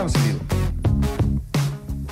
Estamos 0.00 0.14
en 0.14 0.24
vivo. 0.24 0.40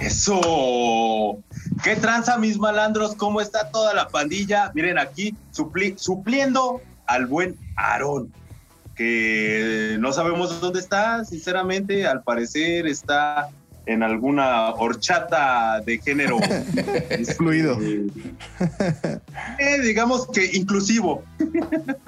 Eso. 0.02 1.42
¿Qué 1.82 1.96
tranza, 1.96 2.36
mis 2.36 2.58
malandros? 2.58 3.14
¿Cómo 3.14 3.40
está 3.40 3.70
toda 3.70 3.94
la 3.94 4.08
pandilla? 4.08 4.70
Miren 4.74 4.98
aquí, 4.98 5.34
supliendo 5.52 6.82
al 7.06 7.26
buen 7.26 7.56
Aarón, 7.76 8.30
que 8.94 9.96
no 10.00 10.12
sabemos 10.12 10.60
dónde 10.60 10.80
está, 10.80 11.24
sinceramente, 11.24 12.06
al 12.06 12.22
parecer 12.22 12.86
está 12.86 13.48
en 13.86 14.02
alguna 14.02 14.74
horchata 14.74 15.80
de 15.80 15.96
género 15.96 16.40
fluido. 17.38 17.78
Eh, 17.80 18.06
digamos 19.82 20.26
que 20.26 20.44
inclusivo. 20.52 21.24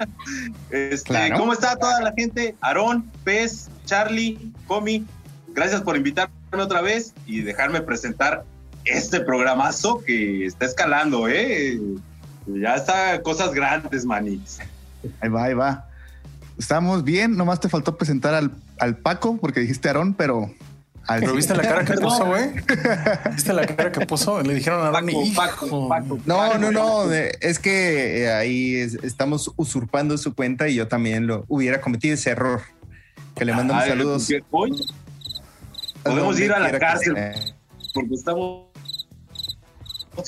Este, 0.69 1.33
¿Cómo 1.35 1.53
está 1.53 1.75
toda 1.75 1.99
la 2.01 2.13
gente? 2.13 2.55
Aarón, 2.61 3.09
Pez, 3.23 3.71
Charlie, 3.85 4.51
Comi, 4.67 5.07
gracias 5.53 5.81
por 5.81 5.95
invitarme 5.95 6.33
otra 6.53 6.81
vez 6.81 7.13
y 7.25 7.41
dejarme 7.41 7.81
presentar 7.81 8.43
este 8.85 9.21
programazo 9.21 10.03
que 10.03 10.45
está 10.45 10.65
escalando, 10.65 11.27
¿eh? 11.27 11.79
Ya 12.47 12.75
está 12.75 13.21
cosas 13.21 13.53
grandes, 13.53 14.05
manix. 14.05 14.59
Ahí 15.19 15.29
va, 15.29 15.43
ahí 15.45 15.53
va. 15.53 15.87
Estamos 16.57 17.03
bien, 17.03 17.37
nomás 17.37 17.59
te 17.59 17.69
faltó 17.69 17.97
presentar 17.97 18.33
al, 18.33 18.51
al 18.79 18.97
Paco 18.97 19.37
porque 19.39 19.61
dijiste 19.61 19.87
Aarón, 19.87 20.13
pero 20.13 20.51
¿Pero 21.07 21.33
viste 21.33 21.55
la 21.55 21.63
cara 21.63 21.85
que 21.85 21.93
puso, 22.01 22.25
güey? 22.25 22.51
¿Viste 23.33 23.53
la 23.53 23.65
cara 23.65 23.91
que 23.91 24.05
puso? 24.05 24.41
Le 24.41 24.53
dijeron 24.53 24.85
a 24.85 24.91
Ronnie. 24.91 25.33
no, 26.25 26.57
no, 26.57 26.71
no. 26.71 27.11
Es 27.11 27.59
que 27.59 28.23
eh, 28.23 28.33
ahí 28.33 28.75
estamos 29.03 29.51
usurpando 29.55 30.17
su 30.17 30.33
cuenta 30.33 30.69
y 30.69 30.75
yo 30.75 30.87
también 30.87 31.27
lo 31.27 31.45
hubiera 31.47 31.81
cometido 31.81 32.13
ese 32.13 32.31
error. 32.31 32.61
Que 33.35 33.45
le 33.45 33.53
mandamos 33.53 33.85
saludos. 33.85 34.29
Podemos 36.03 36.39
ir 36.39 36.51
a 36.51 36.59
la 36.59 36.77
cárcel 36.79 37.15
porque 37.93 38.15
estamos 38.15 38.71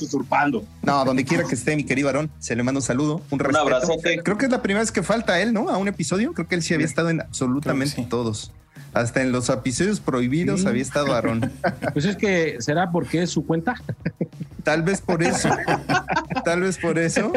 usurpando. 0.01 0.65
No, 0.81 1.05
donde 1.05 1.25
quiera 1.25 1.43
que 1.43 1.55
esté 1.55 1.75
mi 1.75 1.83
querido 1.83 2.07
Aarón, 2.07 2.31
se 2.39 2.55
le 2.55 2.63
manda 2.63 2.79
un 2.79 2.83
saludo, 2.83 3.21
un, 3.29 3.45
un 3.45 3.55
abrazote. 3.55 4.21
Creo 4.23 4.37
que 4.37 4.45
es 4.45 4.51
la 4.51 4.61
primera 4.61 4.81
vez 4.81 4.91
que 4.91 5.03
falta 5.03 5.39
él, 5.39 5.53
¿no? 5.53 5.69
A 5.69 5.77
un 5.77 5.87
episodio. 5.87 6.33
Creo 6.33 6.47
que 6.47 6.55
él 6.55 6.63
sí 6.63 6.73
había 6.73 6.85
estado 6.85 7.09
en 7.09 7.21
absolutamente 7.21 8.05
todos. 8.09 8.51
Hasta 8.93 9.21
en 9.21 9.31
los 9.31 9.49
episodios 9.49 9.99
prohibidos 9.99 10.65
había 10.65 10.81
estado 10.81 11.13
Aarón. 11.13 11.51
Pues 11.93 12.05
es 12.05 12.15
que 12.15 12.57
será 12.59 12.91
porque 12.91 13.23
es 13.23 13.29
su 13.29 13.45
cuenta. 13.45 13.75
Tal 14.63 14.83
vez 14.83 15.01
por 15.01 15.21
eso. 15.21 15.49
Tal 16.45 16.61
vez 16.61 16.77
por 16.77 16.97
eso. 16.97 17.31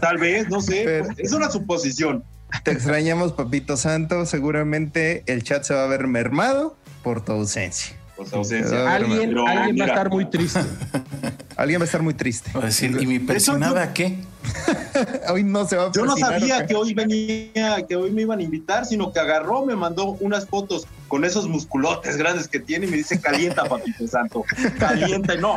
Tal 0.00 0.18
vez, 0.18 0.48
no 0.50 0.60
sé. 0.60 1.02
es 1.16 1.32
una 1.32 1.50
suposición. 1.50 2.22
Te 2.64 2.72
extrañamos, 2.72 3.32
Papito 3.32 3.76
Santo. 3.76 4.26
Seguramente 4.26 5.22
el 5.26 5.42
chat 5.42 5.64
se 5.64 5.72
va 5.72 5.84
a 5.84 5.86
ver 5.86 6.06
mermado 6.06 6.76
por 7.02 7.24
tu 7.24 7.32
ausencia. 7.32 7.96
Por 8.16 8.28
tu 8.28 8.36
ausencia. 8.36 8.94
Alguien, 8.94 9.36
alguien 9.38 9.76
va 9.80 9.84
a 9.84 9.88
estar 9.88 10.10
muy 10.10 10.28
triste. 10.28 10.60
Alguien 11.56 11.80
va 11.80 11.84
a 11.84 11.86
estar 11.86 12.02
muy 12.02 12.14
triste. 12.14 12.50
Va 12.54 12.62
a 12.62 12.66
decir, 12.66 12.96
¿y 13.00 13.06
mi 13.06 13.18
personada 13.18 13.92
qué? 13.92 14.18
hoy 15.28 15.44
no 15.44 15.66
se 15.66 15.76
va 15.76 15.86
a 15.86 15.92
Yo 15.92 16.04
no 16.04 16.16
sabía 16.16 16.66
que 16.66 16.74
hoy 16.74 16.94
venía, 16.94 17.86
que 17.86 17.96
hoy 17.96 18.10
me 18.10 18.22
iban 18.22 18.40
a 18.40 18.42
invitar, 18.42 18.86
sino 18.86 19.12
que 19.12 19.20
agarró, 19.20 19.64
me 19.64 19.76
mandó 19.76 20.16
unas 20.20 20.46
fotos 20.46 20.86
con 21.08 21.24
esos 21.24 21.48
musculotes 21.48 22.16
grandes 22.16 22.48
que 22.48 22.58
tiene 22.58 22.86
y 22.86 22.90
me 22.90 22.96
dice, 22.96 23.20
calienta, 23.20 23.64
papito 23.64 24.06
santo, 24.08 24.44
calienta. 24.78 25.36
No, 25.36 25.56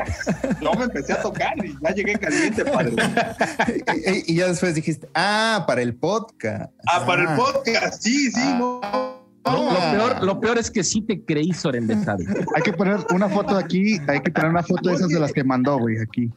yo 0.62 0.74
me 0.74 0.84
empecé 0.86 1.14
a 1.14 1.22
tocar 1.22 1.54
y 1.66 1.78
ya 1.82 1.92
llegué 1.92 2.20
caliente, 2.20 2.66
padre. 2.66 2.94
y, 4.28 4.36
ya 4.36 4.48
después 4.48 4.76
dijiste, 4.76 5.08
ah, 5.14 5.64
para 5.66 5.82
el 5.82 5.96
podcast. 5.96 6.72
Ah, 6.88 7.06
para 7.06 7.22
el 7.24 7.28
ah. 7.30 7.36
podcast, 7.38 8.02
sí, 8.02 8.32
sí, 8.32 8.42
ah. 8.44 8.58
no. 8.60 9.15
Lo, 9.46 9.92
peor, 9.92 10.24
lo 10.24 10.40
peor 10.40 10.58
es 10.58 10.72
que 10.72 10.84
sí 10.84 11.02
te 11.02 11.22
creí, 11.22 11.54
Soren 11.54 11.86
de 11.86 11.94
Hay 12.56 12.64
que 12.64 12.74
poner 12.74 12.98
una 13.14 13.30
foto 13.30 13.56
aquí, 13.56 14.00
hay 14.08 14.20
que 14.22 14.32
poner 14.32 14.50
una 14.50 14.64
foto 14.64 14.90
de 14.90 14.96
esas 14.96 15.10
de 15.10 15.20
las 15.20 15.32
que 15.32 15.44
mandó, 15.44 15.78
güey, 15.78 16.00
aquí. 16.00 16.32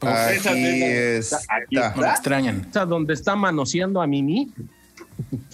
Aquí 0.00 0.82
está. 0.82 1.36
Aquí 1.48 1.76
Me 2.00 2.06
extrañan. 2.08 2.66
O 2.68 2.72
sea, 2.72 2.84
donde 2.84 3.14
está 3.14 3.36
manoseando 3.36 4.02
a 4.02 4.06
Mimi. 4.06 4.52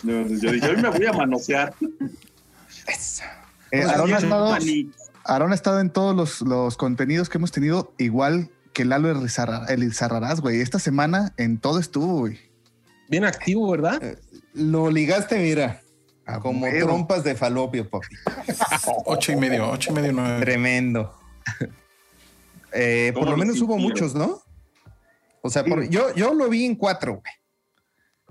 yo 0.02 0.24
dije, 0.24 0.68
hoy 0.68 0.76
me 0.80 0.88
voy 0.88 1.06
a 1.06 1.12
manosear. 1.12 1.74
Eh, 3.70 3.82
Aaron, 3.82 4.14
ha 4.14 4.18
estado, 4.18 4.52
ha 4.54 5.54
estado, 5.54 5.80
en 5.80 5.90
todos 5.90 6.16
los, 6.16 6.40
los, 6.40 6.78
contenidos 6.78 7.28
que 7.28 7.36
hemos 7.36 7.52
tenido, 7.52 7.92
igual 7.98 8.50
que 8.72 8.86
Lalo 8.86 9.10
Elizarrarás, 9.10 10.40
güey. 10.40 10.62
Esta 10.62 10.78
semana 10.78 11.34
en 11.36 11.58
todo 11.58 11.78
estuvo, 11.78 12.20
güey. 12.20 12.38
Bien 13.10 13.26
activo, 13.26 13.70
¿verdad? 13.70 14.02
Eh, 14.02 14.16
lo 14.54 14.90
ligaste, 14.90 15.38
mira. 15.38 15.82
Como 16.42 16.66
trompas 16.68 17.24
de 17.24 17.34
falopio, 17.34 17.88
papi. 17.88 18.14
ocho 19.06 19.32
y 19.32 19.36
medio, 19.36 19.70
ocho 19.70 19.90
y 19.90 19.94
medio, 19.94 20.12
nueve. 20.12 20.40
Tremendo. 20.40 21.14
Eh, 22.70 23.14
por 23.14 23.26
lo 23.26 23.34
menos 23.38 23.58
hubo 23.62 23.78
muchos, 23.78 24.14
¿no? 24.14 24.42
O 25.40 25.48
sea, 25.48 25.64
yo, 25.88 26.14
yo 26.14 26.34
lo 26.34 26.50
vi 26.50 26.66
en 26.66 26.74
cuatro, 26.74 27.22
güey. 27.22 27.32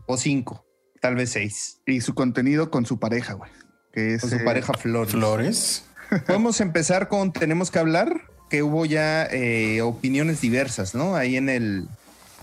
O 0.05 0.15
cinco, 0.15 0.63
tal 1.01 1.15
vez 1.15 1.31
seis. 1.31 1.81
Y 1.87 2.01
su 2.01 2.13
contenido 2.13 2.69
con 2.69 2.85
su 2.85 2.99
pareja, 2.99 3.33
güey. 3.33 3.49
Que 3.91 4.13
es 4.13 4.21
con 4.21 4.29
su 4.29 4.35
eh, 4.35 4.43
pareja 4.45 4.73
Flores. 4.73 5.11
Flores. 5.11 5.85
Podemos 6.27 6.61
empezar 6.61 7.07
con 7.07 7.33
Tenemos 7.33 7.71
que 7.71 7.79
hablar, 7.79 8.21
que 8.47 8.61
hubo 8.61 8.85
ya 8.85 9.25
eh, 9.25 9.81
opiniones 9.81 10.39
diversas, 10.39 10.93
¿no? 10.93 11.15
Ahí 11.15 11.35
en 11.35 11.49
el, 11.49 11.87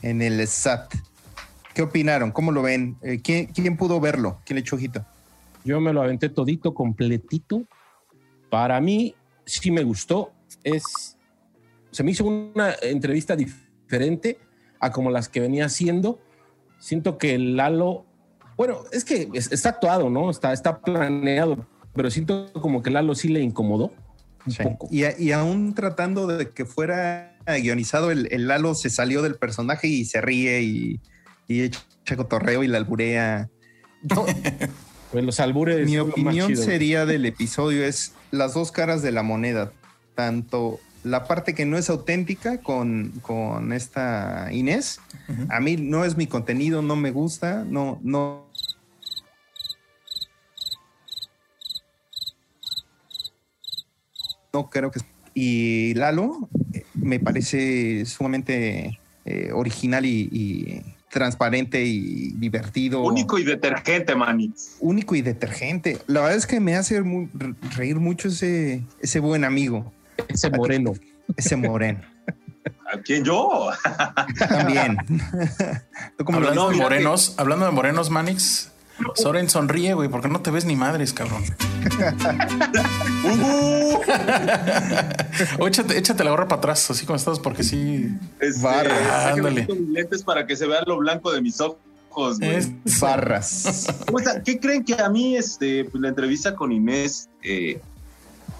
en 0.02 0.20
el 0.20 0.44
SAT. 0.48 0.92
¿Qué 1.74 1.82
opinaron? 1.82 2.32
¿Cómo 2.32 2.50
lo 2.50 2.62
ven? 2.62 2.96
¿quién, 3.22 3.46
¿quién, 3.46 3.76
pudo 3.76 4.00
verlo? 4.00 4.40
¿Quién 4.44 4.56
le 4.56 4.62
echó 4.62 4.74
ojito? 4.74 5.06
Yo 5.64 5.80
me 5.80 5.92
lo 5.92 6.02
aventé 6.02 6.28
todito, 6.28 6.74
completito. 6.74 7.64
Para 8.50 8.80
mí 8.80 9.14
sí 9.46 9.70
me 9.70 9.82
gustó. 9.82 10.32
Es, 10.62 11.16
se 11.90 12.04
me 12.04 12.10
hizo 12.10 12.26
una 12.26 12.74
entrevista 12.82 13.34
diferente 13.34 14.38
a 14.78 14.92
como 14.92 15.10
las 15.10 15.28
que 15.28 15.40
venía 15.40 15.64
haciendo. 15.64 16.20
Siento 16.78 17.16
que 17.16 17.38
Lalo, 17.38 18.04
bueno, 18.56 18.80
es 18.92 19.04
que 19.04 19.30
está 19.32 19.70
actuado, 19.70 20.10
¿no? 20.10 20.30
Está, 20.30 20.52
está 20.52 20.80
planeado, 20.80 21.66
pero 21.94 22.10
siento 22.10 22.52
como 22.52 22.82
que 22.82 22.90
Lalo 22.90 23.14
sí 23.14 23.28
le 23.28 23.40
incomodó. 23.40 23.92
Y, 24.90 25.04
y, 25.18 25.32
aún 25.32 25.74
tratando 25.74 26.26
de 26.26 26.50
que 26.50 26.66
fuera 26.66 27.38
guionizado, 27.46 28.10
el, 28.10 28.46
Lalo 28.46 28.74
se 28.74 28.90
salió 28.90 29.22
del 29.22 29.36
personaje 29.36 29.88
y 29.88 30.04
se 30.04 30.20
ríe 30.20 30.60
y, 30.60 31.00
y 31.48 31.62
echa 31.62 31.80
cotorreo 32.14 32.62
y 32.62 32.68
la 32.68 32.76
alburea. 32.76 33.48
Pues 35.14 35.24
los 35.24 35.38
albures. 35.38 35.86
Mi 35.86 35.96
opinión 35.96 36.56
sería 36.56 37.06
del 37.06 37.24
episodio 37.24 37.84
es 37.84 38.14
las 38.32 38.54
dos 38.54 38.72
caras 38.72 39.00
de 39.00 39.12
la 39.12 39.22
moneda. 39.22 39.70
Tanto 40.16 40.80
la 41.04 41.28
parte 41.28 41.54
que 41.54 41.66
no 41.66 41.78
es 41.78 41.88
auténtica 41.88 42.58
con, 42.58 43.12
con 43.22 43.72
esta 43.72 44.48
Inés. 44.50 45.00
A 45.50 45.60
mí 45.60 45.76
no 45.76 46.04
es 46.04 46.16
mi 46.16 46.26
contenido, 46.26 46.82
no 46.82 46.96
me 46.96 47.12
gusta, 47.12 47.64
no, 47.64 48.00
no. 48.02 48.48
No 54.52 54.68
creo 54.68 54.90
que. 54.90 54.98
Y 55.32 55.94
Lalo 55.94 56.48
eh, 56.72 56.84
me 56.94 57.20
parece 57.20 58.04
sumamente 58.04 58.98
eh, 59.24 59.52
original 59.52 60.04
y 60.06 60.82
transparente 61.14 61.80
y 61.84 62.32
divertido. 62.32 63.00
Único 63.02 63.38
y 63.38 63.44
detergente, 63.44 64.16
Manny. 64.16 64.52
Único 64.80 65.14
y 65.14 65.22
detergente. 65.22 65.98
La 66.08 66.22
verdad 66.22 66.36
es 66.36 66.44
que 66.44 66.58
me 66.58 66.74
hace 66.74 67.02
reír 67.76 68.00
mucho 68.00 68.26
ese, 68.26 68.82
ese 69.00 69.20
buen 69.20 69.44
amigo. 69.44 69.92
Ese 70.28 70.50
moreno. 70.50 70.92
Ese 71.36 71.54
moreno. 71.54 72.00
¿A 72.92 72.98
quién 72.98 73.24
yo? 73.24 73.70
También. 74.38 74.96
hablando 76.26 76.70
de 76.70 76.76
morenos, 76.78 77.34
hablando 77.38 77.66
de 77.66 77.70
morenos, 77.70 78.10
Manix, 78.10 78.72
Soren 79.14 79.50
sonríe, 79.50 79.94
güey, 79.94 80.08
porque 80.08 80.28
no 80.28 80.40
te 80.40 80.50
ves 80.50 80.64
ni 80.64 80.76
madres, 80.76 81.12
cabrón. 81.12 81.44
uh 83.24 84.00
échate, 85.66 86.24
la 86.24 86.30
gorra 86.30 86.48
para 86.48 86.58
atrás, 86.58 86.90
así 86.90 87.06
como 87.06 87.16
estás, 87.16 87.38
porque 87.38 87.62
sí. 87.62 88.08
Es 88.40 88.62
barra. 88.62 89.32
Ándale. 89.32 89.66
lentes 89.90 90.22
para 90.22 90.46
que 90.46 90.56
se 90.56 90.66
vea 90.66 90.82
lo 90.86 90.98
blanco 90.98 91.32
de 91.32 91.40
mis 91.40 91.60
ojos. 91.60 91.78
Barras. 93.00 93.86
¿Qué 94.44 94.60
creen 94.60 94.84
que 94.84 94.94
a 94.94 95.08
mí 95.08 95.36
este, 95.36 95.84
pues, 95.84 96.00
la 96.00 96.08
entrevista 96.08 96.54
con 96.54 96.72
Inés 96.72 97.28
eh, 97.42 97.80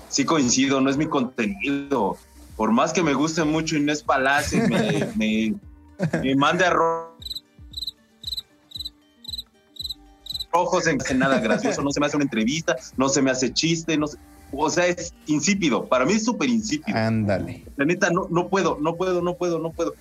sí 0.09 0.25
coincido? 0.25 0.81
No 0.81 0.91
es 0.91 0.97
mi 0.97 1.07
contenido. 1.07 2.17
Por 2.57 2.73
más 2.73 2.93
que 2.93 3.03
me 3.03 3.15
guste 3.15 3.45
mucho 3.45 3.77
Inés 3.77 4.03
Palacio, 4.03 4.69
me, 4.69 5.09
me, 5.17 5.55
me 6.23 6.37
mande 6.37 6.65
arroz 10.55 10.69
ojos 10.69 10.87
en 10.87 11.19
nada 11.19 11.41
gracioso, 11.41 11.83
no 11.83 11.91
se 11.91 12.01
me 12.01 12.07
hace 12.07 12.17
una 12.17 12.25
entrevista, 12.25 12.77
no 12.97 13.09
se 13.09 13.23
me 13.23 13.31
hace 13.31 13.53
chiste, 13.53 13.97
no 13.97 14.07
o 14.57 14.71
sea, 14.71 14.87
es 14.87 15.13
insípido, 15.27 15.87
para 15.87 16.05
mí 16.05 16.13
es 16.13 16.25
súper 16.25 16.49
insípido. 16.49 16.97
Ándale. 16.97 17.65
La 17.77 17.85
neta, 17.85 18.11
no, 18.11 18.29
no 18.31 18.49
puedo, 18.49 18.79
no 18.81 18.95
puedo, 18.95 19.21
no 19.21 19.35
puedo, 19.35 19.59
no 19.59 19.73
puedo. 19.73 19.95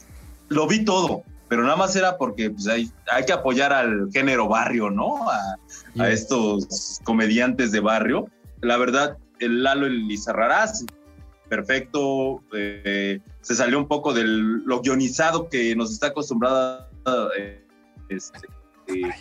Lo 0.49 0.67
vi 0.67 0.85
todo, 0.85 1.23
pero 1.47 1.63
nada 1.63 1.75
más 1.75 1.95
era 1.95 2.17
porque 2.17 2.51
pues, 2.51 2.67
hay, 2.67 2.91
hay 3.11 3.25
que 3.25 3.33
apoyar 3.33 3.73
al 3.73 4.09
género 4.11 4.47
barrio, 4.47 4.89
¿no? 4.91 5.29
A, 5.29 5.57
a 5.97 6.09
estos 6.09 6.99
comediantes 7.03 7.71
de 7.71 7.79
barrio. 7.79 8.27
la 8.61 8.77
verdad, 8.77 9.17
el 9.39 9.63
Lalo 9.63 9.87
Elizarrarás, 9.87 10.85
perfecto, 11.49 12.43
eh, 12.53 13.19
se 13.41 13.55
salió 13.55 13.77
un 13.79 13.87
poco 13.87 14.13
de 14.13 14.23
lo 14.23 14.81
guionizado 14.81 15.49
que 15.49 15.75
nos 15.75 15.91
está 15.91 16.07
acostumbrada, 16.07 16.89
eh, 17.37 17.65
este, 18.09 18.47
eh, 18.87 19.11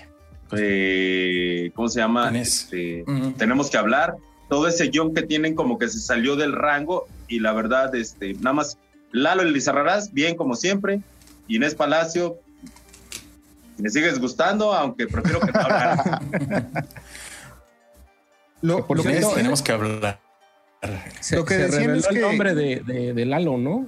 ¿cómo 1.74 1.88
se 1.88 2.00
llama? 2.00 2.30
Este, 2.38 3.04
tenemos 3.36 3.70
que 3.70 3.78
hablar. 3.78 4.16
Todo 4.48 4.68
ese 4.68 4.88
guion 4.88 5.14
que 5.14 5.22
tienen 5.22 5.54
como 5.54 5.78
que 5.78 5.88
se 5.88 5.98
salió 5.98 6.36
del 6.36 6.52
rango 6.52 7.06
y 7.26 7.40
la 7.40 7.52
verdad, 7.52 7.94
este, 7.94 8.34
nada 8.34 8.52
más 8.52 8.78
Lalo 9.12 9.42
Elizarrarás, 9.42 10.12
bien 10.12 10.36
como 10.36 10.54
siempre, 10.56 11.00
Inés 11.48 11.74
Palacio, 11.74 12.38
me 13.78 13.88
sigues 13.90 14.18
gustando, 14.18 14.72
aunque 14.72 15.06
prefiero 15.06 15.40
que 15.40 15.52
no 15.52 15.60
hablar. 15.60 16.22
lo, 18.62 18.86
por 18.86 18.98
lo 18.98 19.02
que 19.02 19.20
tenemos 19.34 19.62
que 19.62 19.72
hablar. 19.72 20.20
Se, 21.20 21.36
lo 21.36 21.44
que 21.44 21.54
se 21.54 21.68
reveló 21.68 21.94
es 21.94 22.06
que... 22.08 22.14
el 22.16 22.20
nombre 22.20 22.54
de, 22.54 22.82
de, 22.84 23.14
de, 23.14 23.26
Lalo, 23.26 23.56
¿no? 23.56 23.86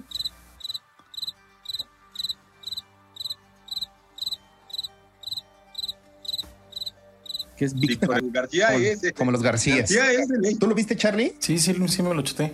Que 7.64 7.78
es 7.78 7.80
Víctor 7.88 8.20
García 8.30 8.68
como, 9.16 9.30
los 9.30 9.42
Garcías. 9.42 9.90
García 9.90 10.24
¿Tú 10.58 10.66
lo 10.66 10.74
viste, 10.74 10.96
Charlie? 10.96 11.34
Sí, 11.38 11.58
sí, 11.58 11.74
sí 11.88 12.02
me 12.02 12.14
lo 12.14 12.22
chuté. 12.22 12.52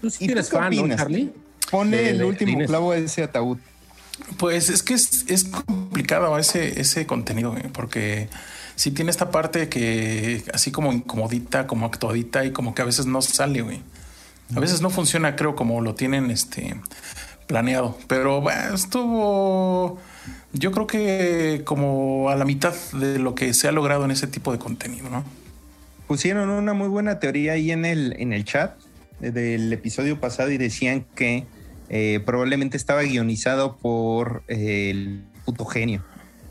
¿Tú 0.00 0.10
sí 0.10 0.26
eres 0.26 0.50
fan, 0.50 0.74
¿no, 0.74 0.96
Charlie? 0.96 1.32
Pone 1.70 2.10
el 2.10 2.22
último 2.24 2.58
clavo 2.66 2.92
a 2.92 2.96
ese 2.96 3.22
ataúd. 3.22 3.58
Pues 4.36 4.68
es 4.68 4.82
que 4.82 4.94
es, 4.94 5.24
es 5.28 5.44
complicado 5.44 6.38
ese, 6.38 6.80
ese 6.80 7.06
contenido, 7.06 7.54
porque 7.72 8.28
sí 8.74 8.90
tiene 8.90 9.10
esta 9.10 9.30
parte 9.30 9.68
que 9.68 10.44
así 10.52 10.70
como 10.70 10.92
incomodita, 10.92 11.66
como 11.66 11.86
actuadita 11.86 12.44
y 12.44 12.52
como 12.52 12.74
que 12.74 12.82
a 12.82 12.84
veces 12.84 13.06
no 13.06 13.22
sale, 13.22 13.62
güey. 13.62 13.80
A 14.56 14.60
veces 14.60 14.80
no 14.80 14.90
funciona, 14.90 15.36
creo, 15.36 15.54
como 15.54 15.80
lo 15.80 15.94
tienen 15.94 16.30
este 16.30 16.80
planeado. 17.46 17.98
Pero 18.06 18.40
bueno, 18.40 18.74
estuvo, 18.74 19.98
yo 20.52 20.72
creo 20.72 20.86
que 20.86 21.62
como 21.64 22.30
a 22.30 22.36
la 22.36 22.44
mitad 22.44 22.74
de 22.92 23.18
lo 23.18 23.34
que 23.34 23.52
se 23.54 23.68
ha 23.68 23.72
logrado 23.72 24.04
en 24.04 24.10
ese 24.10 24.26
tipo 24.26 24.52
de 24.52 24.58
contenido, 24.58 25.10
¿no? 25.10 25.24
Pusieron 26.06 26.48
una 26.48 26.72
muy 26.72 26.88
buena 26.88 27.20
teoría 27.20 27.52
ahí 27.52 27.70
en 27.70 27.84
el, 27.84 28.14
en 28.18 28.32
el 28.32 28.44
chat 28.44 28.78
del 29.20 29.72
episodio 29.72 30.20
pasado 30.20 30.50
y 30.50 30.56
decían 30.56 31.04
que 31.14 31.44
eh, 31.90 32.20
probablemente 32.24 32.76
estaba 32.76 33.02
guionizado 33.02 33.76
por 33.76 34.42
eh, 34.48 34.90
el 34.90 35.24
puto 35.44 35.64
genio 35.64 36.04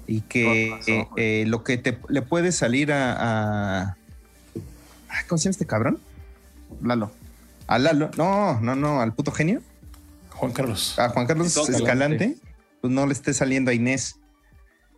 y 0.05 0.21
que 0.21 1.05
eh, 1.17 1.45
lo 1.47 1.63
que 1.63 1.77
te, 1.77 1.97
le 2.07 2.21
puede 2.21 2.51
salir 2.51 2.91
a, 2.91 3.97
¿Cómo 5.27 5.37
se 5.37 5.45
llama 5.45 5.51
este 5.51 5.65
cabrón? 5.65 5.99
Lalo. 6.81 7.11
A 7.65 7.79
Lalo. 7.79 8.11
No, 8.17 8.61
no, 8.61 8.75
no, 8.75 9.01
al 9.01 9.13
puto 9.13 9.31
genio. 9.31 9.61
Juan 10.29 10.51
Carlos. 10.51 10.97
A 10.99 11.09
Juan 11.09 11.25
Carlos 11.25 11.57
Escalante, 11.69 12.37
pues 12.81 12.93
no 12.93 13.05
le 13.05 13.13
esté 13.13 13.33
saliendo 13.33 13.71
a 13.71 13.73
Inés. 13.73 14.19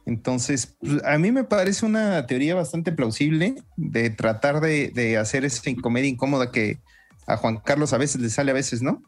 Entonces, 0.06 0.76
pues, 0.80 1.04
a 1.06 1.18
mí 1.18 1.32
me 1.32 1.44
parece 1.44 1.86
una 1.86 2.26
teoría 2.26 2.56
bastante 2.56 2.92
plausible 2.92 3.56
de 3.78 4.10
tratar 4.10 4.60
de, 4.60 4.92
de 4.94 5.18
hacer 5.18 5.46
esa 5.46 5.62
comedia 5.82 6.10
incómoda 6.10 6.52
que 6.52 6.80
a 7.28 7.38
Juan 7.38 7.58
Carlos 7.58 7.94
a 7.94 7.98
veces 7.98 8.20
le 8.22 8.30
sale, 8.30 8.52
a 8.52 8.56
veces 8.56 8.82
no. 8.82 9.04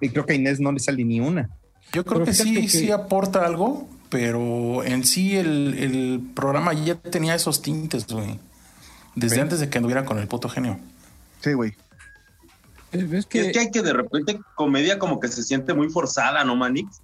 Y 0.00 0.10
creo 0.10 0.24
que 0.26 0.34
a 0.34 0.36
Inés 0.36 0.60
no 0.60 0.72
le 0.72 0.78
sale 0.78 1.04
ni 1.04 1.20
una. 1.20 1.50
Yo 1.92 2.04
creo 2.04 2.24
que 2.24 2.32
sí, 2.32 2.68
sí 2.68 2.90
aporta 2.90 3.44
algo, 3.44 3.88
pero 4.08 4.84
en 4.84 5.04
sí 5.04 5.36
el, 5.36 6.30
programa 6.34 6.72
ya 6.72 6.96
tenía 6.96 7.34
esos 7.34 7.62
tintes, 7.62 8.06
güey. 8.06 8.38
Desde 9.14 9.40
antes 9.40 9.60
de 9.60 9.68
que 9.68 9.78
anduviera 9.78 10.04
con 10.04 10.18
el 10.18 10.26
puto 10.26 10.48
genio. 10.48 10.78
Sí, 11.40 11.52
güey. 11.52 11.74
Es 12.92 13.26
que... 13.26 13.52
hay 13.58 13.70
que 13.70 13.82
de 13.82 13.92
repente 13.92 14.40
comedia 14.54 14.98
como 14.98 15.18
que 15.20 15.28
se 15.28 15.42
siente 15.42 15.74
muy 15.74 15.88
forzada, 15.88 16.44
¿no, 16.44 16.56
Manix? 16.56 17.00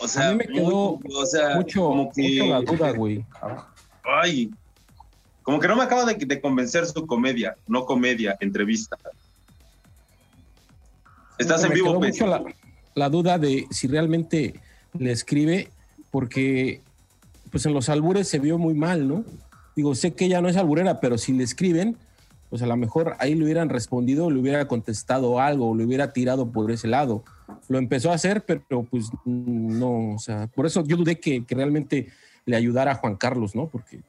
O 0.00 0.08
sea, 0.08 0.28
a 0.28 0.32
mí 0.32 0.38
me 0.38 0.46
quedó 0.46 0.98
o 0.98 1.26
sea, 1.26 1.56
mucho, 1.56 1.82
como 1.82 2.12
que, 2.12 2.48
la 2.48 2.60
duda, 2.60 2.92
güey. 2.92 3.24
Ay, 4.02 4.50
como 5.42 5.58
que 5.60 5.68
no 5.68 5.76
me 5.76 5.82
acaba 5.82 6.04
de, 6.04 6.14
de 6.14 6.40
convencer 6.40 6.86
su 6.86 7.06
comedia, 7.06 7.56
no 7.66 7.84
comedia, 7.84 8.36
entrevista. 8.40 8.96
Estás 11.38 11.64
en 11.64 11.72
vivo, 11.72 11.98
mucho 11.98 12.26
la, 12.94 13.08
duda 13.08 13.38
de 13.38 13.66
si 13.70 13.88
realmente 13.88 14.60
le 14.98 15.10
escribe, 15.10 15.70
porque 16.10 16.82
pues 17.50 17.64
en 17.64 17.72
los 17.72 17.88
albures 17.88 18.28
se 18.28 18.38
vio 18.38 18.58
muy 18.58 18.74
mal, 18.74 19.08
¿no? 19.08 19.24
Digo, 19.74 19.94
sé 19.94 20.12
que 20.12 20.26
ella 20.26 20.42
no 20.42 20.48
es 20.48 20.56
alburera, 20.56 21.00
pero 21.00 21.16
si 21.16 21.32
le 21.32 21.42
escriben, 21.42 21.96
pues 22.50 22.60
a 22.62 22.66
lo 22.66 22.76
mejor 22.76 23.16
ahí 23.18 23.34
le 23.34 23.44
hubieran 23.44 23.70
respondido, 23.70 24.30
le 24.30 24.38
hubiera 24.38 24.68
contestado 24.68 25.40
algo, 25.40 25.74
le 25.74 25.84
hubiera 25.84 26.12
tirado 26.12 26.50
por 26.50 26.70
ese 26.70 26.88
lado. 26.88 27.24
Lo 27.68 27.78
empezó 27.78 28.10
a 28.10 28.14
hacer, 28.14 28.44
pero 28.44 28.84
pues 28.84 29.10
no, 29.24 30.14
o 30.14 30.18
sea, 30.18 30.46
por 30.48 30.66
eso 30.66 30.84
yo 30.84 30.96
dudé 30.96 31.18
que, 31.20 31.44
realmente 31.48 32.08
le 32.46 32.56
ayudara 32.56 32.92
a 32.92 32.94
Juan 32.96 33.16
Carlos, 33.16 33.54
¿no? 33.54 33.68
Porque 33.68 34.00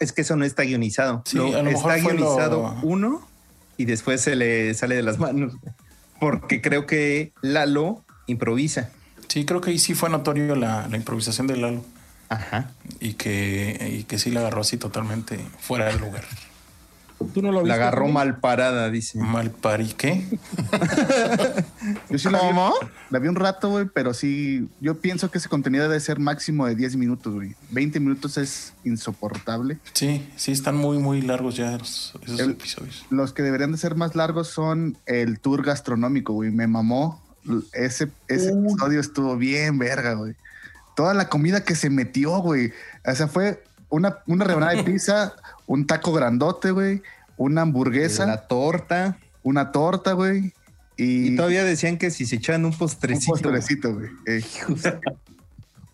es 0.00 0.12
que 0.12 0.22
eso 0.22 0.36
no 0.36 0.44
está 0.44 0.62
guionizado. 0.62 1.22
Sí, 1.26 1.38
está 1.38 1.96
guionizado 1.96 2.76
uno 2.82 3.26
y 3.76 3.84
después 3.84 4.20
se 4.20 4.36
le 4.36 4.74
sale 4.74 4.96
de 4.96 5.02
las 5.02 5.18
manos 5.18 5.54
porque 6.24 6.62
creo 6.62 6.86
que 6.86 7.32
Lalo 7.42 8.02
improvisa. 8.26 8.90
Sí, 9.28 9.44
creo 9.44 9.60
que 9.60 9.70
ahí 9.70 9.78
sí 9.78 9.94
fue 9.94 10.08
notorio 10.08 10.54
la, 10.54 10.88
improvisación 10.92 11.46
de 11.46 11.56
Lalo. 11.56 11.84
Ajá. 12.30 12.70
Y 13.00 13.14
que, 13.14 13.98
y 14.00 14.04
que 14.04 14.18
sí 14.18 14.30
la 14.30 14.40
agarró 14.40 14.62
así 14.62 14.78
totalmente 14.78 15.38
fuera 15.58 15.86
del 15.86 15.98
lugar. 15.98 16.24
¿Tú 17.32 17.42
no 17.42 17.52
lo 17.52 17.62
viste? 17.62 17.68
La 17.68 17.74
agarró 17.74 18.08
mal 18.08 18.38
parada, 18.40 18.90
dice. 18.90 19.18
¿Mal 19.18 19.50
parí 19.50 19.92
qué? 19.96 20.26
yo 22.10 22.18
sí 22.18 22.28
la 22.30 22.40
vi, 22.50 22.56
la 23.10 23.18
vi 23.18 23.28
un 23.28 23.36
rato, 23.36 23.70
güey, 23.70 23.86
pero 23.92 24.14
sí, 24.14 24.68
yo 24.80 25.00
pienso 25.00 25.30
que 25.30 25.38
ese 25.38 25.48
contenido 25.48 25.88
debe 25.88 26.00
ser 26.00 26.18
máximo 26.18 26.66
de 26.66 26.74
10 26.74 26.96
minutos, 26.96 27.34
güey. 27.34 27.54
20 27.70 28.00
minutos 28.00 28.36
es 28.38 28.72
insoportable. 28.84 29.78
Sí, 29.92 30.28
sí, 30.36 30.52
están 30.52 30.76
muy, 30.76 30.98
muy 30.98 31.22
largos 31.22 31.56
ya 31.56 31.74
esos, 31.74 32.14
episodios. 32.38 33.06
Los 33.10 33.32
que 33.32 33.42
deberían 33.42 33.72
de 33.72 33.78
ser 33.78 33.94
más 33.94 34.14
largos 34.14 34.48
son 34.48 34.96
el 35.06 35.40
tour 35.40 35.64
gastronómico, 35.64 36.32
güey. 36.32 36.50
Me 36.50 36.66
mamó. 36.66 37.22
Ese, 37.72 38.08
ese 38.28 38.50
episodio 38.50 39.00
estuvo 39.00 39.36
bien 39.36 39.78
verga, 39.78 40.14
güey. 40.14 40.34
Toda 40.96 41.12
la 41.12 41.28
comida 41.28 41.64
que 41.64 41.74
se 41.74 41.90
metió, 41.90 42.38
güey. 42.38 42.72
O 43.06 43.14
sea, 43.14 43.28
fue 43.28 43.62
una, 43.90 44.18
una 44.26 44.44
rebanada 44.44 44.72
de 44.74 44.84
pizza 44.84 45.34
un 45.66 45.86
taco 45.86 46.12
grandote, 46.12 46.70
güey, 46.70 47.02
una 47.36 47.62
hamburguesa. 47.62 48.26
La 48.26 48.46
torta. 48.46 49.18
Una 49.42 49.72
torta, 49.72 50.12
güey. 50.12 50.52
Y, 50.96 51.36
todavía 51.36 51.64
decían 51.64 51.98
que 51.98 52.10
si 52.10 52.24
se 52.24 52.36
echaban 52.36 52.64
un 52.64 52.72
postrecito. 52.72 53.32
Un 53.32 53.40
postrecito, 53.40 53.94
güey. 53.94 54.10
Eh, 54.26 54.42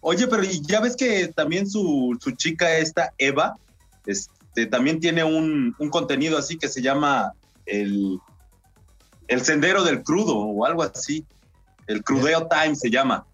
Oye, 0.03 0.27
pero 0.29 0.43
ya 0.45 0.81
ves 0.81 0.97
que 0.97 1.29
también 1.29 1.69
su, 1.69 2.19
chica 2.37 2.79
esta, 2.79 3.13
Eva, 3.19 3.57
este, 4.07 4.67
también 4.67 4.99
tiene 4.99 5.25
un, 5.25 5.75
contenido 5.91 6.39
así 6.39 6.57
que 6.57 6.69
se 6.69 6.81
llama 6.81 7.33
el, 7.67 8.19
el 9.29 9.41
sendero 9.43 9.85
del 9.85 10.03
crudo 10.03 10.37
o 10.37 10.65
algo 10.65 10.83
así. 10.83 11.25
El 11.87 12.03
crudeo 12.03 12.47
time 12.47 12.75
se 12.77 12.91
llama. 12.91 13.27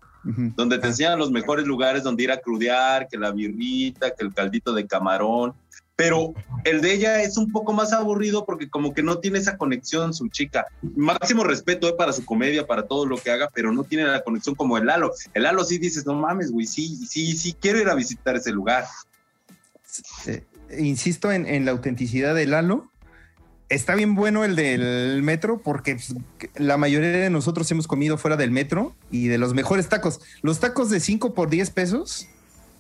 Donde 0.57 0.79
te 0.79 0.89
enseñan 0.89 1.21
los 1.21 1.31
mejores 1.31 1.67
lugares 1.67 2.03
donde 2.03 2.25
ir 2.25 2.33
a 2.33 2.39
crudear, 2.39 3.07
que 3.07 3.17
la 3.17 3.31
birrita, 3.31 4.13
que 4.13 4.25
el 4.25 4.35
caldito 4.35 4.73
de 4.73 4.85
camarón 4.85 5.55
pero 5.97 6.35
el 6.65 6.83
de 6.83 6.93
ella 6.93 7.23
es 7.23 7.39
un 7.39 7.51
poco 7.51 7.73
más 7.73 7.93
aburrido 7.95 8.45
porque 8.45 8.69
como 8.69 8.93
que 8.93 9.03
no 9.03 9.19
tiene 9.19 9.39
esa 9.39 9.57
conexión 9.57 10.13
su 10.13 10.29
chica. 10.29 10.67
Máximo 10.95 11.43
respeto 11.43 11.89
eh, 11.89 11.95
para 11.97 12.13
su 12.13 12.25
comedia, 12.25 12.67
para 12.67 12.87
todo 12.87 13.07
lo 13.07 13.17
que 13.17 13.31
haga, 13.31 13.49
pero 13.53 13.73
no 13.73 13.83
tiene 13.83 14.05
la 14.05 14.23
conexión 14.23 14.55
como 14.55 14.77
el 14.77 14.87
Lalo. 14.87 15.13
El 15.33 15.45
Lalo 15.45 15.65
sí 15.65 15.79
dices, 15.79 16.05
no 16.05 16.15
mames, 16.15 16.53
güey, 16.53 16.67
sí, 16.67 16.97
sí, 17.07 17.35
sí, 17.35 17.57
quiero 17.59 17.81
ir 17.81 17.89
a 17.89 17.95
visitar 17.95 18.37
ese 18.37 18.53
lugar. 18.53 18.85
insisto 20.79 21.33
en, 21.33 21.65
la 21.65 21.71
autenticidad 21.71 22.35
del 22.35 22.51
Lalo. 22.51 22.91
Está 23.69 23.97
bien 23.97 24.15
bueno 24.15 24.45
el 24.45 24.55
del 24.55 25.23
metro 25.23 25.59
porque 25.59 25.95
pues, 25.95 26.15
la 26.55 26.77
mayoría 26.77 27.09
de 27.09 27.31
nosotros 27.31 27.69
hemos 27.73 27.89
comido 27.89 28.17
fuera 28.17 28.37
del 28.37 28.53
metro 28.53 28.95
y 29.11 29.27
de 29.29 29.39
los 29.39 29.55
mejores 29.55 29.89
tacos. 29.89 30.21
Los 30.43 30.61
tacos 30.61 30.91
de 30.91 31.01
5 31.01 31.35
por 31.35 31.49
10 31.49 31.71
pesos, 31.71 32.29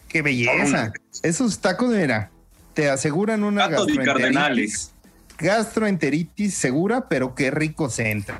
qué 0.08 0.22
belleza. 0.22 0.92
Esos 1.24 1.58
tacos, 1.58 1.88
mira, 1.90 2.30
te 2.76 2.90
aseguran 2.90 3.42
una 3.42 3.68
gastroenteritis, 3.68 4.92
gastroenteritis 5.38 6.54
segura, 6.54 7.08
pero 7.08 7.34
qué 7.34 7.50
rico 7.50 7.88
se 7.88 8.10
entra. 8.10 8.38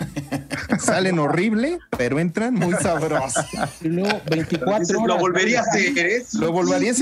Salen 0.78 1.18
horrible, 1.18 1.78
pero 1.96 2.20
entran 2.20 2.52
muy 2.52 2.74
sabrosos. 2.74 3.46
Y 3.80 3.88
luego 3.88 4.20
24 4.30 5.06
Lo 5.06 5.16
volvería 5.18 5.60
a 5.60 5.62
hacer, 5.62 5.98
¿eh? 5.98 6.22
Lo 6.34 6.52
volvería 6.52 6.90
a 6.90 6.92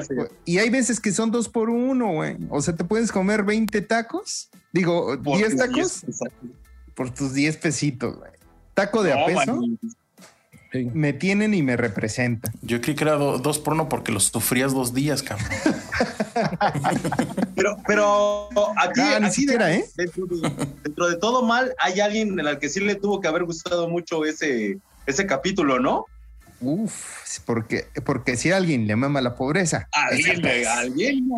hacer. 0.00 0.32
Y 0.46 0.58
hay 0.58 0.70
veces 0.70 0.98
que 0.98 1.12
son 1.12 1.30
dos 1.30 1.50
por 1.50 1.68
uno, 1.68 2.14
güey. 2.14 2.38
O 2.48 2.62
sea, 2.62 2.74
te 2.74 2.84
puedes 2.84 3.12
comer 3.12 3.42
20 3.42 3.82
tacos. 3.82 4.48
Digo, 4.72 5.18
10 5.18 5.56
tacos. 5.56 6.06
por 6.94 7.10
tus 7.10 7.34
10 7.34 7.58
pesitos, 7.58 8.16
güey. 8.16 8.32
Taco 8.72 9.02
de 9.02 9.12
a 9.12 9.26
Me 10.94 11.12
tienen 11.12 11.52
y 11.54 11.62
me 11.62 11.76
representan. 11.76 12.52
Yo 12.62 12.80
creí 12.80 12.94
que 12.96 13.04
era 13.04 13.14
dos 13.16 13.58
por 13.58 13.74
uno 13.74 13.88
porque 13.88 14.10
los 14.12 14.24
sufrías 14.24 14.72
dos 14.72 14.94
días, 14.94 15.22
cabrón. 15.22 15.46
pero, 17.54 17.76
pero 17.86 18.48
aquí, 18.76 19.00
Ah, 19.00 19.18
ni 19.20 19.26
aquí 19.26 19.34
siquiera, 19.42 19.66
de- 19.66 19.76
¿eh? 19.76 19.84
Dentro 19.96 20.26
de, 20.26 20.50
dentro 20.82 21.08
de 21.10 21.16
todo 21.16 21.42
mal, 21.42 21.74
hay 21.78 22.00
alguien 22.00 22.38
en 22.38 22.46
el 22.46 22.58
que 22.58 22.68
sí 22.68 22.80
le 22.80 22.94
tuvo 22.94 23.20
que 23.20 23.28
haber 23.28 23.44
gustado 23.44 23.88
mucho 23.88 24.24
ese, 24.24 24.78
ese 25.06 25.26
capítulo, 25.26 25.78
¿no? 25.78 26.06
Uf, 26.62 27.40
porque, 27.44 27.88
porque 28.04 28.36
si 28.36 28.52
a 28.52 28.56
alguien 28.56 28.86
le 28.86 28.94
mama 28.94 29.20
la 29.20 29.34
pobreza. 29.34 29.88
Alguien, 29.92 30.46
alguien, 30.66 31.28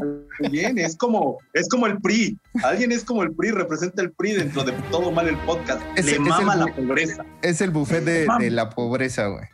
alguien, 0.43 0.79
es 0.79 0.97
como, 0.97 1.39
es 1.55 1.67
como 1.71 1.87
el 1.87 1.99
PRI. 1.99 2.39
Alguien 2.63 2.93
es 2.93 3.05
como 3.05 3.23
el 3.23 3.33
PRI, 3.33 3.53
representa 3.53 4.03
el 4.03 4.13
PRI 4.13 4.33
dentro 4.35 4.65
de 4.65 4.73
todo 4.91 5.11
mal 5.11 5.27
el 5.27 5.39
podcast. 5.39 5.81
Es- 5.97 6.05
le 6.05 6.11
es 6.13 6.17
el 6.19 6.25
mama 6.25 6.57
la 6.57 6.67
pobreza. 6.67 7.25
Es 7.41 7.63
el 7.63 7.71
buffet 7.71 8.05
de, 8.05 8.51
la 8.51 8.69
pobreza, 8.69 9.29
güey. 9.29 9.47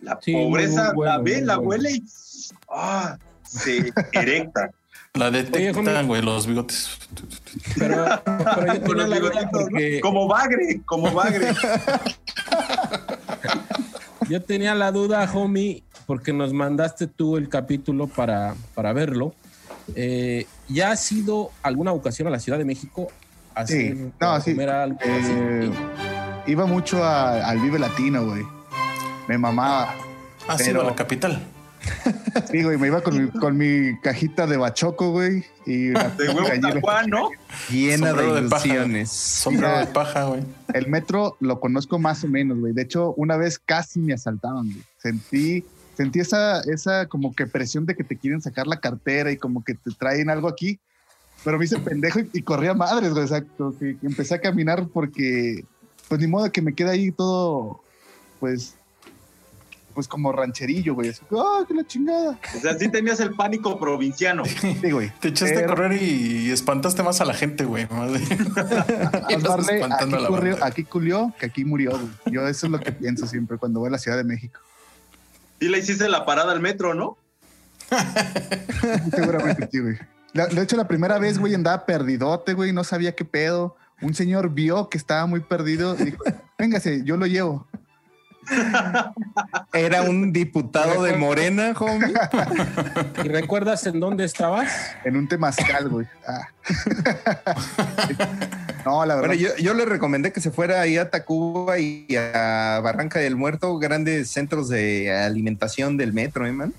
La 0.00 0.18
Sí, 0.20 0.32
pobreza 0.32 0.92
bueno, 0.92 1.12
la 1.12 1.18
ve, 1.22 1.40
la 1.40 1.58
huele 1.58 1.92
y 1.92 2.04
ah, 2.68 3.16
se 3.44 3.92
erecta. 4.12 4.70
La 5.14 5.30
detectan, 5.30 6.06
güey, 6.08 6.20
los 6.20 6.46
bigotes. 6.46 6.98
Pero, 7.78 8.04
pero 8.26 8.74
yo 8.74 8.82
Con 8.82 8.98
los 8.98 9.08
porque 9.50 9.98
Como 10.02 10.28
bagre, 10.28 10.82
como 10.84 11.10
bagre. 11.10 11.54
yo 14.28 14.42
tenía 14.42 14.74
la 14.74 14.92
duda, 14.92 15.28
homie, 15.34 15.82
porque 16.06 16.32
nos 16.32 16.52
mandaste 16.52 17.06
tú 17.06 17.36
el 17.36 17.48
capítulo 17.48 18.06
para, 18.06 18.54
para 18.74 18.92
verlo. 18.92 19.34
Eh, 19.94 20.46
¿Ya 20.68 20.90
has 20.92 21.12
ido 21.12 21.50
alguna 21.62 21.92
ocasión 21.92 22.26
a 22.28 22.30
la 22.30 22.40
Ciudad 22.40 22.58
de 22.58 22.64
México 22.64 23.08
a, 23.54 23.60
hacer- 23.60 23.96
Sí. 23.96 24.12
a 24.20 24.24
No, 24.36 24.40
sí. 24.40 24.50
comer 24.52 24.70
algo 24.70 24.98
así? 25.00 25.32
Eh, 25.32 25.70
iba 26.46 26.66
mucho 26.66 27.04
a- 27.04 27.46
al 27.48 27.58
Vive 27.60 27.78
Latino, 27.78 28.24
güey. 28.26 28.42
Me 29.28 29.38
mamaba. 29.38 29.94
Ah, 30.48 30.56
sí, 30.58 30.64
Pero- 30.66 30.82
de 30.82 30.90
la 30.90 30.94
capital. 30.96 31.40
Sí, 32.50 32.62
güey, 32.62 32.76
me 32.78 32.88
iba 32.88 33.00
con 33.00 33.24
mi, 33.24 33.30
con 33.30 33.56
mi 33.56 33.98
cajita 34.00 34.46
de 34.46 34.56
bachoco, 34.56 35.10
güey. 35.10 35.44
Y 35.64 35.90
una 35.90 36.08
De 36.10 36.28
huevo 36.28 36.48
¿no? 37.08 37.30
Llena 37.70 38.08
Sombrero 38.08 38.34
de 38.34 38.40
ilusiones. 38.42 39.10
Sombrero 39.10 39.78
de 39.78 39.86
paja, 39.86 40.24
güey. 40.24 40.42
El 40.72 40.88
metro 40.88 41.36
lo 41.40 41.60
conozco 41.60 41.98
más 41.98 42.24
o 42.24 42.28
menos, 42.28 42.58
güey. 42.58 42.72
De 42.72 42.82
hecho, 42.82 43.14
una 43.16 43.36
vez 43.36 43.58
casi 43.58 44.00
me 44.00 44.12
asaltaban, 44.12 44.70
güey. 44.70 44.84
Sentí, 44.98 45.64
sentí 45.96 46.20
esa, 46.20 46.60
esa 46.60 47.06
como 47.06 47.34
que 47.34 47.46
presión 47.46 47.86
de 47.86 47.94
que 47.94 48.04
te 48.04 48.16
quieren 48.16 48.40
sacar 48.40 48.66
la 48.66 48.80
cartera 48.80 49.32
y 49.32 49.36
como 49.36 49.64
que 49.64 49.74
te 49.74 49.90
traen 49.92 50.30
algo 50.30 50.48
aquí. 50.48 50.78
Pero 51.44 51.58
me 51.58 51.64
hice 51.64 51.78
pendejo 51.78 52.20
y, 52.20 52.30
y 52.32 52.42
corría 52.42 52.74
madres, 52.74 53.10
güey. 53.10 53.24
Exacto. 53.24 53.74
Que, 53.78 53.96
que 53.98 54.06
empecé 54.06 54.34
a 54.34 54.40
caminar 54.40 54.86
porque, 54.92 55.64
pues 56.08 56.20
ni 56.20 56.26
modo 56.26 56.50
que 56.52 56.62
me 56.62 56.74
quede 56.74 56.90
ahí 56.90 57.12
todo, 57.12 57.82
pues, 58.40 58.75
pues 59.96 60.06
como 60.06 60.30
rancherillo, 60.30 60.94
güey. 60.94 61.08
Así, 61.08 61.22
¡ah, 61.32 61.64
que 61.66 61.74
la 61.74 61.84
chingada! 61.84 62.38
O 62.56 62.60
sea, 62.60 62.78
sí 62.78 62.88
tenías 62.88 63.18
el 63.18 63.34
pánico 63.34 63.80
provinciano. 63.80 64.44
Sí, 64.80 64.90
güey. 64.92 65.10
Te 65.20 65.28
echaste 65.28 65.56
a 65.56 65.60
Pero- 65.62 65.74
correr 65.74 66.00
y 66.02 66.50
espantaste 66.52 67.02
más 67.02 67.20
a 67.20 67.24
la 67.24 67.34
gente, 67.34 67.64
güey. 67.64 67.88
Más 67.90 68.12
de- 68.12 68.18
espantando 69.76 69.96
a 69.96 69.96
aquí, 69.96 70.12
la 70.22 70.28
corrió, 70.28 70.56
aquí 70.64 70.84
culió 70.84 71.34
que 71.40 71.46
aquí 71.46 71.64
murió, 71.64 71.90
güey. 71.92 72.10
Yo 72.26 72.46
eso 72.46 72.66
es 72.66 72.72
lo 72.72 72.78
que 72.78 72.92
pienso 72.92 73.26
siempre 73.26 73.56
cuando 73.58 73.80
voy 73.80 73.88
a 73.88 73.92
la 73.92 73.98
Ciudad 73.98 74.16
de 74.16 74.24
México. 74.24 74.60
Sí 75.60 75.68
le 75.68 75.78
hiciste 75.78 76.08
la 76.08 76.24
parada 76.26 76.52
al 76.52 76.60
metro, 76.60 76.94
¿no? 76.94 77.16
Seguramente 79.14 79.68
sí, 79.72 79.78
güey. 79.80 79.96
La- 80.32 80.46
De 80.46 80.62
hecho, 80.62 80.76
la 80.76 80.86
primera 80.86 81.18
vez, 81.18 81.38
güey, 81.38 81.54
andaba 81.54 81.86
perdidote, 81.86 82.52
güey, 82.54 82.72
no 82.72 82.84
sabía 82.84 83.14
qué 83.14 83.24
pedo. 83.24 83.76
Un 84.02 84.12
señor 84.14 84.50
vio 84.50 84.90
que 84.90 84.98
estaba 84.98 85.24
muy 85.26 85.40
perdido 85.40 85.96
y 85.98 86.04
dijo, 86.04 86.22
véngase, 86.58 87.02
yo 87.04 87.16
lo 87.16 87.24
llevo. 87.26 87.66
Era 89.72 90.02
un 90.02 90.32
diputado 90.32 91.02
de 91.02 91.16
Morena, 91.16 91.74
homie. 91.78 92.12
¿Y 93.24 93.28
recuerdas 93.28 93.86
en 93.86 94.00
dónde 94.00 94.24
estabas? 94.24 94.70
En 95.04 95.16
un 95.16 95.28
temazcal, 95.28 95.88
güey. 95.88 96.06
Ah. 96.26 96.48
no, 98.84 99.04
la 99.04 99.14
verdad. 99.16 99.28
Bueno, 99.28 99.34
yo, 99.34 99.56
yo 99.58 99.74
le 99.74 99.84
recomendé 99.84 100.32
que 100.32 100.40
se 100.40 100.50
fuera 100.50 100.80
ahí 100.80 100.96
a 100.96 101.10
Tacuba 101.10 101.78
y 101.78 102.06
a 102.16 102.80
Barranca 102.82 103.18
del 103.18 103.36
Muerto, 103.36 103.78
grandes 103.78 104.30
centros 104.30 104.68
de 104.68 105.12
alimentación 105.12 105.96
del 105.96 106.12
metro, 106.12 106.46
¿eh, 106.46 106.52
man? 106.52 106.74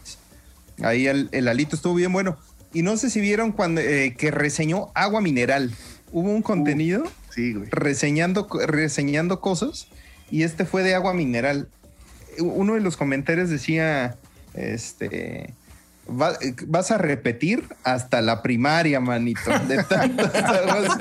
Ahí 0.83 1.07
el, 1.07 1.29
el 1.31 1.47
alito 1.47 1.75
estuvo 1.75 1.95
bien 1.95 2.13
bueno. 2.13 2.37
Y 2.73 2.83
no 2.83 2.97
sé 2.97 3.09
si 3.09 3.21
vieron 3.21 3.51
cuando 3.51 3.81
eh, 3.81 4.13
que 4.17 4.31
reseñó 4.31 4.89
agua 4.93 5.21
mineral. 5.21 5.71
Hubo 6.11 6.29
un 6.29 6.41
contenido 6.41 7.03
Sí, 7.29 7.53
güey. 7.53 7.69
reseñando, 7.69 8.47
reseñando 8.65 9.41
cosas 9.41 9.87
y 10.31 10.43
este 10.43 10.65
fue 10.65 10.83
de 10.83 10.95
agua 10.95 11.13
mineral. 11.13 11.69
Uno 12.39 12.75
de 12.75 12.81
los 12.81 12.97
comentarios 12.97 13.49
decía, 13.49 14.15
este, 14.53 15.53
"Va- 16.09 16.37
vas 16.67 16.91
a 16.91 16.97
repetir 16.97 17.63
hasta 17.83 18.21
la 18.21 18.41
primaria, 18.41 18.99
manito, 18.99 19.51
de 19.67 19.83
tantas 19.83 20.33
aguas 20.35 20.97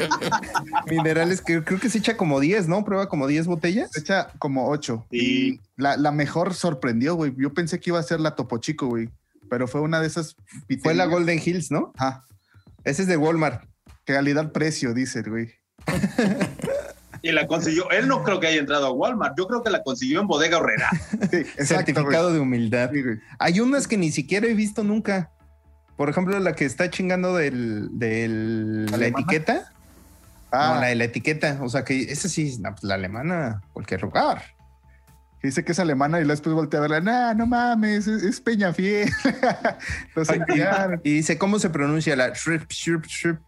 minerales 0.91 1.41
que 1.43 1.63
creo 1.63 1.79
que 1.79 1.91
se 1.91 1.99
echa 1.99 2.17
como 2.17 2.41
10, 2.41 2.69
¿no? 2.69 2.85
Prueba 2.85 3.09
como 3.09 3.27
10 3.27 3.47
botellas. 3.47 3.91
Se 3.93 4.01
echa 4.01 4.29
como 4.39 4.69
ocho. 4.69 5.07
Sí. 5.11 5.19
Y 5.19 5.61
la, 5.81 5.97
la 5.97 6.13
mejor 6.13 6.55
sorprendió, 6.55 7.15
güey. 7.15 7.35
Yo 7.37 7.53
pensé 7.53 7.79
que 7.81 7.91
iba 7.91 7.99
a 7.99 8.03
ser 8.03 8.21
la 8.21 8.35
Topo 8.35 8.59
Chico, 8.59 8.87
güey. 8.87 9.11
Pero 9.49 9.69
fue 9.69 9.81
una 9.81 10.01
de 10.01 10.07
esas. 10.09 10.35
Fue 10.35 10.45
la 10.95 11.05
piterías. 11.05 11.09
Golden 11.09 11.41
Hills, 11.45 11.71
¿no? 11.71 11.93
Ajá. 11.99 12.25
Ese 12.85 13.03
es 13.03 13.09
de 13.09 13.17
Walmart. 13.17 13.63
Calidad-precio, 14.05 14.95
dice 14.95 15.19
el 15.21 15.31
güey. 15.31 15.51
Y 17.23 17.33
la 17.33 17.47
consiguió. 17.47 17.91
Él 17.91 18.09
no 18.09 18.23
creo 18.23 18.41
que 18.41 18.47
haya 18.49 18.61
entrado 18.61 18.87
a 18.87 18.93
Walmart. 18.93 19.37
Yo 19.39 19.47
creo 19.47 19.63
que 19.63 19.71
la 19.71 19.83
consiguió 19.83 20.21
en 20.21 20.27
Bodega 20.27 20.59
Horrera. 20.59 20.91
Sí, 21.31 21.37
exacto, 21.39 21.65
Certificado 21.65 22.33
de 22.33 22.41
humildad. 22.41 22.91
Sí. 22.93 23.01
Hay 23.39 23.61
unas 23.61 23.87
que 23.89 23.97
ni 23.97 24.11
siquiera 24.11 24.47
he 24.47 24.55
visto 24.55 24.85
nunca. 24.85 25.31
Por 25.97 26.09
ejemplo, 26.11 26.39
la 26.39 26.55
que 26.55 26.65
está 26.67 26.91
chingando 26.91 27.35
del, 27.37 27.89
del- 27.99 28.87
la 28.87 29.07
etiqueta. 29.07 29.73
Ah, 30.53 30.73
No, 30.75 30.81
la 30.83 30.87
de 30.89 30.95
la 30.95 31.05
etiqueta. 31.05 31.59
O 31.63 31.69
sea 31.69 31.85
que 31.85 32.03
esa 32.03 32.29
sí, 32.29 32.57
no, 32.61 32.71
pues, 32.73 32.85
la 32.85 32.95
alemana, 32.95 33.63
cualquier 33.73 34.03
lugar. 34.03 34.43
dice 35.43 35.65
que 35.65 35.73
es 35.73 35.79
alemana 35.79 36.19
y 36.19 36.23
luego 36.23 36.33
después 36.33 36.55
voltea 36.55 36.79
a 36.81 36.83
verla. 36.83 37.01
Nah, 37.01 37.35
no 37.35 37.47
mames, 37.47 38.07
es, 38.07 38.23
es 38.23 38.41
Peñafiel. 38.41 39.11
Y 41.05 41.11
dice, 41.15 41.39
¿cómo 41.39 41.59
se 41.59 41.71
pronuncia 41.71 42.15
la 42.17 42.29
shrip, 42.31 42.71
shrip, 42.71 43.05
shrip? 43.07 43.39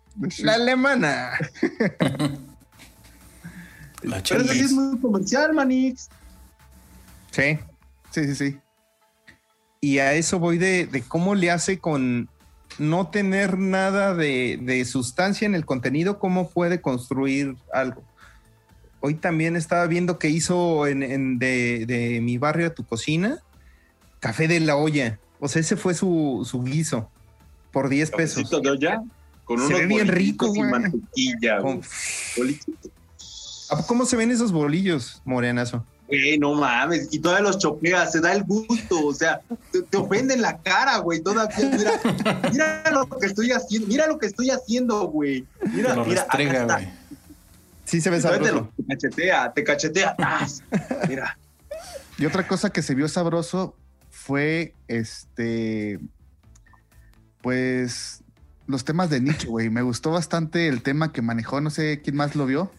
La 0.41 0.55
alemana. 0.55 1.31
La 4.03 4.23
Pero 4.23 4.43
eso 4.43 4.53
sí 4.53 4.61
es 4.61 4.73
muy 4.73 4.99
comercial, 4.99 5.53
Manix. 5.55 6.09
Sí. 7.31 7.59
Sí, 8.11 8.25
sí, 8.25 8.35
sí. 8.35 8.59
Y 9.81 9.99
a 9.99 10.15
eso 10.15 10.39
voy 10.39 10.59
de, 10.59 10.87
de 10.87 11.03
cómo 11.03 11.35
le 11.35 11.51
hace 11.51 11.79
con 11.79 12.29
no 12.79 13.09
tener 13.11 13.59
nada 13.59 14.15
de, 14.15 14.59
de 14.63 14.85
sustancia 14.85 15.47
en 15.47 15.55
el 15.55 15.65
contenido, 15.65 16.19
cómo 16.19 16.51
puede 16.51 16.81
construir 16.81 17.57
algo. 17.73 18.03
Hoy 19.01 19.15
también 19.15 19.57
estaba 19.57 19.87
viendo 19.87 20.19
que 20.19 20.29
hizo 20.29 20.87
en, 20.87 21.03
en 21.03 21.39
de, 21.39 21.85
de 21.87 22.21
mi 22.21 22.39
barrio 22.39 22.67
a 22.67 22.71
tu 22.75 22.85
cocina, 22.85 23.39
café 24.21 24.49
de 24.49 24.59
la 24.61 24.77
olla. 24.77 25.19
O 25.39 25.49
sea, 25.49 25.61
ese 25.61 25.77
fue 25.77 25.95
su, 25.95 26.47
su 26.49 26.63
guiso 26.65 27.09
por 27.71 27.89
10 27.89 28.11
pesos. 28.13 28.51
De 28.51 28.71
olla. 28.71 29.01
Con 29.45 29.59
Se 29.61 29.67
unos 29.67 29.79
ve 29.81 29.87
bien 29.87 30.07
bolillitos 30.09 30.49
rico, 30.49 30.55
y 30.55 30.59
güey. 30.59 30.71
mantequilla. 30.71 31.59
Con- 31.61 31.83
güey. 32.37 32.59
Bolillitos. 33.69 33.85
¿A- 33.85 33.87
¿Cómo 33.87 34.05
se 34.07 34.17
ven 34.17 34.31
esos 34.31 34.53
bolillos, 34.53 35.21
morenazo? 35.25 35.85
Güey, 36.09 36.39
no 36.39 36.55
mames, 36.55 37.09
y 37.13 37.19
todavía 37.19 37.43
los 37.49 37.59
choqueas, 37.59 38.13
se 38.13 38.21
da 38.21 38.33
el 38.33 38.43
gusto, 38.45 39.05
o 39.05 39.13
sea, 39.13 39.41
te, 39.71 39.83
te 39.83 39.97
ofenden 39.99 40.41
la 40.41 40.57
cara, 40.59 40.97
güey, 40.99 41.21
todavía, 41.21 41.55
mira, 41.77 41.93
mira 42.51 42.91
lo 42.93 43.07
que 43.09 43.27
estoy 43.27 43.53
haciendo, 43.53 43.89
mira 43.89 44.07
lo 44.07 44.19
que 44.19 44.25
estoy 44.27 44.49
haciendo, 44.49 45.07
güey, 45.09 45.47
mira, 45.71 45.95
lo 45.95 46.07
mira, 46.07 46.23
acá 46.23 46.39
restrega, 46.39 46.61
está. 46.63 46.93
Sí 47.85 48.01
se 48.01 48.09
ve 48.11 48.21
Todavía 48.21 48.41
te, 48.41 48.47
sabroso. 48.49 48.71
lo- 48.79 48.85
te 48.85 48.95
cachetea, 48.95 49.53
te 49.53 49.65
cachetea, 49.65 50.17
mira, 51.09 51.39
Y 52.19 52.25
otra 52.27 52.47
cosa 52.49 52.71
que 52.71 52.81
se 52.83 52.95
vio 52.95 53.07
sabroso 53.09 53.77
fue 54.11 54.75
este. 54.89 56.01
Pues 57.43 58.23
los 58.67 58.85
temas 58.85 59.09
de 59.11 59.21
nicho, 59.21 59.49
güey. 59.49 59.71
Me 59.71 59.83
gustó 59.83 60.11
bastante 60.11 60.69
el 60.69 60.83
tema 60.83 61.13
que 61.13 61.23
manejó. 61.23 61.61
No 61.61 61.71
sé 61.71 62.01
quién 62.03 62.17
más 62.17 62.35
lo 62.35 62.45
vio. 62.47 62.71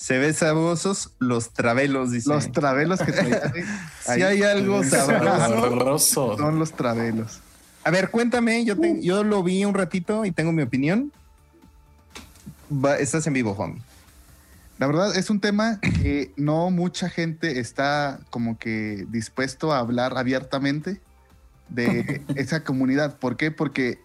Se 0.00 0.16
ve 0.16 0.32
sabrosos 0.32 1.10
los 1.18 1.50
travelos, 1.52 2.12
dice. 2.12 2.28
Los 2.28 2.52
travelos 2.52 3.00
que 3.00 3.10
traían. 3.10 3.40
si 4.00 4.22
hay 4.22 4.44
algo 4.44 4.84
sabroso. 4.84 5.38
Sabroso. 5.38 6.36
Son 6.38 6.56
los 6.60 6.70
travelos. 6.72 7.40
A 7.82 7.90
ver, 7.90 8.10
cuéntame, 8.10 8.64
yo, 8.64 8.78
te- 8.78 9.02
yo 9.02 9.24
lo 9.24 9.42
vi 9.42 9.64
un 9.64 9.74
ratito 9.74 10.24
y 10.24 10.30
tengo 10.30 10.52
mi 10.52 10.62
opinión. 10.62 11.10
Va- 12.72 12.96
estás 12.98 13.26
en 13.26 13.32
vivo, 13.32 13.54
Juan. 13.54 13.82
La 14.78 14.86
verdad 14.86 15.16
es 15.16 15.30
un 15.30 15.40
tema 15.40 15.80
que 15.80 16.32
no 16.36 16.70
mucha 16.70 17.10
gente 17.10 17.58
está 17.58 18.20
como 18.30 18.56
que 18.56 19.04
dispuesto 19.10 19.72
a 19.72 19.78
hablar 19.80 20.16
abiertamente 20.16 21.00
de 21.70 22.22
esa 22.36 22.62
comunidad. 22.62 23.16
¿Por 23.18 23.36
qué? 23.36 23.50
Porque 23.50 23.98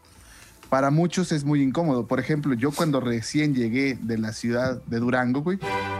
para 0.74 0.90
muchos 0.90 1.32
es 1.32 1.44
muy 1.46 1.62
incómodo. 1.62 2.08
Por 2.08 2.20
ejemplo, 2.20 2.56
yo 2.56 2.72
cuando 2.72 3.00
recién 3.00 3.54
llegué 3.54 3.96
de 4.02 4.18
la 4.18 4.34
ciudad 4.34 4.82
de 4.88 4.98
Durango, 4.98 5.44
güey, 5.44 5.60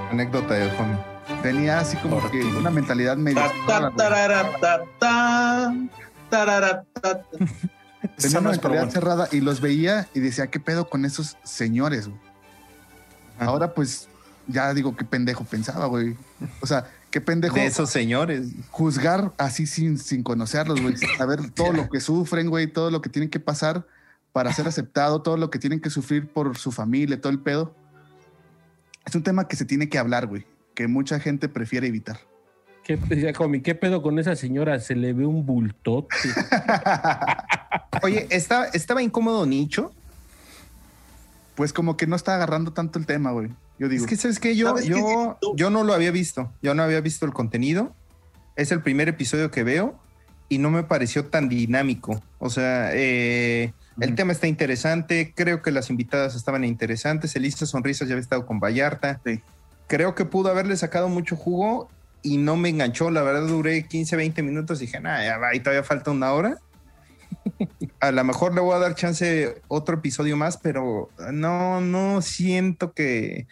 Anécdota 0.10 0.56
de 0.56 0.68
Juan. 0.72 1.00
tenía 1.44 1.80
así 1.80 1.96
como 1.98 2.20
Por 2.20 2.32
que 2.32 2.44
una 2.44 2.72
mentalidad 2.72 3.16
medio... 3.16 3.40
Tenía 8.18 8.40
una 8.40 8.50
mentalidad 8.50 8.90
cerrada 8.90 9.30
y 9.32 9.42
los 9.42 9.62
veía 9.62 10.08
y 10.16 10.22
decía, 10.22 10.48
¿qué 10.48 10.60
pedo 10.60 10.90
con 10.90 11.06
esos 11.06 11.38
señores? 11.44 12.08
güey?" 12.08 12.20
Ahora 13.38 13.76
pues 13.76 14.08
ya 14.48 14.74
digo, 14.74 14.96
qué 14.96 15.06
pendejo 15.06 15.44
pensaba, 15.44 15.86
güey. 15.86 16.18
O 16.62 16.66
sea, 16.66 16.88
qué 17.12 17.22
pendejo 17.22 17.54
De 17.54 17.68
esos 17.68 17.92
señores. 17.92 18.48
juzgar 18.72 19.34
así 19.38 19.68
sin, 19.68 20.00
sin 20.00 20.24
conocerlos, 20.24 20.82
güey. 20.82 20.96
Saber 21.16 21.52
todo 21.52 21.74
lo 21.74 21.88
que 21.90 22.02
sufren, 22.02 22.50
güey, 22.50 22.66
todo 22.66 22.90
lo 22.90 23.04
que 23.04 23.10
tienen 23.12 23.30
que 23.30 23.40
pasar 23.40 23.86
para 24.34 24.52
ser 24.52 24.68
aceptado, 24.68 25.22
todo 25.22 25.38
lo 25.38 25.50
que 25.50 25.60
tienen 25.60 25.80
que 25.80 25.90
sufrir 25.90 26.28
por 26.28 26.58
su 26.58 26.72
familia, 26.72 27.22
todo 27.22 27.32
el 27.32 27.40
pedo. 27.40 27.76
Es 29.06 29.16
un 29.16 29.24
tema 29.24 29.48
que 29.48 29.56
se 29.56 29.64
tiene 29.64 29.88
que 29.88 30.00
hablar, 30.00 30.28
güey, 30.28 30.46
que 30.74 30.88
mucha 30.88 31.20
gente 31.20 31.48
prefiere 31.48 31.88
evitar. 31.88 32.20
¿Qué, 32.84 33.00
¿qué 33.64 33.76
pedo 33.76 34.02
con 34.02 34.20
esa 34.20 34.36
señora? 34.36 34.80
Se 34.80 34.96
le 34.96 35.14
ve 35.14 35.26
un 35.26 35.46
bultote. 35.46 36.16
Oye, 38.04 38.28
¿está, 38.30 38.66
¿estaba 38.66 39.02
incómodo 39.02 39.46
Nicho? 39.46 39.94
Pues 41.56 41.72
como 41.72 41.96
que 41.96 42.08
no 42.08 42.16
está 42.16 42.36
agarrando 42.36 42.74
tanto 42.74 43.00
el 43.00 43.06
tema, 43.06 43.32
güey. 43.32 43.52
Yo 43.80 43.88
digo, 43.88 44.04
Es 44.04 44.10
que, 44.10 44.18
¿sabes 44.18 44.40
qué? 44.40 44.56
Yo, 44.56 44.70
¿Sabes 44.70 44.86
yo, 44.86 45.38
yo 45.56 45.70
no 45.70 45.84
lo 45.84 45.94
había 45.94 46.12
visto. 46.12 46.52
Yo 46.62 46.74
no 46.74 46.84
había 46.84 47.00
visto 47.00 47.26
el 47.26 47.34
contenido. 47.34 47.96
Es 48.56 48.72
el 48.72 48.82
primer 48.82 49.08
episodio 49.08 49.52
que 49.52 49.64
veo 49.64 49.98
y 50.50 50.58
no 50.58 50.70
me 50.70 50.84
pareció 50.84 51.26
tan 51.26 51.48
dinámico. 51.50 52.22
O 52.40 52.50
sea, 52.50 52.90
eh, 52.94 53.74
el 54.00 54.16
tema 54.16 54.32
está 54.32 54.48
interesante. 54.48 55.34
Creo 55.36 55.62
que 55.62 55.72
las 55.72 55.90
invitadas 55.90 56.36
estaban 56.36 56.64
interesantes. 56.64 57.36
Elisa 57.36 57.66
Sonrisas 57.66 58.08
ya 58.08 58.14
había 58.14 58.24
estado 58.24 58.46
con 58.46 58.60
Vallarta. 58.60 59.22
Sí. 59.26 59.42
Creo 59.88 60.16
que 60.16 60.26
pudo 60.26 60.50
haberle 60.50 60.76
sacado 60.78 61.10
mucho 61.10 61.36
jugo 61.36 61.90
y 62.24 62.38
no 62.38 62.56
me 62.56 62.70
enganchó. 62.70 63.12
La 63.12 63.22
verdad, 63.22 63.48
duré 63.48 63.84
15, 63.88 64.16
20 64.16 64.42
minutos 64.42 64.82
y 64.82 64.86
dije, 64.86 65.00
nada, 65.00 65.24
ya 65.24 65.38
va, 65.38 65.54
y 65.54 65.60
todavía 65.60 65.84
falta 65.84 66.12
una 66.12 66.34
hora. 66.34 66.58
A 68.00 68.12
lo 68.12 68.24
mejor 68.24 68.56
le 68.56 68.62
voy 68.62 68.74
a 68.74 68.80
dar 68.80 68.96
chance 68.96 69.62
otro 69.68 69.98
episodio 69.98 70.38
más, 70.38 70.58
pero 70.58 71.10
no, 71.32 71.82
no 71.82 72.22
siento 72.22 72.94
que. 72.94 73.48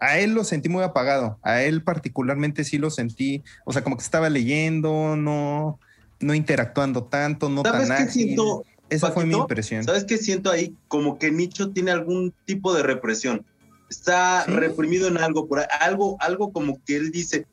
A 0.00 0.18
él 0.18 0.34
lo 0.34 0.42
sentí 0.42 0.68
muy 0.68 0.82
apagado. 0.82 1.38
A 1.42 1.62
él 1.62 1.82
particularmente 1.82 2.64
sí 2.64 2.78
lo 2.78 2.90
sentí. 2.90 3.42
O 3.64 3.72
sea, 3.72 3.82
como 3.82 3.96
que 3.96 4.02
estaba 4.02 4.28
leyendo, 4.30 5.16
no, 5.16 5.78
no 6.22 6.34
interactuando 6.34 7.04
tanto, 7.04 7.48
no 7.48 7.62
¿Sabes 7.62 7.88
tan 7.88 7.96
qué 7.98 8.02
ágil. 8.04 8.12
siento? 8.24 8.64
Esa 8.88 9.10
fue 9.12 9.24
mi 9.24 9.30
Paquito? 9.32 9.42
impresión. 9.44 9.84
¿Sabes 9.84 10.04
qué 10.04 10.18
siento 10.18 10.50
ahí? 10.50 10.74
Como 10.88 11.18
que 11.18 11.30
Nicho 11.30 11.70
tiene 11.70 11.90
algún 11.90 12.32
tipo 12.44 12.74
de 12.74 12.82
represión. 12.82 13.44
Está 13.88 14.44
Sí. 14.44 14.52
reprimido 14.52 15.08
en 15.08 15.18
algo, 15.18 15.46
por 15.46 15.60
algo, 15.80 16.16
algo 16.20 16.52
como 16.52 16.80
que 16.84 16.96
él 16.96 17.10
dice 17.10 17.46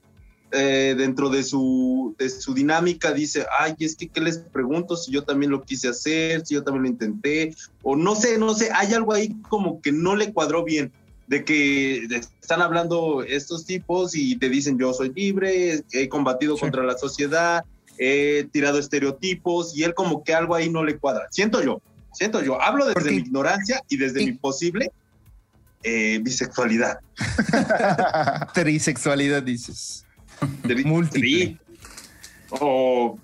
eh, 0.52 0.96
dentro 0.98 1.30
de 1.30 1.44
su, 1.44 2.16
de 2.18 2.28
su 2.30 2.56
dinámica, 2.56 3.14
dice, 3.14 3.46
ay, 3.60 3.76
es 3.80 3.96
que 3.96 4.08
¿qué 4.10 4.20
les 4.20 4.40
pregunto 4.40 4.98
si 4.98 5.12
yo 5.12 5.24
también 5.24 5.52
lo 5.52 5.62
quise 5.64 5.90
hacer, 5.90 6.44
si 6.46 6.56
yo 6.56 6.64
también 6.64 6.84
lo 6.84 6.90
intenté? 6.90 7.54
O 7.84 7.96
no 7.96 8.16
sé, 8.16 8.38
no 8.40 8.56
sé, 8.56 8.70
hay 8.74 8.94
algo 8.94 9.14
ahí 9.14 9.36
como 9.48 9.80
que 9.80 9.92
no 9.92 10.16
le 10.16 10.34
cuadró 10.34 10.64
bien. 10.64 10.92
De 11.28 11.46
que 11.46 12.06
están 12.42 12.64
hablando 12.64 13.22
estos 13.22 13.64
tipos 13.66 14.16
y 14.16 14.36
te 14.38 14.50
dicen 14.50 14.80
yo 14.80 14.92
soy 14.92 15.14
libre, 15.14 15.84
he 15.92 16.10
combatido 16.10 16.56
Sí. 16.56 16.62
contra 16.62 16.84
la 16.84 16.98
sociedad, 16.98 17.64
he 18.00 18.46
tirado 18.52 18.80
estereotipos 18.80 19.76
y 19.78 19.84
él 19.84 19.94
como 19.94 20.24
que 20.24 20.34
algo 20.34 20.56
ahí 20.56 20.70
no 20.70 20.84
le 20.84 20.98
cuadra. 20.98 21.28
Siento 21.32 21.62
yo, 21.62 21.82
siento 22.14 22.42
yo. 22.42 22.62
Hablo 22.62 22.86
desde 22.88 23.12
mi 23.12 23.18
ignorancia 23.18 23.84
y 23.90 23.98
desde 23.98 24.26
mi 24.26 24.32
posible 24.32 24.92
eh, 25.84 26.20
bisexualidad. 26.24 27.00
Trisexualidad, 28.54 29.44
dices. 29.44 30.06
Tri- 30.64 30.86
Múltiple. 30.86 31.20
tri. 31.22 31.60
O 32.52 33.20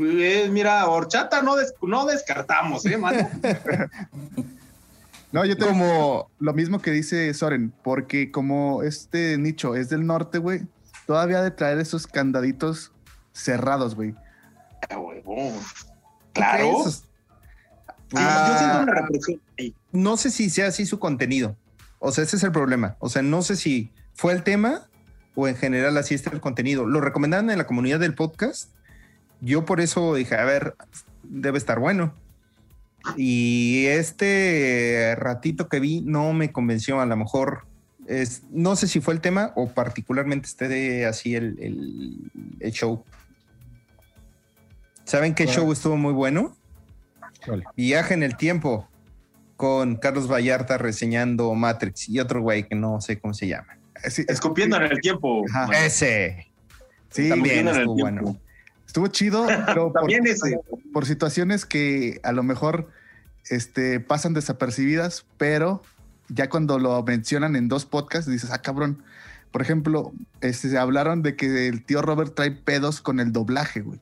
eh, 0.00 0.48
mira, 0.50 0.86
horchata 0.88 1.42
no, 1.42 1.56
des- 1.56 1.74
no 1.82 2.06
descartamos, 2.06 2.86
¿eh, 2.86 2.96
mano? 2.96 3.28
no, 5.32 5.44
yo 5.44 5.56
tengo 5.56 5.70
Como. 5.72 6.30
lo 6.38 6.54
mismo 6.54 6.80
que 6.80 6.90
dice 6.90 7.32
Soren, 7.34 7.72
porque 7.82 8.30
como 8.30 8.82
este 8.82 9.36
nicho 9.38 9.74
es 9.74 9.88
del 9.88 10.06
norte, 10.06 10.38
güey, 10.38 10.62
todavía 11.06 11.42
de 11.42 11.50
traer 11.50 11.78
esos 11.78 12.06
candaditos 12.06 12.92
cerrados, 13.32 13.94
güey. 13.94 14.14
Ah. 14.90 14.96
Claro. 16.32 16.84
Yo- 16.84 16.90
Ah. 18.14 18.46
yo 18.52 18.58
siento 18.58 18.82
una 18.84 18.94
represión 18.94 19.40
ahí. 19.58 19.74
no 19.92 20.16
sé 20.16 20.30
si 20.30 20.48
sea 20.50 20.68
así 20.68 20.86
su 20.86 20.98
contenido. 20.98 21.56
O 21.98 22.10
sea, 22.12 22.24
ese 22.24 22.36
es 22.36 22.42
el 22.42 22.52
problema. 22.52 22.96
O 23.00 23.08
sea, 23.08 23.22
no 23.22 23.42
sé 23.42 23.56
si 23.56 23.90
fue 24.14 24.32
el 24.32 24.42
tema 24.44 24.88
o 25.34 25.46
en 25.48 25.56
general 25.56 25.96
así 25.98 26.14
está 26.14 26.30
el 26.30 26.40
contenido. 26.40 26.86
Lo 26.86 27.00
recomendaron 27.00 27.50
en 27.50 27.58
la 27.58 27.66
comunidad 27.66 28.00
del 28.00 28.14
podcast. 28.14 28.70
Yo 29.40 29.64
por 29.64 29.80
eso 29.80 30.14
dije, 30.14 30.36
a 30.36 30.44
ver, 30.44 30.74
debe 31.22 31.58
estar 31.58 31.78
bueno. 31.80 32.14
Y 33.16 33.86
este 33.86 35.14
ratito 35.16 35.68
que 35.68 35.80
vi 35.80 36.00
no 36.00 36.32
me 36.32 36.50
convenció. 36.52 37.00
A 37.00 37.06
lo 37.06 37.16
mejor 37.16 37.66
es, 38.06 38.42
no 38.50 38.74
sé 38.76 38.88
si 38.88 39.00
fue 39.00 39.14
el 39.14 39.20
tema 39.20 39.52
o 39.54 39.68
particularmente 39.68 40.46
esté 40.46 41.04
así 41.06 41.34
el, 41.34 41.56
el- 41.60 42.30
el 42.60 42.72
show. 42.72 43.04
¿Saben 45.08 45.34
qué 45.34 45.46
show 45.46 45.72
estuvo 45.72 45.96
muy 45.96 46.12
bueno? 46.12 46.54
Viaje 47.74 48.12
en 48.12 48.22
el 48.22 48.36
tiempo 48.36 48.86
con 49.56 49.96
Carlos 49.96 50.30
Vallarta 50.30 50.76
reseñando 50.76 51.54
Matrix 51.54 52.10
y 52.10 52.20
otro 52.20 52.42
güey 52.42 52.68
que 52.68 52.74
no 52.74 53.00
sé 53.00 53.18
cómo 53.18 53.32
se 53.32 53.48
llama. 53.48 53.78
Sí, 54.10 54.26
Escupiendo 54.28 54.76
en 54.76 54.82
el 54.82 55.00
tiempo. 55.00 55.46
Ajá. 55.48 55.86
Ese 55.86 56.52
sí, 57.08 57.30
también 57.30 57.68
estuvo 57.68 57.94
bueno. 57.94 58.36
estuvo 58.86 59.06
chido, 59.06 59.46
pero 59.66 59.94
por, 59.94 60.02
También 60.02 60.26
ese. 60.26 60.60
por 60.92 61.06
situaciones 61.06 61.64
que 61.64 62.20
a 62.22 62.32
lo 62.32 62.42
mejor 62.42 62.90
este, 63.48 64.00
pasan 64.00 64.34
desapercibidas, 64.34 65.24
pero 65.38 65.80
ya 66.28 66.50
cuando 66.50 66.78
lo 66.78 67.02
mencionan 67.02 67.56
en 67.56 67.68
dos 67.68 67.86
podcasts 67.86 68.30
dices, 68.30 68.50
ah, 68.52 68.60
cabrón. 68.60 69.02
Por 69.52 69.62
ejemplo, 69.62 70.12
este, 70.42 70.76
hablaron 70.76 71.22
de 71.22 71.34
que 71.34 71.68
el 71.68 71.82
tío 71.82 72.02
Robert 72.02 72.34
trae 72.34 72.50
pedos 72.50 73.00
con 73.00 73.20
el 73.20 73.32
doblaje, 73.32 73.80
güey. 73.80 73.98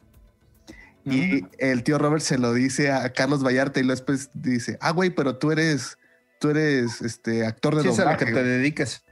Y 1.07 1.45
el 1.59 1.83
tío 1.85 1.99
Robert 1.99 2.23
se 2.23 2.37
lo 2.39 2.53
dice 2.53 2.91
a 2.91 3.13
Carlos 3.13 3.45
Vallarta 3.45 3.79
y 3.81 3.85
luego 3.85 3.97
después 3.97 4.31
dice, 4.35 4.77
ah, 4.81 4.91
güey, 4.91 5.11
pero 5.11 5.37
tú 5.39 5.53
eres, 5.53 5.99
tú 6.41 6.51
eres 6.51 7.01
este 7.01 7.47
actor 7.47 7.77
de 7.77 7.83
Sí, 7.83 7.89
es 7.89 7.95
a 8.01 8.03
lo 8.03 8.05
doblaje. 8.11 8.25
que 8.27 8.33
te 8.33 8.41
güey". 8.41 8.45
dedicas. 8.45 9.05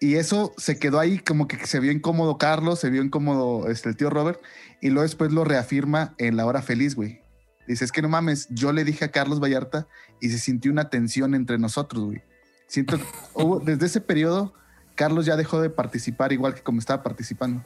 Y 0.00 0.16
eso 0.16 0.52
se 0.58 0.78
quedó 0.78 1.00
ahí 1.00 1.18
como 1.18 1.48
que 1.48 1.66
se 1.66 1.80
vio 1.80 1.90
incómodo 1.90 2.36
Carlos, 2.36 2.78
se 2.80 2.90
vio 2.90 3.02
incómodo 3.02 3.70
este, 3.70 3.88
el 3.88 3.96
tío 3.96 4.10
Robert, 4.10 4.38
y 4.82 4.88
luego 4.90 5.02
después 5.04 5.32
lo 5.32 5.44
reafirma 5.44 6.14
en 6.18 6.36
la 6.36 6.44
hora 6.44 6.60
feliz, 6.60 6.94
güey. 6.94 7.22
Dice, 7.66 7.86
es 7.86 7.92
que 7.92 8.02
no 8.02 8.10
mames, 8.10 8.46
yo 8.50 8.72
le 8.74 8.84
dije 8.84 9.06
a 9.06 9.10
Carlos 9.10 9.40
Vallarta 9.40 9.86
y 10.20 10.28
se 10.28 10.38
sintió 10.38 10.70
una 10.70 10.90
tensión 10.90 11.34
entre 11.34 11.56
nosotros, 11.58 12.04
güey. 12.04 12.22
Siento, 12.66 12.98
hubo- 13.34 13.60
desde 13.60 13.86
ese 13.86 14.02
periodo, 14.02 14.52
Carlos 14.94 15.24
ya 15.24 15.36
dejó 15.36 15.62
de 15.62 15.70
participar 15.70 16.34
igual 16.34 16.54
que 16.54 16.60
como 16.62 16.80
estaba 16.80 17.02
participando. 17.02 17.64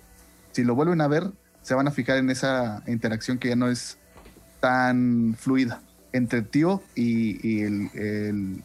Si 0.53 0.63
lo 0.63 0.77
vuelven 0.77 1.01
a 1.01 1.09
ver, 1.09 1.33
se 1.69 1.75
van 1.75 1.87
a 1.87 1.91
fijar 1.91 2.17
en 2.17 2.31
esa 2.31 2.83
interacción 2.87 3.37
que 3.37 3.51
ya 3.51 3.57
no 3.57 3.69
es 3.69 3.99
tan 4.59 5.37
fluida 5.39 5.83
entre 6.15 6.39
el 6.39 6.49
tío 6.49 6.83
y, 6.95 7.47
y 7.47 7.61
el, 7.61 7.91
el, 7.93 8.63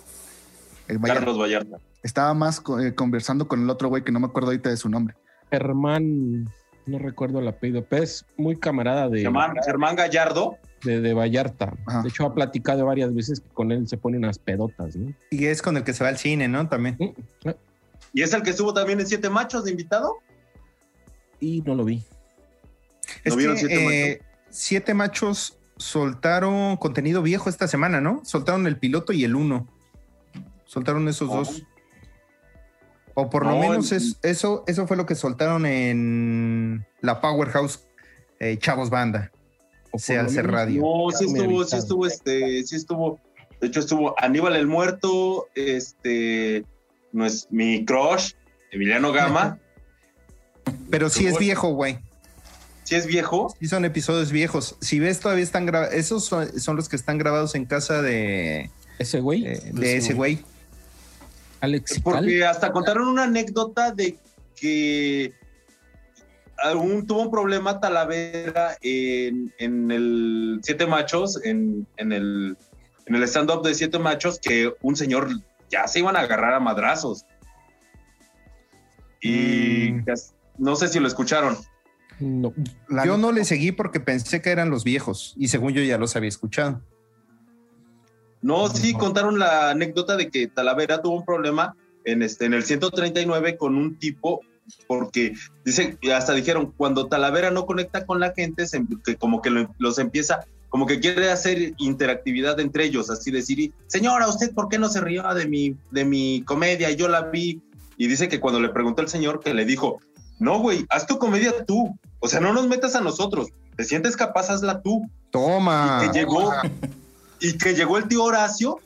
el 0.87 0.97
Vallarta. 0.99 1.19
Carlos 1.19 1.37
Vallarta. 1.37 1.77
Estaba 2.01 2.33
más 2.33 2.63
eh, 2.81 2.95
conversando 2.95 3.49
con 3.49 3.61
el 3.61 3.69
otro 3.69 3.89
güey 3.89 4.05
que 4.05 4.13
no 4.13 4.21
me 4.21 4.27
acuerdo 4.27 4.51
ahorita 4.51 4.69
de 4.69 4.77
su 4.77 4.87
nombre. 4.87 5.15
Germán, 5.51 6.45
no 6.85 6.97
recuerdo 6.97 7.39
el 7.39 7.47
apellido, 7.49 7.83
pero 7.83 8.03
es 8.03 8.25
muy 8.37 8.55
camarada 8.55 9.09
de, 9.09 9.19
Germán, 9.19 9.53
Germán 9.65 9.97
Gallardo. 9.97 10.55
de, 10.85 11.01
de 11.01 11.13
Vallarta. 11.13 11.73
Ajá. 11.85 12.03
De 12.03 12.07
hecho, 12.07 12.25
ha 12.25 12.33
platicado 12.33 12.85
varias 12.85 13.13
veces 13.13 13.41
que 13.41 13.49
con 13.49 13.73
él 13.73 13.85
se 13.89 13.97
pone 13.97 14.17
unas 14.17 14.39
pedotas, 14.39 14.95
¿no? 14.95 15.13
Y 15.29 15.47
es 15.47 15.61
con 15.61 15.75
el 15.75 15.83
que 15.83 15.91
se 15.91 16.05
va 16.05 16.09
al 16.09 16.17
cine, 16.17 16.47
¿no? 16.47 16.69
También. 16.69 16.97
Y 18.13 18.21
es 18.21 18.33
el 18.33 18.43
que 18.43 18.51
estuvo 18.51 18.73
también 18.73 19.01
en 19.01 19.07
Siete 19.07 19.29
Machos 19.29 19.65
de 19.65 19.71
invitado. 19.71 20.19
Y 21.41 21.61
no 21.63 21.75
lo 21.75 21.83
vi. 21.83 22.01
Es 23.23 23.33
¿No 23.33 23.37
vieron 23.37 23.55
que, 23.55 23.61
Siete 23.67 24.11
eh, 24.11 24.21
Siete 24.49 24.93
Machos 24.93 25.57
soltaron 25.77 26.77
contenido 26.77 27.21
viejo 27.21 27.49
esta 27.49 27.67
semana, 27.67 27.99
¿no? 28.01 28.21
Soltaron 28.23 28.67
el 28.67 28.77
piloto 28.77 29.13
y 29.13 29.23
el 29.23 29.35
uno. 29.35 29.67
Soltaron 30.65 31.07
esos 31.07 31.29
Oh. 31.29 31.37
dos. 31.37 31.63
O 33.15 33.29
por 33.29 33.45
lo 33.45 33.51
No, 33.51 33.59
menos 33.59 33.91
en- 33.91 33.97
es- 33.97 34.17
eso, 34.23 34.63
eso 34.67 34.87
fue 34.87 34.97
lo 34.97 35.05
que 35.05 35.15
soltaron 35.15 35.65
en 35.65 36.85
la 37.01 37.21
Powerhouse 37.21 37.85
eh, 38.39 38.57
Chavos 38.57 38.89
Banda. 38.89 39.31
O 39.91 39.99
Se 39.99 40.15
por 40.15 40.23
lo 40.23 40.29
hace 40.29 40.41
radio. 40.41 40.81
No, 40.81 41.11
sí 41.15 41.25
estuvo, 41.25 41.63
sí 41.63 41.75
estuvo, 41.77 42.07
este, 42.07 42.63
sí 42.63 42.75
estuvo. 42.75 43.19
De 43.61 43.67
hecho, 43.67 43.79
estuvo 43.79 44.15
Aníbal 44.19 44.55
el 44.55 44.67
Muerto, 44.67 45.47
este, 45.55 46.65
no 47.11 47.25
es 47.25 47.47
mi 47.51 47.85
crush, 47.85 48.33
Emiliano 48.71 49.11
Gama. 49.11 49.59
Pero 50.89 51.09
sí 51.09 51.27
es 51.27 51.37
viejo, 51.37 51.69
güey. 51.69 51.99
Sí 52.83 52.95
es 52.95 53.05
viejo. 53.05 53.55
Sí 53.59 53.67
son 53.67 53.85
episodios 53.85 54.31
viejos. 54.31 54.75
Si 54.81 54.99
ves, 54.99 55.19
todavía 55.19 55.43
están 55.43 55.65
grabados. 55.65 55.93
Esos 55.93 56.25
son, 56.25 56.59
son 56.59 56.75
los 56.75 56.89
que 56.89 56.95
están 56.95 57.17
grabados 57.17 57.55
en 57.55 57.65
casa 57.65 58.01
de, 58.01 58.69
Ese 58.99 59.19
güey, 59.21 59.45
eh, 59.47 59.59
de 59.73 59.97
ese 59.97 60.13
güey. 60.13 60.43
Alex. 61.61 62.01
Porque 62.01 62.43
hasta 62.45 62.71
contaron 62.73 63.07
una 63.07 63.23
anécdota 63.23 63.91
de 63.91 64.17
que 64.55 65.33
un- 66.75 67.05
tuvo 67.07 67.21
un 67.21 67.31
problema 67.31 67.79
Talavera 67.79 68.77
en, 68.81 69.53
en 69.59 69.91
el 69.91 70.59
Siete 70.61 70.85
Machos, 70.85 71.39
en, 71.45 71.87
en 71.97 72.11
el, 72.11 72.57
en 73.05 73.15
el 73.15 73.23
stand-up 73.23 73.63
de 73.63 73.73
Siete 73.75 73.97
Machos, 73.99 74.39
que 74.39 74.73
un 74.81 74.95
señor 74.97 75.29
ya 75.69 75.87
se 75.87 75.99
iban 75.99 76.15
a 76.17 76.19
agarrar 76.19 76.53
a 76.53 76.59
madrazos. 76.59 77.25
Y 79.21 79.91
Mm. 79.91 80.05
ya- 80.05 80.13
no 80.57 80.75
sé 80.75 80.87
si 80.89 80.99
lo 80.99 81.07
escucharon. 81.07 81.57
No. 82.23 82.53
La- 82.87 83.05
Yo 83.05 83.17
no 83.17 83.31
le 83.31 83.43
seguí 83.45 83.71
porque 83.71 83.99
pensé 83.99 84.41
que 84.41 84.49
eran 84.49 84.69
los 84.69 84.83
viejos 84.83 85.33
y 85.37 85.49
según 85.49 85.73
yo 85.73 85.81
ya 85.83 85.97
los 85.97 86.15
había 86.15 86.29
escuchado. 86.29 86.81
No, 88.41 88.67
sí, 88.69 88.93
contaron 88.93 89.39
la 89.39 89.69
anécdota 89.71 90.17
de 90.17 90.29
que 90.29 90.47
Talavera 90.47 91.01
tuvo 91.01 91.15
un 91.17 91.25
problema 91.25 91.75
en, 92.03 92.21
este, 92.21 92.45
en 92.45 92.53
el 92.53 92.63
139 92.63 93.55
con 93.57 93.75
un 93.77 93.97
tipo, 93.97 94.41
porque 94.87 95.33
dice, 95.63 95.97
hasta 96.13 96.33
dijeron, 96.33 96.73
cuando 96.75 97.07
Talavera 97.07 97.51
no 97.51 97.65
conecta 97.65 98.05
con 98.05 98.19
la 98.19 98.33
gente, 98.35 98.67
se- 98.67 98.85
que 99.05 99.15
como 99.15 99.41
que 99.41 99.49
lo- 99.49 99.73
los 99.79 99.97
empieza, 99.97 100.45
como 100.67 100.85
que 100.85 100.99
quiere 100.99 101.31
hacer 101.31 101.73
interactividad 101.77 102.59
entre 102.59 102.83
ellos, 102.85 103.09
así 103.09 103.31
decir, 103.31 103.71
señora, 103.87 104.27
¿usted 104.27 104.53
por 104.53 104.67
qué 104.67 104.77
no 104.77 104.89
se 104.89 104.99
rió 104.99 105.23
de 105.33 105.47
mi, 105.47 105.77
de 105.91 106.03
mi 106.03 106.43
comedia? 106.45 106.91
Yo 106.91 107.07
la 107.07 107.21
vi. 107.29 107.61
Y 107.95 108.07
dice 108.07 108.27
que 108.27 108.39
cuando 108.41 108.59
le 108.59 108.69
preguntó 108.69 109.01
el 109.03 109.07
señor, 109.07 109.39
que 109.39 109.53
le 109.53 109.63
dijo, 109.65 109.99
no, 110.39 110.59
güey, 110.59 110.85
haz 110.89 111.05
tu 111.07 111.17
comedia 111.19 111.63
tú. 111.65 111.97
O 112.23 112.29
sea, 112.29 112.39
no 112.39 112.53
nos 112.53 112.67
metas 112.67 112.95
a 112.95 113.01
nosotros. 113.01 113.49
Te 113.75 113.83
sientes 113.83 114.15
capaz, 114.15 114.49
hazla 114.49 114.81
tú 114.81 115.05
Toma. 115.29 115.99
que 116.01 116.17
llegó 116.17 116.53
y 117.41 117.57
que 117.57 117.73
llegó 117.75 117.97
el 117.97 118.07
tío 118.07 118.23
Horacio 118.23 118.79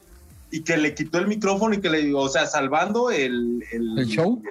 y 0.50 0.64
que 0.64 0.76
le 0.76 0.96
quitó 0.96 1.20
el 1.20 1.28
micrófono 1.28 1.76
y 1.76 1.80
que 1.80 1.92
le 1.92 2.16
o 2.16 2.28
sea 2.30 2.48
salvando 2.48 3.12
el, 3.12 3.64
el, 3.72 4.00
¿El 4.00 4.08
show? 4.08 4.42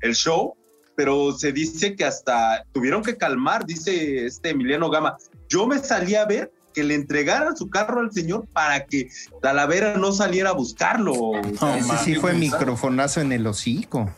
el 0.00 0.14
show 0.14 0.54
pero 0.94 1.32
se 1.36 1.52
dice 1.52 1.96
que 1.96 2.04
hasta 2.06 2.64
tuvieron 2.72 3.02
que 3.02 3.16
calmar 3.18 3.66
dice 3.66 4.24
este 4.24 4.50
Emiliano 4.50 4.88
Gama 4.88 5.18
yo 5.50 5.66
me 5.66 5.78
salí 5.78 6.14
a 6.14 6.24
ver 6.24 6.50
que 6.72 6.84
le 6.84 6.94
entregaran 6.94 7.56
su 7.56 7.68
carro 7.68 8.00
al 8.00 8.12
señor 8.12 8.46
para 8.52 8.86
que 8.86 9.08
Talavera 9.42 9.98
no 9.98 10.12
saliera 10.12 10.50
a 10.50 10.54
buscarlo 10.54 11.12
O 11.12 11.42
sea, 11.58 11.76
Ese 11.76 11.98
sí 11.98 12.14
fue 12.14 12.32
microfonazo 12.32 13.20
en 13.20 13.32
el 13.32 13.46
hocico. 13.46 14.10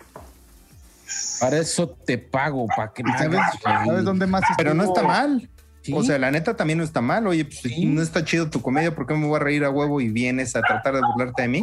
Para 1.40 1.58
eso 1.58 1.88
te 1.88 2.18
pago, 2.18 2.66
para 2.76 2.92
que 2.92 3.02
me 3.02 3.10
¿Y 3.10 3.14
¿Sabes. 3.14 3.40
¿Sabes 3.62 4.04
dónde 4.04 4.26
más 4.26 4.42
Pero 4.56 4.74
no 4.74 4.82
estuvo? 4.84 4.96
está 4.98 5.08
mal. 5.08 5.50
Sí. 5.82 5.94
O 5.94 6.02
sea, 6.02 6.18
la 6.18 6.30
neta 6.30 6.54
también 6.56 6.78
no 6.78 6.84
está 6.84 7.00
mal. 7.00 7.26
Oye, 7.26 7.46
pues 7.46 7.60
Sí. 7.60 7.86
no 7.86 8.02
está 8.02 8.22
chido 8.24 8.50
tu 8.50 8.60
comedia, 8.60 8.94
¿por 8.94 9.06
qué 9.06 9.14
me 9.14 9.26
voy 9.26 9.36
a 9.36 9.40
reír 9.40 9.64
a 9.64 9.70
huevo 9.70 10.00
y 10.02 10.08
vienes 10.10 10.54
a 10.54 10.60
tratar 10.60 10.94
de 10.94 11.00
burlarte 11.00 11.42
de 11.42 11.48
mí? 11.48 11.62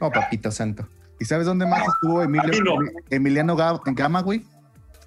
No, 0.00 0.10
papito 0.10 0.50
santo. 0.50 0.86
¿Y 1.18 1.24
sabes 1.24 1.46
dónde 1.46 1.66
más 1.66 1.82
estuvo 1.88 2.22
Emilio, 2.22 2.62
no. 2.62 2.74
Emiliano 3.08 3.56
Ga- 3.56 3.80
Gama, 3.94 4.20
güey? 4.20 4.44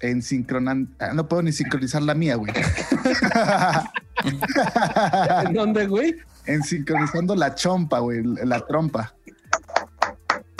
En 0.00 0.22
sincronan... 0.22 0.92
ah, 0.98 1.12
no 1.14 1.28
puedo 1.28 1.42
ni 1.42 1.52
sincronizar 1.52 2.02
la 2.02 2.14
mía, 2.14 2.34
güey. 2.34 2.52
¿En 5.44 5.54
dónde, 5.54 5.86
güey? 5.86 6.16
en 6.46 6.64
sincronizando 6.64 7.36
la 7.36 7.54
chompa, 7.54 8.00
güey, 8.00 8.22
la 8.24 8.58
trompa. 8.66 9.14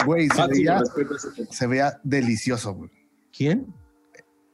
Güey, 0.05 0.29
se 0.29 0.47
veía, 0.47 0.79
se 1.49 1.67
veía 1.67 1.99
delicioso, 2.03 2.73
güey. 2.75 2.89
¿Quién? 3.35 3.73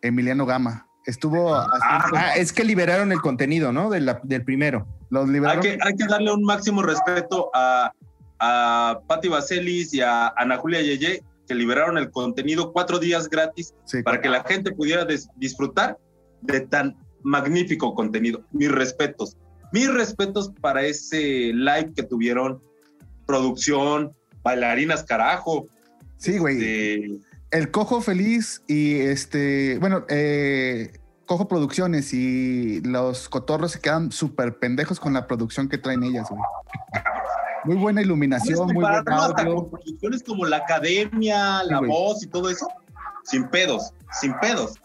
Emiliano 0.01 0.45
Gama. 0.45 0.87
Estuvo 1.05 1.55
haciendo- 1.55 2.17
Ah, 2.17 2.35
es 2.35 2.51
que 2.51 2.63
liberaron 2.63 3.11
el 3.11 3.21
contenido, 3.21 3.71
¿no? 3.71 3.89
De 3.89 4.01
la- 4.01 4.19
del 4.23 4.43
primero. 4.43 4.85
los 5.09 5.25
hay 5.27 5.31
liberaron. 5.33 5.61
que, 5.63 5.77
hay 5.81 5.95
que 5.95 6.05
darle 6.05 6.33
un 6.33 6.43
máximo 6.43 6.83
respeto 6.83 7.49
a, 7.53 7.93
a 8.39 8.99
Patti 9.07 9.29
Vaselis 9.29 9.93
y 9.93 10.01
a 10.01 10.27
Ana 10.35 10.57
Julia 10.57 10.81
Yeye 10.81 11.23
que 11.47 11.55
liberaron 11.55 11.97
el 11.97 12.11
contenido 12.11 12.73
cuatro 12.73 12.99
días 12.99 13.29
gratis 13.29 13.73
Sí, 13.85 14.03
para 14.03 14.19
que 14.19 14.27
la 14.27 14.43
gente 14.43 14.73
pudiera 14.73 15.05
des- 15.05 15.29
disfrutar 15.37 15.97
de 16.41 16.59
tan 16.59 16.97
magnífico 17.23 17.93
contenido. 17.95 18.43
Mis 18.51 18.69
respetos. 18.69 19.37
Mis 19.71 19.87
respetos 19.93 20.51
para 20.59 20.81
ese 20.83 21.53
live 21.53 21.93
que 21.95 22.03
tuvieron. 22.03 22.61
Producción, 23.25 24.11
bailarinas 24.43 25.03
carajo. 25.05 25.67
sí, 26.17 26.37
güey. 26.37 26.55
este, 26.57 27.19
El 27.51 27.71
Cojo 27.71 28.01
Feliz 28.01 28.61
y 28.67 28.99
este, 28.99 29.77
bueno, 29.79 30.05
eh, 30.09 30.99
Cojo 31.25 31.47
Producciones 31.47 32.13
y 32.13 32.81
los 32.81 33.29
cotorros 33.29 33.71
se 33.71 33.79
quedan 33.79 34.11
súper 34.11 34.59
pendejos 34.59 34.99
con 34.99 35.13
la 35.13 35.27
producción 35.27 35.69
que 35.69 35.77
traen 35.77 36.03
ellas, 36.03 36.27
güey. 36.29 36.41
Muy 37.65 37.75
buena 37.75 38.01
iluminación, 38.01 38.57
¿puedes 38.57 38.73
muy 38.73 38.83
buen 38.83 39.09
audio. 39.09 39.55
con 39.55 39.69
producciones 39.69 40.23
como 40.23 40.45
La 40.45 40.57
Academia, 40.57 41.63
La 41.63 41.79
güey. 41.79 41.89
Voz 41.89 42.23
y 42.23 42.27
todo 42.27 42.49
eso? 42.49 42.67
Sin 43.23 43.49
pedos, 43.49 43.93
sin 44.21 44.33
pedos. 44.39 44.75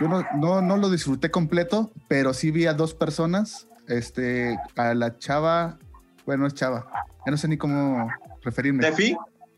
Yo 0.00 0.08
no, 0.08 0.24
no, 0.36 0.62
no 0.62 0.76
lo 0.78 0.88
disfruté 0.88 1.30
completo, 1.30 1.90
pero 2.08 2.32
sí 2.32 2.50
vi 2.50 2.66
a 2.66 2.72
dos 2.72 2.94
personas, 2.94 3.68
este, 3.88 4.58
a 4.76 4.94
la 4.94 5.18
chava, 5.18 5.78
bueno, 6.24 6.46
es 6.46 6.54
chava, 6.54 6.86
ya 7.26 7.30
no 7.30 7.36
sé 7.36 7.48
ni 7.48 7.58
cómo 7.58 8.08
referirme. 8.42 8.82
Tefi, 8.82 9.16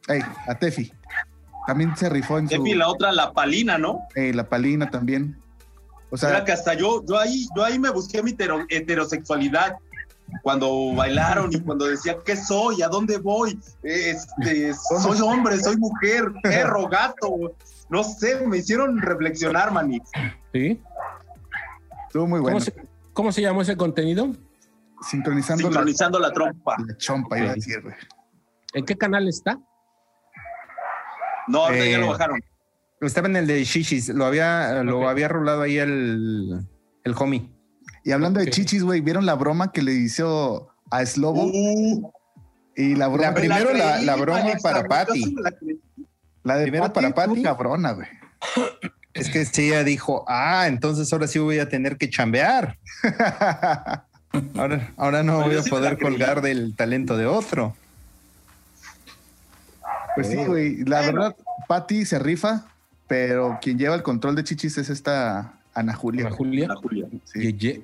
Ey, 0.09 0.23
a 0.49 0.55
Tefi. 0.57 0.93
También 1.67 1.97
se 1.97 2.09
rifó 2.09 2.39
en 2.39 2.49
su... 2.49 2.57
Tefi, 2.63 2.75
la 2.75 2.89
otra, 2.89 3.13
La 3.13 3.33
Palina, 3.33 3.79
¿no? 3.79 4.01
Ey, 4.15 4.33
la 4.33 4.49
Palina 4.49 4.91
también. 4.91 5.39
O 6.11 6.17
sea, 6.17 6.29
Era 6.31 6.45
que 6.45 6.53
hasta 6.53 6.75
yo, 6.75 7.05
yo 7.07 7.19
ahí, 7.19 7.47
yo 7.57 7.65
ahí 7.65 7.79
me 7.79 7.91
busqué 7.91 8.23
mi 8.23 8.33
hetero- 8.33 8.67
heterosexualidad. 8.69 9.77
Cuando 10.43 10.95
bailaron 10.95 11.53
y 11.53 11.61
cuando 11.61 11.85
decía, 11.87 12.17
¿qué 12.25 12.37
soy? 12.37 12.81
¿A 12.83 12.89
dónde 12.89 13.19
voy? 13.19 13.59
Este, 13.83 14.73
soy 14.75 15.21
hombre, 15.21 15.59
soy 15.59 15.77
mujer, 15.77 16.33
perro, 16.43 16.89
gato. 16.91 17.55
No 17.91 18.03
sé, 18.03 18.47
me 18.47 18.59
hicieron 18.59 18.99
reflexionar, 19.01 19.73
Manny. 19.73 20.01
¿Sí? 20.53 20.81
estuvo 22.07 22.27
muy 22.27 22.41
bueno. 22.41 22.57
¿Cómo, 22.59 22.61
se, 22.61 22.75
¿Cómo 23.13 23.33
se 23.33 23.43
llamó 23.43 23.63
ese 23.63 23.77
contenido? 23.77 24.33
Sincronizando 25.03 25.65
la, 25.65 25.69
Sincronizando 25.71 26.19
la 26.19 26.33
trompa. 26.33 26.77
la 26.87 26.97
chompa, 26.97 27.39
iba 27.39 27.51
a 27.51 27.55
decir, 27.55 27.83
güey. 27.83 27.95
¿En 28.75 28.85
qué 28.87 28.97
canal 28.97 29.29
está? 29.29 29.59
No, 31.49 31.65
ahorita 31.67 31.85
Eh, 31.85 31.91
ya 31.93 31.99
lo 31.99 32.09
bajaron. 32.09 32.41
Estaba 33.01 33.27
en 33.29 33.37
el 33.37 33.47
de 33.47 33.65
Shishis, 33.65 34.09
lo 34.11 34.25
había, 34.27 34.83
lo 34.85 35.09
había 35.09 35.27
rolado 35.29 35.63
ahí 35.63 35.79
el, 35.79 36.61
el 37.05 37.15
homie. 37.19 37.51
Y 38.05 38.13
hablando 38.13 38.39
de 38.41 38.49
chichis, 38.51 38.83
güey, 38.85 39.01
¿vieron 39.01 39.27
la 39.27 39.35
broma 39.35 39.73
que 39.73 39.83
le 39.83 39.93
hizo 39.93 40.69
a 40.91 41.05
Slobo? 41.07 41.47
Uh, 41.47 42.13
y 42.77 42.95
la 42.95 43.09
broma, 43.09 43.29
La 43.29 43.35
primero 43.35 43.73
la- 43.75 44.17
broma 44.17 44.53
para 44.63 44.85
Patty. 44.85 45.35
la 46.45 46.57
de 46.57 46.63
primero 46.63 46.93
para 46.93 47.11
Patty. 47.13 47.43
cabrona, 47.43 47.93
güey. 47.93 48.07
Es 49.15 49.29
que 49.29 49.47
ella 49.63 49.85
dijo, 49.85 50.25
ah, 50.27 50.65
entonces 50.69 51.13
ahora 51.13 51.27
sí 51.27 51.39
voy 51.39 51.59
a 51.59 51.69
tener 51.69 51.99
que 51.99 52.09
chambear. 52.09 52.79
Ahora, 54.57 54.93
ahora 54.97 55.23
no 55.23 55.43
voy 55.43 55.57
a 55.59 55.63
poder 55.63 55.99
colgar 55.99 56.41
del 56.41 56.75
talento 56.75 57.19
de 57.19 57.27
otro. 57.27 57.77
Pues 60.15 60.29
sí, 60.29 60.37
güey. 60.37 60.85
La 60.85 61.01
verdad, 61.01 61.37
Patty 61.69 62.05
se 62.05 62.19
rifa, 62.19 62.67
pero 63.09 63.59
quien 63.63 63.79
lleva 63.79 63.95
el 63.95 64.03
control 64.03 64.35
de 64.37 64.45
chichis 64.45 64.79
es 64.79 64.91
esta 64.91 65.55
Ana 65.75 65.95
Julia. 65.95 66.27
Ana 66.27 66.37
Julia. 66.37 66.65
Ana 66.67 66.77
Julia. 66.77 67.07
Sí. 67.25 67.41
Ye, 67.41 67.53
ye. 67.53 67.83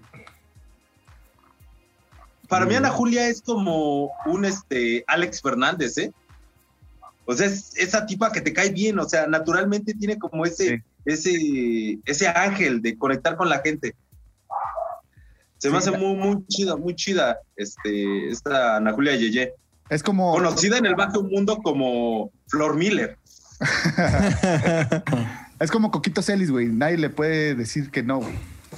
Para 2.48 2.64
mí 2.66 2.74
Ana 2.74 2.90
Julia 2.90 3.28
es 3.28 3.42
como 3.42 4.10
un 4.26 4.44
este 4.44 5.04
Alex 5.06 5.42
Fernández, 5.42 5.98
¿eh? 5.98 6.12
O 7.26 7.34
sea, 7.34 7.46
es 7.46 7.76
esa 7.76 8.06
tipa 8.06 8.32
que 8.32 8.40
te 8.40 8.54
cae 8.54 8.70
bien, 8.70 8.98
o 8.98 9.06
sea, 9.06 9.26
naturalmente 9.26 9.92
tiene 9.92 10.18
como 10.18 10.46
ese, 10.46 10.68
Sí. 10.68 10.82
ese, 11.04 11.98
ese 12.06 12.28
ángel 12.28 12.80
de 12.80 12.96
conectar 12.96 13.36
con 13.36 13.50
la 13.50 13.58
gente. 13.58 13.94
Se 15.58 15.68
me 15.68 15.76
hace 15.76 15.90
muy, 15.90 16.14
muy 16.14 16.46
chida, 16.46 16.76
muy 16.76 16.94
chida, 16.94 17.38
este, 17.56 18.30
esta 18.30 18.76
Ana 18.76 18.92
Julia 18.92 19.14
Yeye. 19.16 19.52
Es 19.90 20.02
como. 20.02 20.32
Conocida 20.32 20.78
en 20.78 20.86
el 20.86 20.94
bajo 20.94 21.22
mundo 21.22 21.58
como 21.58 22.30
Flor 22.48 22.76
Miller. 22.76 23.16
Es 25.60 25.70
como 25.72 25.90
Coquito 25.90 26.22
Celis, 26.22 26.50
güey. 26.50 26.66
Nadie 26.66 26.98
le 26.98 27.10
puede 27.10 27.54
decir 27.56 27.90
que 27.90 28.02
no, 28.02 28.18
güey. 28.18 28.34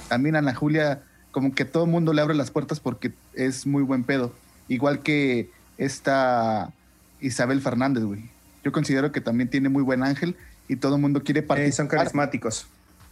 También 0.07 0.35
Ana 0.35 0.55
Julia, 0.55 1.03
como 1.31 1.53
que 1.53 1.63
todo 1.63 1.83
el 1.85 1.91
mundo 1.91 2.11
le 2.13 2.21
abre 2.21 2.33
las 2.33 2.49
puertas 2.49 2.79
porque 2.79 3.13
es 3.33 3.67
muy 3.67 3.83
buen 3.83 4.03
pedo. 4.03 4.33
Igual 4.67 5.03
que 5.03 5.51
esta 5.77 6.71
Isabel 7.19 7.61
Fernández, 7.61 8.03
güey. 8.03 8.23
Yo 8.63 8.71
considero 8.71 9.11
que 9.11 9.21
también 9.21 9.49
tiene 9.49 9.69
muy 9.69 9.83
buen 9.83 10.01
ángel 10.03 10.35
y 10.67 10.75
todo 10.75 10.95
el 10.95 11.01
mundo 11.01 11.21
quiere 11.23 11.41
Eh, 11.41 11.43
son 11.43 11.47
participar, 11.47 11.87
carismáticos. 11.99 12.67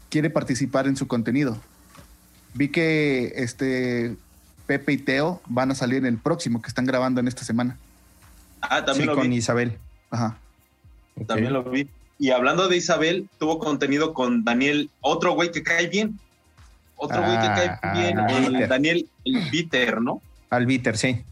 quiere 0.09 0.29
participar 0.31 0.87
en 0.87 0.95
su 0.95 1.07
contenido. 1.07 1.57
Vi 2.55 2.69
que 2.69 3.33
este 3.35 4.15
Pepe 4.65 4.93
y 4.93 4.97
Teo 4.97 5.41
van 5.47 5.69
a 5.69 5.75
salir 5.75 5.97
en 5.99 6.05
el 6.07 6.17
próximo 6.17 6.61
que 6.61 6.69
están 6.69 6.85
grabando 6.85 7.19
en 7.19 7.27
esta 7.27 7.43
semana. 7.43 7.77
Ah, 8.61 8.79
Sí, 8.79 8.85
también 8.85 9.07
lo 9.07 9.15
con 9.15 9.29
vi. 9.29 9.35
Isabel. 9.37 9.77
Ajá. 10.11 10.37
También 11.27 11.53
lo 11.53 11.63
vi. 11.63 11.89
Y 12.17 12.31
hablando 12.31 12.67
de 12.67 12.77
Isabel, 12.77 13.29
tuvo 13.37 13.59
contenido 13.59 14.13
con 14.13 14.43
Daniel, 14.43 14.89
otro 15.01 15.33
güey 15.33 15.51
que 15.51 15.63
cae 15.63 15.87
bien. 15.87 16.19
Otro 16.95 17.21
güey 17.21 17.39
que 17.39 17.47
cae 17.47 17.79
bien, 17.93 18.19
ah, 18.19 18.27
el 18.29 18.51
Bitter. 18.51 18.67
Daniel 18.69 19.09
el 19.25 19.49
Bitter, 19.49 20.01
¿no? 20.01 20.21
Albiter, 20.49 20.97
sí. 20.97 21.23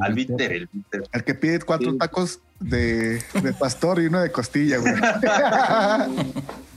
Al 0.00 0.12
Bitter, 0.14 0.52
el 0.52 0.68
Bitter. 0.72 1.04
El 1.12 1.22
que 1.24 1.34
pide 1.34 1.60
cuatro 1.60 1.92
Sí. 1.92 1.98
tacos 1.98 2.40
de, 2.58 3.22
de 3.42 3.52
pastor 3.52 4.00
y 4.02 4.06
uno 4.06 4.20
de 4.20 4.32
costilla, 4.32 4.78
güey. 4.78 4.92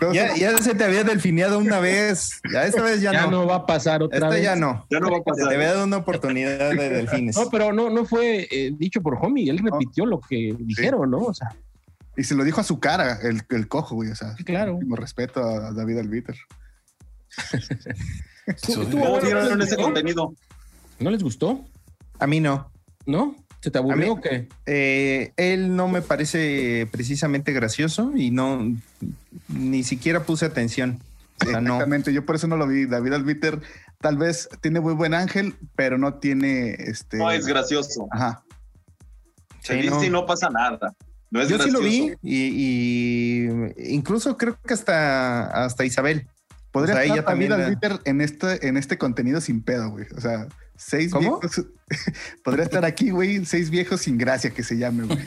No, 0.00 0.12
Ya, 0.12 0.34
ya 0.36 0.56
se 0.58 0.74
te 0.74 0.84
había 0.84 1.04
delfineado 1.04 1.58
una 1.58 1.78
vez. 1.80 2.40
Ya 2.52 2.64
esta 2.64 2.82
vez 2.82 3.00
ya, 3.00 3.12
Ya 3.12 3.22
no. 3.26 3.30
no 3.30 3.46
va 3.46 3.56
a 3.56 3.66
pasar 3.66 4.02
otra 4.02 4.16
Esta 4.18 4.28
vez. 4.28 4.42
ya 4.42 4.56
no. 4.56 4.86
Ya 4.90 5.00
no 5.00 5.10
va 5.10 5.16
a 5.16 5.20
Se 5.20 5.24
te 5.24 5.30
pasar. 5.42 5.54
había 5.54 5.72
dado 5.72 5.84
una 5.84 5.96
oportunidad 5.98 6.70
de 6.74 6.88
delfines. 6.88 7.36
No, 7.36 7.48
pero 7.50 7.72
no, 7.72 7.90
no 7.90 8.04
fue 8.04 8.48
eh, 8.50 8.72
dicho 8.76 9.00
por 9.02 9.16
Homie, 9.24 9.50
él 9.50 9.58
repitió 9.58 10.06
lo 10.06 10.20
que 10.20 10.54
dijeron, 10.58 11.10
¿no? 11.10 11.18
O 11.18 11.34
sea, 11.34 11.54
Y 12.16 12.24
se 12.24 12.34
lo 12.34 12.44
dijo 12.44 12.60
a 12.60 12.64
su 12.64 12.80
cara, 12.80 13.18
el, 13.22 13.42
el 13.50 13.68
cojo, 13.68 13.94
güey. 13.94 14.10
O 14.10 14.14
sea, 14.16 14.34
claro. 14.44 14.74
último 14.74 14.96
respeto 14.96 15.42
a 15.42 15.72
David 15.72 15.98
Albiter. 15.98 16.36
¿Cómo 18.66 19.20
vieron 19.20 19.60
ese 19.62 19.76
contenido? 19.76 20.32
¿no 20.98 21.10
les 21.10 21.22
gustó? 21.22 21.64
A 22.18 22.26
mí 22.26 22.40
no. 22.40 22.70
¿No? 23.04 23.36
¿Se 23.66 23.72
te 23.72 23.78
aburrió 23.78 23.96
mí- 24.06 24.10
o 24.12 24.20
qué? 24.20 24.46
Eh, 24.64 25.32
él 25.36 25.74
no 25.74 25.88
me 25.88 26.00
parece 26.00 26.86
precisamente 26.92 27.52
gracioso 27.52 28.12
y 28.14 28.30
no 28.30 28.64
ni 29.48 29.82
siquiera 29.82 30.22
puse 30.22 30.46
atención. 30.46 31.00
O 31.42 31.46
sea, 31.50 31.60
no. 31.60 31.72
Exactamente, 31.74 32.12
yo 32.12 32.24
por 32.24 32.36
eso 32.36 32.46
no 32.46 32.56
lo 32.56 32.68
vi. 32.68 32.86
David 32.86 33.14
Albiter 33.14 33.60
tal 34.00 34.18
vez 34.18 34.48
tiene 34.60 34.78
muy 34.78 34.94
buen 34.94 35.14
ángel, 35.14 35.56
pero 35.74 35.98
no 35.98 36.14
tiene 36.14 36.74
este. 36.78 37.16
No 37.16 37.28
es 37.32 37.44
gracioso. 37.48 38.06
Ajá. 38.12 38.44
Se 39.62 39.72
Sí, 39.74 39.80
dice 39.80 39.90
no. 39.96 40.04
y 40.04 40.10
no 40.10 40.26
pasa 40.26 40.48
nada. 40.48 40.94
No 41.32 41.40
es 41.40 41.48
Yo 41.48 41.58
sí 41.58 41.72
lo 41.72 41.80
vi 41.80 42.12
y, 42.22 42.36
y 42.54 43.48
incluso 43.92 44.36
creo 44.36 44.56
que 44.64 44.74
hasta, 44.74 45.64
hasta 45.64 45.84
Isabel. 45.84 46.28
Podría 46.76 46.92
O 46.92 46.96
sea, 46.98 47.04
estar 47.04 47.16
ella 47.16 47.24
también 47.24 47.52
en 48.04 48.20
este, 48.20 48.68
en 48.68 48.76
este 48.76 48.98
contenido 48.98 49.40
sin 49.40 49.62
pedo, 49.62 49.88
güey. 49.88 50.04
O 50.14 50.20
sea, 50.20 50.46
seis 50.76 51.10
¿Cómo? 51.10 51.40
viejos. 51.40 51.64
Podría 52.44 52.64
estar 52.64 52.84
aquí, 52.84 53.08
güey, 53.08 53.46
seis 53.46 53.70
viejos 53.70 54.02
sin 54.02 54.18
gracia 54.18 54.50
que 54.50 54.62
se 54.62 54.76
llame, 54.76 55.04
güey. 55.04 55.18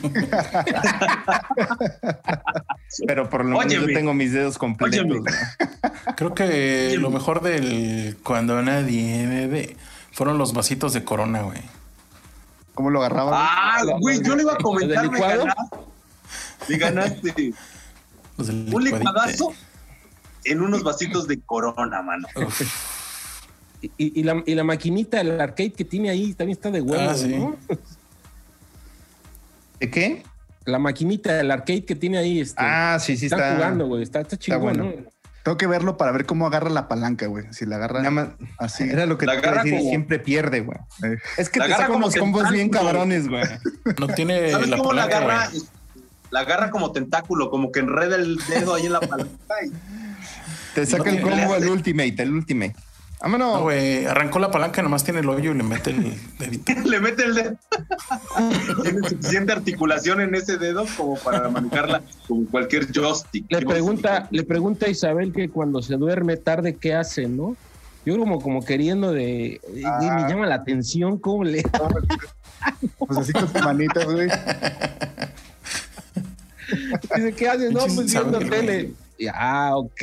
Pero 3.04 3.28
por 3.28 3.44
lo 3.44 3.58
menos 3.58 3.72
yo 3.72 3.84
tengo 3.86 4.14
mis 4.14 4.32
dedos 4.32 4.58
completos. 4.58 5.04
Creo 6.16 6.34
que 6.36 6.96
lo 7.00 7.10
mejor 7.10 7.42
del 7.42 8.16
cuando 8.22 8.62
nadie 8.62 9.26
me 9.26 9.48
ve 9.48 9.76
fueron 10.12 10.38
los 10.38 10.52
vasitos 10.52 10.92
de 10.92 11.02
corona, 11.02 11.42
güey. 11.42 11.62
¿Cómo 12.74 12.90
lo 12.90 13.00
agarraba? 13.00 13.32
Ah, 13.34 13.82
güey, 13.98 14.22
yo 14.22 14.36
le 14.36 14.42
iba 14.42 14.52
a 14.52 14.56
comentar, 14.56 15.02
¿Del 15.02 15.10
me 15.10 15.16
licuado? 15.16 15.46
ganaste. 15.46 15.76
Me 16.68 16.76
ganaste. 16.76 17.54
Un 18.38 18.66
licuadito. 18.66 18.96
licuadazo 18.96 19.52
en 20.44 20.60
unos 20.62 20.82
vasitos 20.84 21.26
de 21.28 21.40
corona, 21.40 22.02
mano. 22.02 22.26
Y, 23.82 23.90
y 23.98 24.22
la, 24.22 24.42
y 24.46 24.54
la 24.54 24.64
maquinita, 24.64 25.20
el 25.20 25.40
arcade 25.40 25.72
que 25.72 25.84
tiene 25.84 26.10
ahí 26.10 26.34
también 26.34 26.56
está 26.58 26.70
de 26.70 26.80
huevo, 26.82 27.10
Ah, 27.10 27.14
sí. 27.14 27.28
¿no? 27.28 27.56
¿De 29.78 29.90
qué? 29.90 30.22
La 30.66 30.78
maquinita, 30.78 31.40
el 31.40 31.50
arcade 31.50 31.84
que 31.84 31.94
tiene 31.94 32.18
ahí, 32.18 32.40
este, 32.40 32.56
Ah, 32.62 32.98
sí, 33.00 33.16
sí 33.16 33.26
están 33.26 33.40
está. 33.40 33.54
jugando, 33.56 33.86
güey. 33.86 34.02
Está, 34.02 34.20
está 34.20 34.36
chingón, 34.36 34.62
bueno. 34.62 34.84
¿no? 34.84 34.92
Tengo 35.42 35.56
que 35.56 35.66
verlo 35.66 35.96
para 35.96 36.12
ver 36.12 36.26
cómo 36.26 36.46
agarra 36.46 36.68
la 36.68 36.86
palanca, 36.86 37.26
güey. 37.26 37.46
Si 37.52 37.64
la 37.64 37.76
agarra 37.76 38.00
Nada 38.00 38.10
más, 38.10 38.28
así. 38.58 38.84
era 38.84 39.06
lo 39.06 39.16
que 39.16 39.24
La 39.24 39.32
te 39.32 39.38
iba 39.38 39.46
a 39.48 39.50
agarra 39.52 39.62
decir, 39.64 39.74
y 39.74 39.78
como- 39.78 39.90
siempre 39.90 40.18
pierde, 40.18 40.60
güey. 40.60 40.78
Es 41.38 41.48
que 41.48 41.60
La 41.60 41.64
te 41.66 41.72
agarra 41.72 41.86
saca 41.86 41.96
unos 41.96 42.14
combos 42.14 42.50
bien 42.50 42.68
cabrones, 42.68 43.26
güey. 43.26 43.44
no 43.98 44.06
tiene 44.08 44.50
¿Sabes 44.50 44.68
la 44.68 44.76
cómo 44.76 44.92
la 44.92 45.04
palanca, 45.08 45.16
agarra? 45.32 45.48
güey. 45.50 45.62
La 46.30 46.40
agarra 46.40 46.70
como 46.70 46.92
tentáculo, 46.92 47.48
como 47.50 47.72
que 47.72 47.80
enreda 47.80 48.16
el 48.16 48.36
dedo 48.48 48.74
ahí 48.74 48.84
en 48.86 48.92
la 48.92 49.00
palanca 49.00 49.32
y 49.64 49.70
Te 50.74 50.86
saca 50.86 51.10
No 51.10 51.16
el 51.16 51.22
combo, 51.22 51.56
el 51.56 51.68
ultimate, 51.68 52.22
el 52.22 52.32
ultimate. 52.32 52.74
Vámonos. 53.20 53.54
No, 53.54 53.62
güey, 53.64 54.06
arrancó 54.06 54.38
la 54.38 54.50
palanca, 54.50 54.82
nomás 54.82 55.04
tiene 55.04 55.20
el 55.20 55.28
hoyo 55.28 55.52
y 55.52 55.54
le 55.54 55.62
mete 55.62 55.90
el 55.90 56.14
dedito. 56.38 56.72
le 56.88 57.00
mete 57.00 57.24
el 57.24 57.34
dedo. 57.34 57.56
Tiene 58.82 59.08
suficiente 59.08 59.52
articulación 59.52 60.22
en 60.22 60.34
ese 60.34 60.56
dedo 60.56 60.86
como 60.96 61.16
para 61.16 61.50
manejarla 61.50 62.02
con 62.26 62.46
cualquier 62.46 62.90
joystick. 62.90 63.44
Le 63.50 63.60
pregunta, 63.60 64.26
le 64.30 64.42
pregunta 64.42 64.86
a 64.86 64.88
Isabel 64.88 65.34
que 65.34 65.50
cuando 65.50 65.82
se 65.82 65.96
duerme 65.96 66.38
tarde, 66.38 66.76
¿qué 66.76 66.94
hace, 66.94 67.28
no? 67.28 67.56
Yo 68.06 68.18
como, 68.18 68.40
como 68.40 68.64
queriendo 68.64 69.12
de... 69.12 69.60
Me 69.74 69.82
llama 70.28 70.46
la 70.46 70.54
atención 70.54 71.18
cómo 71.18 71.44
le... 71.44 71.62
pues 72.98 73.18
así 73.18 73.32
con 73.32 73.52
sus 73.52 73.62
manitas, 73.62 74.06
güey. 74.06 74.28
Dice, 77.16 77.32
¿qué 77.34 77.48
haces? 77.48 77.72
No, 77.72 77.80
pues 77.80 78.10
viendo 78.10 78.38
tele. 78.38 78.82
güey. 78.82 78.94
Ah, 79.32 79.72
ok, 79.74 80.02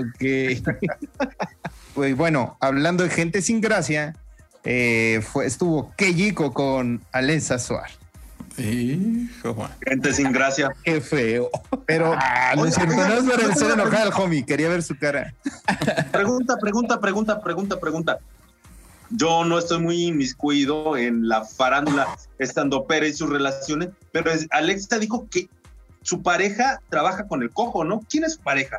ok. 0.00 0.24
Pues 1.94 2.16
bueno, 2.16 2.56
hablando 2.60 3.02
de 3.02 3.10
gente 3.10 3.42
sin 3.42 3.60
gracia, 3.60 4.14
eh, 4.64 5.20
fue, 5.22 5.44
estuvo 5.44 5.92
Keyiko 5.96 6.54
con 6.54 7.02
Alessa 7.12 7.58
Suar. 7.58 7.90
Hijo. 8.56 9.68
Gente 9.84 10.12
sin 10.12 10.32
gracia. 10.32 10.70
Qué 10.84 11.00
feo. 11.00 11.50
Pero 11.86 12.14
Ah, 12.16 12.54
no 12.56 12.66
es 12.66 12.74
cierto, 12.74 12.94
no 12.94 13.14
es 13.14 13.24
para 13.24 13.52
hacer 13.52 13.70
enojar 13.72 14.02
al 14.02 14.12
homie, 14.14 14.44
quería 14.44 14.68
ver 14.68 14.82
su 14.82 14.96
cara. 14.96 15.34
Pregunta, 16.12 16.56
pregunta, 16.58 17.00
pregunta, 17.00 17.40
pregunta, 17.40 17.80
pregunta. 17.80 18.18
Yo 19.10 19.44
no 19.44 19.58
estoy 19.58 19.80
muy 19.80 20.04
inmiscuido 20.04 20.96
en 20.96 21.28
la 21.28 21.44
farándula 21.44 22.16
estando 22.38 22.86
Pérez 22.86 23.14
y 23.14 23.16
sus 23.16 23.30
relaciones, 23.30 23.88
pero 24.12 24.30
Alexa 24.50 24.98
dijo 25.00 25.26
que 25.28 25.48
su 26.02 26.22
pareja 26.22 26.80
trabaja 26.88 27.26
con 27.26 27.42
el 27.42 27.50
cojo, 27.50 27.84
¿no? 27.84 28.00
¿Quién 28.08 28.24
es 28.24 28.34
su 28.34 28.40
pareja? 28.40 28.78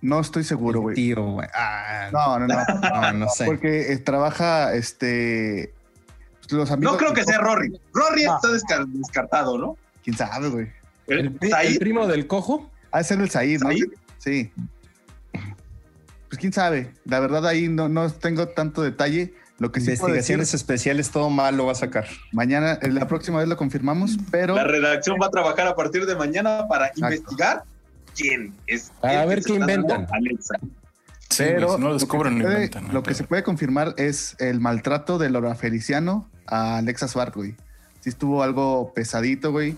no 0.00 0.20
estoy 0.20 0.44
seguro, 0.44 0.80
güey. 0.82 0.94
Tío, 0.94 1.24
güey. 1.24 1.48
Ah, 1.54 2.10
No, 2.12 2.38
no, 2.38 2.46
no. 2.46 2.56
no, 3.00 3.12
no 3.14 3.28
sé. 3.30 3.46
Porque 3.46 3.90
eh, 3.92 3.96
trabaja, 3.96 4.74
este. 4.74 5.72
Los 6.50 6.70
amigos. 6.70 6.92
No 6.92 6.98
creo 6.98 7.14
que 7.14 7.24
sea 7.24 7.38
Rory. 7.38 7.80
Rory 7.94 8.24
No. 8.24 8.36
está 8.36 8.48
descar- 8.48 8.86
descartado, 8.86 9.56
¿no? 9.56 9.78
Quién 10.02 10.14
sabe, 10.14 10.50
güey. 10.50 10.70
¿El, 11.06 11.32
primo 11.78 12.06
del 12.06 12.26
cojo? 12.26 12.70
Ha 12.90 12.98
de 12.98 13.04
ser 13.04 13.20
el 13.20 13.30
Said, 13.30 13.62
¿no? 13.62 13.70
Sí. 14.18 14.52
Pues 16.28 16.38
quién 16.38 16.52
sabe. 16.52 16.92
La 17.06 17.20
verdad, 17.20 17.46
ahí 17.46 17.68
no, 17.68 17.88
no 17.88 18.10
tengo 18.10 18.48
tanto 18.48 18.82
detalle. 18.82 19.32
Lo 19.58 19.70
que 19.70 19.80
sí 19.80 19.86
puedo 19.86 20.12
decir, 20.12 20.34
Investigaciones 20.34 20.54
especiales, 20.54 21.10
todo 21.10 21.30
mal 21.30 21.56
lo 21.56 21.66
va 21.66 21.72
a 21.72 21.76
sacar. 21.76 22.06
mañana, 22.32 22.72
eh, 22.82 22.90
la 22.90 23.06
próxima 23.06 23.38
vez 23.38 23.48
lo 23.48 23.56
confirmamos, 23.56 24.16
pero 24.30 24.54
la 24.56 24.64
redacción 24.64 25.16
va 25.22 25.26
a 25.26 25.30
trabajar 25.30 25.66
a 25.68 25.76
partir 25.76 26.06
de 26.06 26.16
mañana 26.16 26.66
para 26.68 26.90
investigar 26.96 27.62
quién 28.16 28.52
es. 28.66 28.90
Para 29.00 29.22
el 29.22 29.28
ver 29.28 29.38
que 29.38 29.52
qué 29.52 29.54
inventan. 29.54 30.06
Alexa. 30.12 30.54
Sí, 31.30 31.42
Pero 31.46 31.78
no 31.78 31.88
lo 31.88 31.94
descubren, 31.94 32.38
no 32.38 32.42
puede- 32.44 32.54
inventan. 32.56 32.86
no 32.88 32.92
lo 32.94 33.02
que 33.02 33.14
se 33.14 33.24
puede 33.24 33.42
confirmar 33.42 33.94
es 33.96 34.36
el 34.40 34.60
maltrato 34.60 35.18
de 35.18 35.30
Laura 35.30 35.54
Feliciano 35.54 36.28
a 36.46 36.76
Alexa 36.78 37.08
Swart, 37.08 37.34
güey. 37.34 37.54
Sí 38.00 38.08
estuvo 38.10 38.42
algo 38.42 38.92
pesadito, 38.94 39.50
güey. 39.52 39.76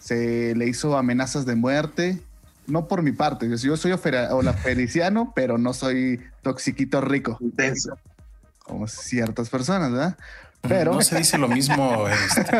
Se 0.00 0.54
le 0.54 0.66
hizo 0.66 0.98
amenazas 0.98 1.46
de 1.46 1.54
muerte. 1.54 2.20
No 2.66 2.88
por 2.88 3.02
mi 3.02 3.12
parte, 3.12 3.48
yo, 3.48 3.56
yo 3.56 3.76
soy 3.76 3.92
ofera- 3.92 4.34
hola 4.34 4.52
Feliciano, 4.54 5.32
pero 5.34 5.56
no 5.58 5.72
soy 5.72 6.20
toxiquito 6.42 7.00
rico, 7.00 7.38
Intenso. 7.40 7.96
Como 8.64 8.88
ciertas 8.88 9.48
personas, 9.48 9.92
¿verdad? 9.92 10.16
Pero 10.66 10.94
No 10.94 11.02
se 11.02 11.16
dice 11.18 11.36
lo 11.36 11.46
mismo 11.46 12.08
este, 12.08 12.56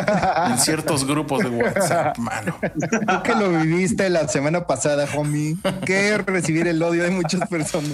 en 0.49 0.59
ciertos 0.59 1.07
grupos 1.07 1.43
de 1.43 1.49
WhatsApp, 1.49 2.19
mano. 2.19 2.57
Tú 2.61 3.23
que 3.25 3.35
lo 3.35 3.49
viviste 3.51 4.11
la 4.11 4.29
semana 4.29 4.67
pasada, 4.67 5.09
homie. 5.17 5.57
Que 5.87 6.19
recibir 6.19 6.69
el 6.69 6.83
odio 6.83 7.03
de 7.03 7.11
muchas 7.11 7.49
personas. 7.49 7.91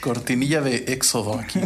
Cortinilla 0.00 0.62
de 0.62 0.76
éxodo 0.88 1.38
aquí. 1.38 1.60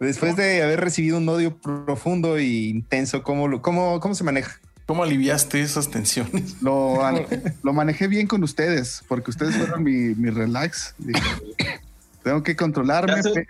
Después 0.00 0.36
de 0.36 0.62
haber 0.62 0.80
recibido 0.80 1.18
un 1.18 1.28
odio 1.28 1.56
profundo 1.56 2.36
e 2.36 2.44
intenso, 2.44 3.22
¿cómo, 3.22 3.46
lo- 3.48 3.62
cómo, 3.62 4.00
cómo 4.00 4.14
se 4.16 4.24
maneja? 4.24 4.58
¿Cómo 4.86 5.04
aliviaste 5.04 5.60
esas 5.62 5.88
tensiones? 5.90 6.60
lo, 6.62 7.00
lo 7.62 7.72
manejé 7.72 8.08
bien 8.08 8.26
con 8.26 8.42
ustedes, 8.42 9.02
porque 9.08 9.30
ustedes 9.30 9.56
fueron 9.56 9.82
mi, 9.84 10.14
mi 10.16 10.30
relax. 10.30 10.94
Tengo 12.22 12.42
que 12.42 12.54
controlarme. 12.56 13.16
Ya 13.16 13.22
se- 13.22 13.30
pe- 13.32 13.46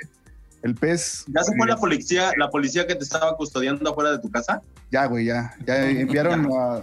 El 0.62 0.74
pez. 0.76 1.24
¿Ya 1.26 1.42
se 1.42 1.56
fue 1.56 1.66
la 1.66 1.76
policía, 1.76 2.30
la 2.36 2.48
policía 2.48 2.86
que 2.86 2.94
te 2.94 3.02
estaba 3.04 3.36
custodiando 3.36 3.90
afuera 3.90 4.12
de 4.12 4.18
tu 4.20 4.30
casa? 4.30 4.62
Ya, 4.90 5.06
güey, 5.06 5.24
ya. 5.26 5.54
Ya 5.66 5.84
enviaron 5.88 6.48
a, 6.56 6.82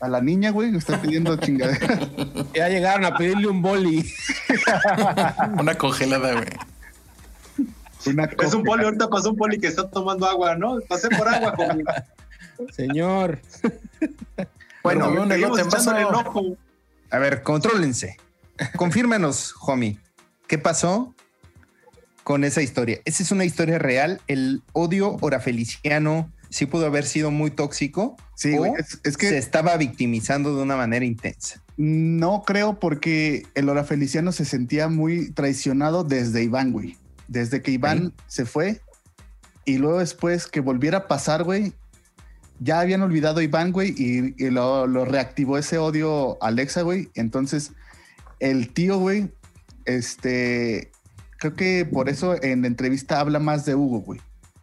a 0.00 0.08
la 0.08 0.20
niña, 0.22 0.50
güey, 0.50 0.70
que 0.70 0.78
está 0.78 1.00
pidiendo 1.02 1.36
chingadera. 1.40 1.98
Ya 2.54 2.68
llegaron 2.68 3.04
a 3.04 3.14
pedirle 3.16 3.46
un 3.48 3.60
boli. 3.60 4.10
Una 5.60 5.76
congelada, 5.76 6.32
güey. 6.32 6.46
Una 8.06 8.24
Es 8.24 8.54
un 8.54 8.62
poli, 8.64 8.84
ahorita 8.84 9.08
pasó 9.08 9.30
un 9.30 9.36
poli 9.36 9.58
que 9.58 9.66
está 9.66 9.88
tomando 9.88 10.26
agua, 10.26 10.56
¿no? 10.56 10.78
Pasé 10.88 11.08
por 11.10 11.26
agua, 11.28 11.54
como. 11.54 11.74
Señor. 12.72 13.40
Bueno, 14.82 15.06
Seguimos 15.06 15.26
un 15.26 15.32
elote 15.32 15.60
en 15.62 15.68
vaso. 15.70 15.90
echándole 15.90 16.00
el 16.08 16.26
ojo. 16.26 16.56
A 17.10 17.18
ver, 17.18 17.42
contrólense. 17.42 18.16
Confírmanos, 18.76 19.54
homie. 19.60 19.98
¿Qué 20.46 20.58
pasó 20.58 21.14
con 22.22 22.44
esa 22.44 22.62
historia? 22.62 23.00
Esa 23.04 23.22
es 23.22 23.30
una 23.30 23.44
historia 23.44 23.78
real. 23.78 24.20
El 24.26 24.62
odio 24.72 25.16
orafeliciano 25.20 26.32
sí 26.50 26.66
pudo 26.66 26.86
haber 26.86 27.04
sido 27.04 27.30
muy 27.30 27.50
tóxico. 27.50 28.16
Sí, 28.36 28.56
o. 28.56 28.76
Es, 28.76 29.00
es 29.04 29.16
que 29.16 29.28
se 29.28 29.38
estaba 29.38 29.76
victimizando 29.76 30.54
de 30.56 30.62
una 30.62 30.76
manera 30.76 31.04
intensa. 31.04 31.60
no 31.76 32.42
creo 32.46 32.78
porque 32.78 33.46
el 33.54 33.68
Hora 33.68 33.84
Feliciano 33.84 34.32
se 34.32 34.44
sentía 34.44 34.88
muy 34.88 35.30
traicionado 35.32 36.04
desde 36.04 36.42
Iván, 36.42 36.72
güey. 36.72 36.96
Desde 37.26 37.62
que 37.62 37.70
Iván 37.72 38.12
se 38.26 38.44
fue 38.44 38.80
y 39.64 39.78
luego 39.78 39.98
después 39.98 40.46
que 40.46 40.60
volviera 40.60 40.98
a 40.98 41.08
pasar, 41.08 41.42
güey, 41.42 41.72
ya 42.60 42.80
habían 42.80 43.02
olvidado 43.02 43.40
a 43.40 43.42
Iván, 43.42 43.72
güey, 43.72 43.94
y, 43.96 44.34
y 44.36 44.50
lo, 44.50 44.86
lo 44.86 45.04
reactivó 45.04 45.58
ese 45.58 45.78
odio 45.78 46.42
a 46.42 46.48
Alexa, 46.48 46.82
güey. 46.82 47.08
Entonces, 47.14 47.72
el 48.40 48.72
tío, 48.72 48.98
güey, 48.98 49.30
este, 49.84 50.90
creo 51.38 51.54
que 51.54 51.84
por 51.84 52.08
eso 52.08 52.42
en 52.42 52.62
la 52.62 52.68
entrevista 52.68 53.20
habla 53.20 53.38
más 53.38 53.64
de 53.64 53.74
Hugo, 53.74 54.00
güey. 54.00 54.20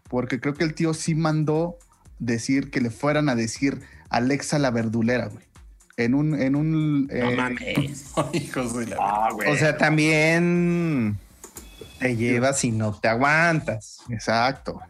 Porque 0.10 0.40
creo 0.40 0.54
que 0.54 0.64
el 0.64 0.74
tío 0.74 0.94
sí 0.94 1.16
mandó 1.16 1.78
decir 2.20 2.70
que 2.70 2.82
le 2.82 2.90
fueran 2.90 3.30
a 3.30 3.36
decir 3.36 3.82
Alexa 4.10 4.60
la 4.60 4.72
verdulera, 4.72 5.28
güey. 5.28 5.46
En 5.98 6.16
un, 6.16 6.40
en 6.40 6.56
un. 6.56 7.08
No 7.08 7.14
eh, 7.14 7.36
mames. 7.36 8.12
Hijos 8.34 8.76
de 8.76 8.88
la. 8.88 8.98
Ah, 9.00 9.30
güey. 9.32 9.50
O 9.50 9.56
sea, 9.56 9.78
también 9.78 11.18
te 12.00 12.16
llevas 12.16 12.64
y 12.64 12.72
no 12.72 12.94
te 12.94 13.08
aguantas. 13.08 14.00
exacto. 14.10 14.82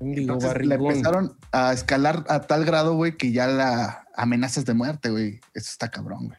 Entonces 0.00 0.64
le 0.64 0.76
empezaron 0.76 1.36
a 1.50 1.72
escalar 1.72 2.24
a 2.28 2.42
tal 2.42 2.64
grado, 2.64 2.94
güey, 2.94 3.16
que 3.16 3.32
ya 3.32 3.48
la 3.48 4.04
amenazas 4.14 4.64
de 4.64 4.74
muerte, 4.74 5.10
güey. 5.10 5.40
Eso 5.54 5.70
está 5.72 5.90
cabrón, 5.90 6.28
güey. 6.28 6.38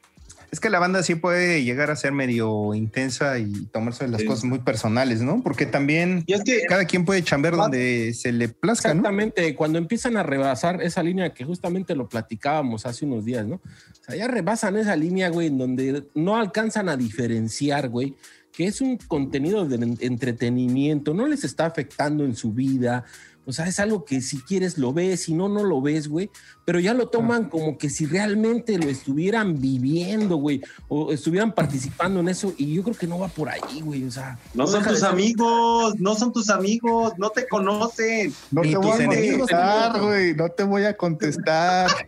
Es 0.51 0.59
que 0.59 0.69
la 0.69 0.79
banda 0.79 1.03
sí 1.03 1.15
puede 1.15 1.63
llegar 1.63 1.91
a 1.91 1.95
ser 1.95 2.12
medio 2.12 2.73
intensa 2.73 3.38
y 3.38 3.51
tomarse 3.67 4.07
las 4.07 4.21
Sí. 4.21 4.27
cosas 4.27 4.45
muy 4.45 4.59
personales, 4.59 5.21
¿no? 5.21 5.41
Porque 5.43 5.65
también 5.65 6.23
Y 6.25 6.33
es 6.33 6.43
que 6.43 6.63
cada 6.67 6.85
quien 6.85 7.05
puede 7.05 7.23
chambear 7.23 7.55
donde 7.55 8.13
se 8.13 8.31
le 8.31 8.49
plazca, 8.49 8.89
¿no? 8.89 9.01
Exactamente, 9.01 9.55
cuando 9.55 9.77
empiezan 9.77 10.17
a 10.17 10.23
rebasar 10.23 10.81
esa 10.81 11.03
línea 11.03 11.33
que 11.33 11.45
justamente 11.45 11.93
lo 11.95 12.09
platicábamos 12.09 12.85
hace 12.85 13.05
unos 13.05 13.25
días, 13.25 13.45
¿no? 13.45 13.55
O 13.55 14.03
sea, 14.05 14.15
ya 14.15 14.27
rebasan 14.27 14.75
esa 14.77 14.95
línea, 14.95 15.29
güey, 15.29 15.47
en 15.47 15.57
donde 15.59 16.03
no 16.15 16.35
alcanzan 16.38 16.89
a 16.89 16.97
diferenciar, 16.97 17.89
güey, 17.89 18.15
que 18.51 18.65
es 18.65 18.81
un 18.81 18.97
contenido 18.97 19.65
de 19.65 19.75
en- 19.75 19.97
entretenimiento, 20.01 21.13
no 21.13 21.27
les 21.27 21.43
está 21.43 21.65
afectando 21.67 22.25
en 22.25 22.35
su 22.35 22.51
vida. 22.53 23.05
O 23.49 23.53
sea, 23.53 23.65
es 23.67 23.79
algo 23.79 24.05
que 24.05 24.21
si 24.21 24.39
quieres 24.41 24.77
lo 24.77 24.93
ves, 24.93 25.23
si 25.23 25.33
no, 25.33 25.49
no 25.49 25.63
lo 25.63 25.81
ves, 25.81 26.07
güey. 26.07 26.29
Pero 26.65 26.79
ya 26.79 26.93
lo 26.93 27.07
toman 27.07 27.49
como 27.49 27.79
que 27.79 27.89
si 27.89 28.05
realmente 28.05 28.77
lo 28.77 28.89
estuvieran 28.89 29.59
viviendo, 29.59 30.35
güey, 30.38 30.62
o 30.88 31.12
estuvieran 31.12 31.53
participando 31.53 32.19
en 32.19 32.29
eso. 32.29 32.53
Y 32.57 32.75
yo 32.75 32.83
creo 32.83 32.95
que 32.95 33.07
no 33.07 33.17
va 33.17 33.27
por 33.27 33.49
ahí, 33.49 33.81
güey. 33.81 34.03
O 34.03 34.12
sea, 34.12 34.38
no 34.53 34.67
son 34.67 34.83
tus 34.83 34.99
ser- 34.99 35.09
amigos, 35.09 35.95
no 35.99 36.15
son 36.15 36.31
tus 36.31 36.49
amigos, 36.51 37.13
no 37.17 37.31
te 37.31 37.47
conocen. 37.47 38.31
No 38.51 38.62
te 38.62 38.77
voy 38.77 38.91
a 39.01 39.05
contestar, 39.07 39.99
güey. 40.01 40.35
No 40.35 40.49
te 40.49 40.63
voy 40.63 40.83
a 40.85 40.95
contestar. 40.95 41.89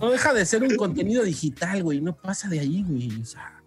No 0.00 0.10
deja 0.10 0.32
de 0.32 0.46
ser 0.46 0.62
un 0.62 0.76
contenido 0.76 1.24
digital, 1.24 1.82
güey. 1.82 2.00
No 2.00 2.14
pasa 2.14 2.48
de 2.48 2.60
ahí, 2.60 2.84
güey. 2.86 3.20
O 3.20 3.24
sea, 3.24 3.57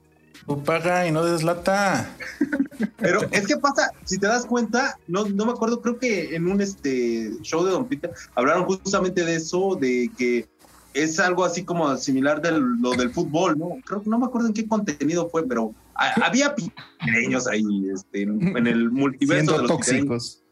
Tú 0.48 0.64
paga 0.64 1.08
y 1.08 1.12
no 1.12 1.24
deslata. 1.24 2.10
Pero 2.98 3.22
es 3.32 3.46
que 3.48 3.58
pasa, 3.58 3.92
si 4.06 4.18
te 4.18 4.28
das 4.28 4.46
cuenta, 4.46 4.98
no, 5.08 5.26
no 5.26 5.46
me 5.46 5.52
acuerdo, 5.52 5.82
creo 5.82 6.00
que 6.00 6.36
en 6.36 6.48
un 6.48 6.62
este 6.62 7.32
show 7.42 7.64
de 7.64 7.72
Don 7.72 7.86
Peter 7.88 8.12
hablaron 8.36 8.66
justamente 8.66 9.24
de 9.24 9.36
eso, 9.36 9.78
de 9.80 10.10
que 10.18 10.48
es 10.94 11.20
algo 11.20 11.46
así 11.46 11.64
como 11.64 11.96
similar 11.98 12.42
de 12.42 12.52
lo 12.60 12.92
del 12.92 13.12
fútbol, 13.12 13.58
¿no? 13.58 13.78
Creo 13.86 14.02
que 14.04 14.10
no 14.10 14.20
me 14.20 14.26
acuerdo 14.26 14.48
en 14.48 14.54
qué 14.54 14.68
contenido 14.68 15.30
fue, 15.30 15.48
pero 15.48 15.74
ha- 15.96 16.26
había 16.26 16.54
pequeños 16.56 17.48
ahí, 17.48 17.64
este, 17.94 18.24
en, 18.24 18.58
en 18.58 18.68
el 18.68 18.90
multiverso 18.92 19.52
de 19.54 19.58
Siendo 19.58 19.68
los 19.74 19.80
pitereños. 19.80 20.08
tóxicos. 20.10 20.44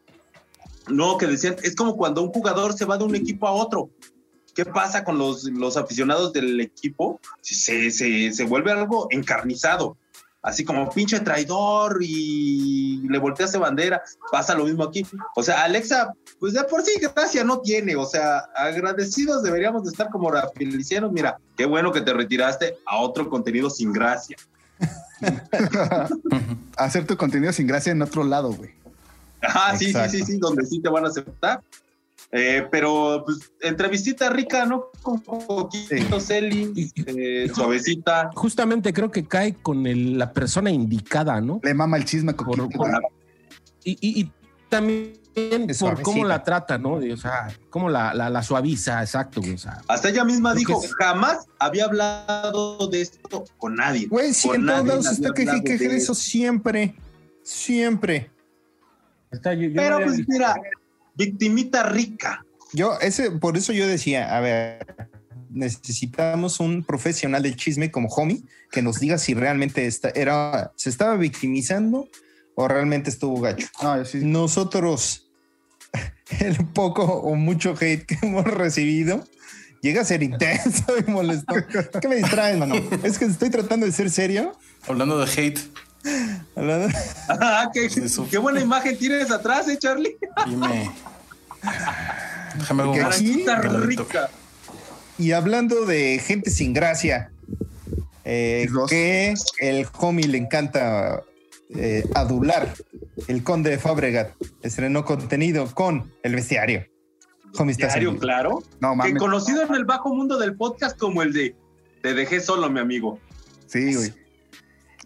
No, 0.88 1.18
que 1.18 1.26
decían, 1.26 1.56
es 1.62 1.74
como 1.76 1.96
cuando 1.96 2.22
un 2.22 2.30
jugador 2.30 2.72
se 2.72 2.84
va 2.84 2.96
de 2.96 3.04
un 3.04 3.14
equipo 3.14 3.46
a 3.46 3.52
otro. 3.52 3.90
¿Qué 4.60 4.66
pasa 4.66 5.04
con 5.04 5.16
los, 5.16 5.44
los 5.44 5.78
aficionados 5.78 6.34
del 6.34 6.60
equipo? 6.60 7.18
Se, 7.40 7.90
se, 7.90 8.30
se 8.30 8.44
vuelve 8.44 8.70
algo 8.70 9.08
encarnizado, 9.10 9.96
así 10.42 10.66
como 10.66 10.90
pinche 10.90 11.18
traidor 11.20 11.96
y 12.02 13.08
le 13.08 13.18
volteaste 13.18 13.56
bandera, 13.56 14.02
pasa 14.30 14.54
lo 14.54 14.66
mismo 14.66 14.84
aquí. 14.84 15.06
O 15.34 15.42
sea, 15.42 15.64
Alexa, 15.64 16.12
pues 16.38 16.52
de 16.52 16.62
por 16.64 16.82
sí 16.82 17.00
gracia 17.00 17.42
no 17.42 17.60
tiene, 17.60 17.96
o 17.96 18.04
sea, 18.04 18.40
agradecidos 18.54 19.42
deberíamos 19.42 19.84
de 19.84 19.92
estar 19.92 20.10
como 20.10 20.30
Rafaelicianos, 20.30 21.10
mira, 21.10 21.38
qué 21.56 21.64
bueno 21.64 21.90
que 21.90 22.02
te 22.02 22.12
retiraste 22.12 22.76
a 22.84 22.98
otro 22.98 23.30
contenido 23.30 23.70
sin 23.70 23.94
gracia. 23.94 24.36
Hacer 26.76 27.06
tu 27.06 27.16
contenido 27.16 27.54
sin 27.54 27.66
gracia 27.66 27.92
en 27.92 28.02
otro 28.02 28.24
lado, 28.24 28.52
güey. 28.52 28.72
Ah, 29.40 29.74
sí, 29.74 29.90
sí, 29.90 30.08
sí, 30.10 30.22
sí, 30.22 30.36
donde 30.36 30.66
sí 30.66 30.82
te 30.82 30.90
van 30.90 31.06
a 31.06 31.08
aceptar. 31.08 31.62
Eh, 32.32 32.64
pero, 32.70 33.24
pues, 33.26 33.52
entrevistita 33.60 34.30
rica, 34.30 34.64
¿no? 34.64 34.84
Con 35.02 35.20
poquito 35.20 36.20
Celi, 36.20 36.92
eh, 37.06 37.50
suavecita. 37.52 38.30
justamente 38.34 38.92
creo 38.92 39.10
que 39.10 39.26
cae 39.26 39.54
con 39.54 39.84
el- 39.86 40.16
la 40.16 40.32
persona 40.32 40.70
indicada, 40.70 41.40
¿no? 41.40 41.58
Le 41.62 41.74
mama 41.74 41.96
el 41.96 42.04
chisme 42.04 42.32
Por- 42.34 42.46
coquito, 42.46 42.68
por-. 42.78 43.02
Y, 43.82 43.92
y- 44.00 44.20
y 44.20 44.32
también 44.68 45.14
por 45.80 46.02
cómo 46.02 46.24
la 46.24 46.44
trata, 46.44 46.78
¿no? 46.78 46.94
O 46.94 47.16
sea, 47.16 47.48
cómo 47.68 47.88
la, 47.90 48.14
la, 48.14 48.30
la 48.30 48.42
suaviza, 48.44 49.00
exacto. 49.00 49.40
güey, 49.40 49.54
O 49.54 49.58
sea, 49.58 49.80
Hasta 49.88 50.10
ella 50.10 50.24
misma 50.24 50.54
dijo, 50.54 50.80
que 50.80 50.86
es- 50.86 50.94
jamás 50.94 51.46
había 51.58 51.86
hablado 51.86 52.86
de 52.88 53.00
esto 53.00 53.44
con 53.58 53.74
nadie. 53.74 54.06
Güey, 54.06 54.32
sí, 54.34 54.46
Con 54.48 54.60
en 54.60 54.66
todos 54.66 54.86
lados 54.86 55.06
está 55.06 55.32
que 55.32 55.44
que 55.64 55.78
de 55.78 55.96
eso 55.96 56.14
siempre. 56.14 56.94
Siempre. 57.42 58.30
está, 59.32 59.54
yo- 59.54 59.68
yo 59.68 59.74
Pero, 59.74 60.00
pues, 60.04 60.28
mira, 60.28 60.54
victimita 61.20 61.82
rica. 61.84 62.44
Yo, 62.72 62.98
ese, 63.00 63.30
por 63.30 63.56
eso 63.56 63.72
yo 63.72 63.86
decía, 63.86 64.34
a 64.36 64.40
ver, 64.40 64.86
necesitamos 65.50 66.60
un 66.60 66.82
profesional 66.82 67.42
del 67.42 67.56
chisme 67.56 67.90
como 67.90 68.08
Homie 68.08 68.42
que 68.70 68.82
nos 68.82 69.00
diga 69.00 69.18
si 69.18 69.34
realmente 69.34 69.86
está, 69.86 70.10
era, 70.10 70.72
se 70.76 70.88
estaba 70.88 71.16
victimizando 71.16 72.08
o 72.54 72.68
realmente 72.68 73.10
estuvo 73.10 73.40
gacho. 73.40 73.68
No, 73.82 74.04
sí. 74.04 74.20
Nosotros, 74.22 75.30
el 76.40 76.66
poco 76.68 77.04
o 77.04 77.34
mucho 77.34 77.74
hate 77.78 78.06
que 78.06 78.18
hemos 78.22 78.44
recibido, 78.44 79.24
llega 79.82 80.02
a 80.02 80.04
ser 80.04 80.22
intenso 80.22 80.84
y 81.06 81.10
molesto. 81.10 81.54
¿Qué 82.00 82.08
me 82.08 82.16
distraes, 82.16 82.56
mano? 82.56 82.76
Es 83.02 83.18
que 83.18 83.26
estoy 83.26 83.50
tratando 83.50 83.84
de 83.84 83.92
ser 83.92 84.10
serio. 84.10 84.52
Hablando 84.86 85.18
de 85.18 85.30
hate, 85.30 85.60
Ah, 87.28 87.70
qué, 87.72 88.38
buena 88.38 88.60
imagen 88.60 88.96
tienes 88.98 89.30
atrás, 89.30 89.68
¿eh, 89.68 89.78
Charlie? 89.78 90.16
dime. 90.46 90.90
Déjame 92.56 92.82
ver 92.84 92.92
Que 92.92 92.98
un 93.00 93.44
más. 93.44 93.86
rica. 93.86 94.30
Y 95.18 95.32
hablando 95.32 95.84
de 95.84 96.18
gente 96.18 96.50
sin 96.50 96.72
gracia, 96.72 97.30
eh, 98.24 98.66
que 98.88 99.34
el 99.60 99.86
homie 99.98 100.26
le 100.26 100.38
encanta 100.38 101.22
eh, 101.74 102.04
adular. 102.14 102.74
El 103.28 103.44
conde 103.44 103.70
de 103.70 103.78
Fabregat 103.78 104.32
estrenó 104.62 105.04
contenido 105.04 105.66
con 105.74 106.10
el 106.22 106.34
bestiario. 106.34 106.86
Homie, 107.58 107.74
Diario, 107.74 108.10
vivo. 108.10 108.20
claro. 108.20 108.62
No 108.80 108.92
Que 108.92 108.96
mames. 108.96 109.18
conocido 109.18 109.62
en 109.62 109.74
el 109.74 109.84
bajo 109.84 110.14
mundo 110.14 110.38
del 110.38 110.56
podcast 110.56 110.96
como 110.98 111.22
el 111.22 111.32
de 111.32 111.54
Te 112.02 112.14
dejé 112.14 112.40
solo, 112.40 112.70
mi 112.70 112.80
amigo. 112.80 113.18
Sí, 113.66 113.94
güey. 113.94 114.14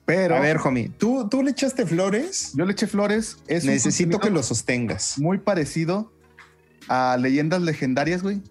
Pero 0.06 0.36
A 0.36 0.40
ver, 0.40 0.58
homie, 0.62 0.90
¿tú, 0.98 1.28
tú 1.30 1.42
le 1.42 1.52
echaste 1.52 1.86
flores. 1.86 2.52
yo 2.54 2.66
le 2.66 2.72
eché 2.72 2.86
flores. 2.86 3.38
Es 3.46 3.64
Necesito 3.64 4.18
que 4.20 4.30
lo 4.30 4.42
sostengas. 4.42 5.18
muy 5.18 5.38
parecido 5.38 6.12
a 6.88 7.16
leyendas 7.18 7.62
legendarias, 7.62 8.22
güey. 8.22 8.42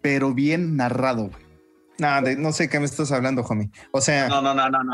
Pero 0.00 0.34
bien 0.34 0.76
narrado, 0.76 1.28
güey. 1.28 1.42
No, 1.98 2.20
de- 2.22 2.36
no 2.36 2.52
sé 2.52 2.68
qué 2.68 2.80
me 2.80 2.86
estás 2.86 3.12
hablando, 3.12 3.42
homie. 3.42 3.70
O 3.92 4.00
sea, 4.00 4.28
No, 4.28 4.42
no, 4.42 4.54
no, 4.54 4.68
no, 4.68 4.82
no. 4.82 4.92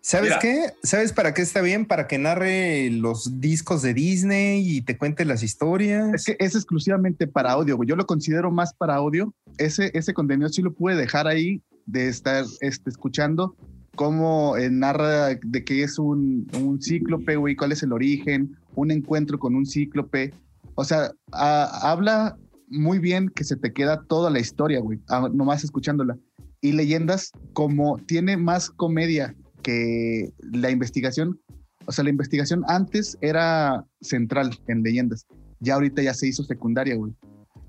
¿sabes 0.00 0.28
mira. 0.30 0.38
qué? 0.38 0.66
¿Sabes 0.84 1.12
para 1.12 1.34
qué 1.34 1.42
está 1.42 1.60
bien? 1.62 1.84
Para 1.86 2.06
que 2.06 2.18
narre 2.18 2.90
los 2.90 3.40
discos 3.40 3.82
de 3.82 3.92
Disney 3.94 4.76
y 4.76 4.82
te 4.82 4.96
cuente 4.96 5.24
las 5.24 5.42
historias. 5.42 6.14
Es 6.14 6.24
que 6.26 6.36
es 6.38 6.54
exclusivamente 6.54 7.26
para 7.26 7.50
audio, 7.50 7.76
güey. 7.76 7.88
Yo 7.88 7.96
lo 7.96 8.06
considero 8.06 8.52
más 8.52 8.72
para 8.74 8.94
audio. 8.94 9.34
Ese, 9.58 9.90
ese 9.94 10.14
contenido 10.14 10.48
sí 10.50 10.62
lo 10.62 10.72
pude 10.72 10.94
dejar 10.94 11.26
ahí 11.26 11.60
de 11.86 12.06
estar 12.06 12.44
este, 12.60 12.90
escuchando 12.90 13.56
cómo 13.96 14.56
eh, 14.56 14.70
narra 14.70 15.30
de 15.34 15.64
que 15.64 15.82
es 15.82 15.98
un, 15.98 16.46
un 16.62 16.80
cíclope, 16.80 17.34
güey, 17.36 17.56
cuál 17.56 17.72
es 17.72 17.82
el 17.82 17.92
origen, 17.92 18.56
un 18.76 18.90
encuentro 18.92 19.38
con 19.38 19.56
un 19.56 19.66
cíclope. 19.66 20.32
O 20.76 20.84
sea, 20.84 21.10
a- 21.32 21.90
habla 21.90 22.36
muy 22.68 22.98
bien 23.00 23.28
que 23.28 23.42
se 23.42 23.56
te 23.56 23.72
queda 23.72 24.04
toda 24.08 24.30
la 24.30 24.38
historia, 24.38 24.78
güey, 24.80 25.00
nomás 25.32 25.64
escuchándola. 25.64 26.16
Y 26.60 26.72
leyendas, 26.72 27.32
como 27.52 27.96
tiene 28.06 28.36
más 28.36 28.70
comedia 28.70 29.34
que 29.62 30.32
la 30.52 30.70
investigación, 30.70 31.40
o 31.86 31.92
sea, 31.92 32.04
la 32.04 32.10
investigación 32.10 32.62
antes 32.68 33.18
era 33.20 33.84
central 34.00 34.50
en 34.68 34.82
leyendas 34.82 35.26
ya 35.60 35.74
ahorita 35.74 36.02
ya 36.02 36.14
se 36.14 36.28
hizo 36.28 36.42
secundaria, 36.44 36.96
güey. 36.96 37.12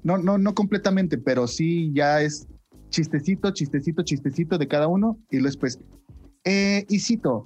No, 0.04 0.18
no, 0.18 0.38
no 0.38 0.54
completamente, 0.54 1.18
pero 1.18 1.47
sí 1.47 1.91
ya 1.93 2.22
es 2.22 2.47
chistecito, 2.89 3.51
chistecito, 3.51 4.04
chistecito 4.04 4.58
de 4.58 4.68
cada 4.68 4.88
uno 4.88 5.18
y 5.32 5.38
después, 5.41 5.80
eh, 6.50 6.86
y 6.88 7.00
cito, 7.00 7.45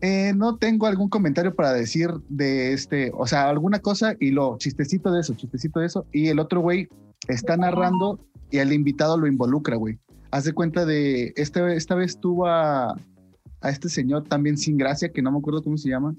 eh, 0.00 0.32
no 0.34 0.56
tengo 0.58 0.86
algún 0.86 1.08
comentario 1.08 1.54
para 1.54 1.72
decir 1.72 2.10
de 2.28 2.72
este, 2.72 3.10
o 3.14 3.26
sea, 3.26 3.48
alguna 3.48 3.78
cosa 3.78 4.14
y 4.20 4.30
lo 4.30 4.58
chistecito 4.58 5.10
de 5.12 5.20
eso, 5.20 5.34
chistecito 5.34 5.80
de 5.80 5.86
eso 5.86 6.06
y 6.12 6.28
el 6.28 6.38
otro 6.38 6.60
güey 6.60 6.88
está 7.28 7.56
narrando 7.56 8.18
y 8.50 8.58
el 8.58 8.72
invitado 8.72 9.16
lo 9.16 9.26
involucra, 9.26 9.76
güey. 9.76 9.98
Haz 10.30 10.44
de 10.44 10.52
cuenta 10.52 10.84
de, 10.84 11.32
esta, 11.36 11.72
esta 11.72 11.94
vez 11.94 12.18
tuvo 12.20 12.46
a, 12.46 12.90
a 13.60 13.70
este 13.70 13.88
señor 13.88 14.24
también 14.24 14.58
sin 14.58 14.76
gracia, 14.76 15.10
que 15.12 15.22
no 15.22 15.30
me 15.32 15.38
acuerdo 15.38 15.62
cómo 15.62 15.76
se 15.78 15.88
llama. 15.88 16.14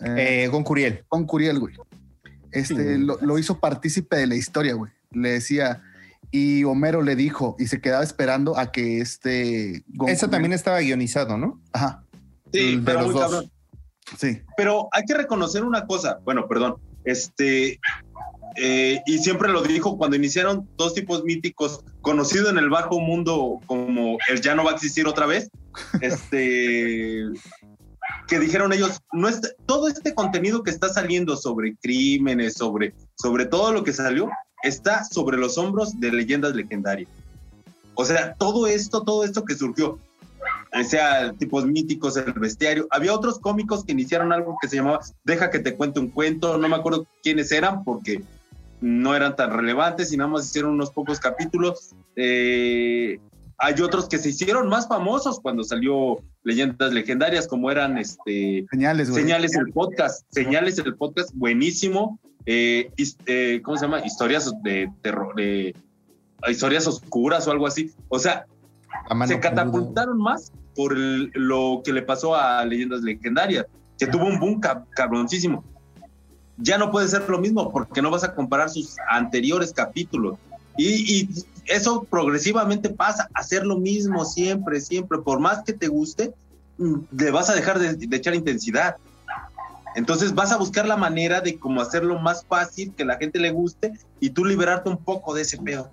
Eh, 0.00 0.44
Eh, 0.44 0.48
Gon 0.48 0.64
Curiel. 0.64 1.04
con 1.08 1.24
Curiel, 1.26 1.58
güey. 1.60 1.74
este, 2.50 2.96
Sí. 2.96 3.00
lo, 3.02 3.18
lo 3.20 3.38
hizo 3.38 3.58
partícipe 3.58 4.16
de 4.16 4.26
la 4.26 4.34
historia, 4.34 4.74
güey. 4.74 4.90
Le 5.12 5.30
decía, 5.32 5.82
y 6.30 6.64
Homero 6.64 7.02
le 7.02 7.16
dijo, 7.16 7.56
y 7.58 7.66
se 7.68 7.80
quedaba 7.80 8.04
esperando 8.04 8.58
a 8.58 8.70
que 8.72 9.00
este... 9.00 9.82
Goku- 9.94 10.10
Eso 10.10 10.28
también 10.28 10.52
estaba 10.52 10.80
guionizado, 10.80 11.36
¿no? 11.38 11.60
Ajá, 11.72 12.04
Sí, 12.52 12.76
de 12.76 12.82
pero 12.82 12.98
los 13.00 13.06
muy 13.06 13.14
dos. 13.14 13.22
cabrón. 13.30 13.50
sí. 14.18 14.40
Pero 14.56 14.88
hay 14.92 15.02
que 15.04 15.14
reconocer 15.14 15.64
una 15.64 15.86
cosa, 15.86 16.18
bueno, 16.24 16.46
perdón, 16.48 16.76
este, 17.04 17.78
eh, 18.56 19.00
y 19.06 19.18
siempre 19.18 19.50
lo 19.50 19.62
dijo 19.62 19.96
cuando 19.98 20.16
iniciaron 20.16 20.68
dos 20.76 20.94
tipos 20.94 21.24
míticos, 21.24 21.84
conocido 22.00 22.48
en 22.50 22.58
el 22.58 22.70
bajo 22.70 23.00
mundo 23.00 23.60
como 23.66 24.16
el 24.30 24.40
ya 24.40 24.54
no 24.54 24.64
va 24.64 24.72
a 24.72 24.74
existir 24.74 25.06
otra 25.06 25.26
vez, 25.26 25.50
este, 26.00 27.24
que 28.26 28.38
dijeron 28.38 28.72
ellos, 28.72 29.00
no 29.12 29.28
es, 29.28 29.40
todo 29.66 29.88
este 29.88 30.14
contenido 30.14 30.62
que 30.62 30.70
está 30.70 30.88
saliendo 30.88 31.36
sobre 31.36 31.76
crímenes, 31.76 32.54
sobre, 32.54 32.94
sobre 33.14 33.46
todo 33.46 33.72
lo 33.72 33.84
que 33.84 33.92
salió, 33.92 34.28
está 34.62 35.04
sobre 35.04 35.36
los 35.36 35.58
hombros 35.58 35.98
de 36.00 36.12
leyendas 36.12 36.54
legendarias. 36.54 37.08
O 37.94 38.04
sea, 38.04 38.34
todo 38.34 38.66
esto, 38.66 39.02
todo 39.02 39.24
esto 39.24 39.44
que 39.44 39.56
surgió, 39.56 39.98
eh, 40.72 40.84
sea 40.84 41.32
tipos 41.32 41.66
míticos, 41.66 42.16
el 42.16 42.32
bestiario. 42.32 42.86
Había 42.90 43.14
otros 43.14 43.38
cómicos 43.38 43.84
que 43.84 43.92
iniciaron 43.92 44.32
algo 44.32 44.56
que 44.60 44.68
se 44.68 44.76
llamaba 44.76 45.00
Deja 45.24 45.50
que 45.50 45.58
te 45.58 45.74
cuente 45.74 46.00
un 46.00 46.08
cuento. 46.08 46.58
No 46.58 46.68
me 46.68 46.76
acuerdo 46.76 47.06
quiénes 47.22 47.50
eran 47.50 47.84
porque 47.84 48.22
no 48.80 49.14
eran 49.14 49.34
tan 49.34 49.50
relevantes 49.50 50.12
y 50.12 50.16
nada 50.16 50.30
más 50.30 50.46
hicieron 50.46 50.72
unos 50.72 50.90
pocos 50.90 51.18
capítulos. 51.18 51.94
Eh, 52.16 53.18
hay 53.58 53.74
otros 53.82 54.08
que 54.08 54.18
se 54.18 54.28
hicieron 54.28 54.68
más 54.68 54.86
famosos 54.86 55.40
cuando 55.40 55.64
salió 55.64 56.18
Leyendas 56.44 56.92
Legendarias, 56.92 57.48
como 57.48 57.70
eran 57.70 57.98
este, 57.98 58.66
Señales, 58.70 59.10
güey. 59.10 59.22
Señales 59.22 59.56
el 59.56 59.72
podcast. 59.72 60.24
Señales 60.30 60.78
el 60.78 60.94
podcast, 60.94 61.30
buenísimo. 61.34 62.20
Eh, 62.50 62.90
eh, 63.26 63.60
¿Cómo 63.62 63.76
se 63.76 63.84
llama? 63.84 64.00
Historias 64.06 64.50
de 64.62 64.90
terror, 65.02 65.34
de 65.36 65.76
historias 66.48 66.86
oscuras 66.86 67.46
o 67.46 67.50
algo 67.50 67.66
así. 67.66 67.92
O 68.08 68.18
sea, 68.18 68.46
se 69.28 69.34
catapultaron 69.40 70.18
más 70.18 70.50
por 70.74 70.94
el- 70.94 71.30
lo 71.34 71.82
que 71.84 71.92
le 71.92 72.00
pasó 72.00 72.34
a 72.34 72.64
Leyendas 72.64 73.02
Legendarias, 73.02 73.66
que 73.98 74.06
tuvo 74.06 74.24
un 74.24 74.40
boom 74.40 74.60
cab- 74.62 74.86
cabroncísimo. 74.90 75.62
Ya 76.56 76.78
no 76.78 76.90
puede 76.90 77.06
ser 77.08 77.28
lo 77.28 77.38
mismo 77.38 77.70
porque 77.70 78.00
no 78.00 78.10
vas 78.10 78.24
a 78.24 78.34
comparar 78.34 78.70
sus 78.70 78.96
anteriores 79.10 79.72
capítulos. 79.74 80.38
Y, 80.78 80.86
y 81.20 81.28
eso 81.66 82.04
progresivamente 82.04 82.88
pasa, 82.88 83.28
hacer 83.34 83.66
lo 83.66 83.76
mismo 83.78 84.24
siempre, 84.24 84.80
siempre. 84.80 85.18
Por 85.18 85.38
más 85.38 85.64
que 85.64 85.74
te 85.74 85.88
guste, 85.88 86.32
mm, 86.78 86.94
le 87.18 87.30
vas 87.30 87.50
a 87.50 87.54
dejar 87.54 87.78
de, 87.78 87.94
de 87.94 88.16
echar 88.16 88.34
intensidad. 88.34 88.96
Entonces 89.98 90.32
vas 90.34 90.52
a 90.52 90.56
buscar 90.56 90.86
la 90.86 90.96
manera 90.96 91.40
de 91.40 91.58
cómo 91.58 91.80
hacerlo 91.80 92.18
más 92.20 92.46
fácil, 92.46 92.94
que 92.96 93.04
la 93.04 93.16
gente 93.18 93.38
le 93.40 93.50
guste 93.50 93.92
y 94.20 94.30
tú 94.30 94.44
liberarte 94.44 94.88
un 94.88 95.02
poco 95.04 95.34
de 95.34 95.42
ese 95.42 95.58
pedo. 95.58 95.92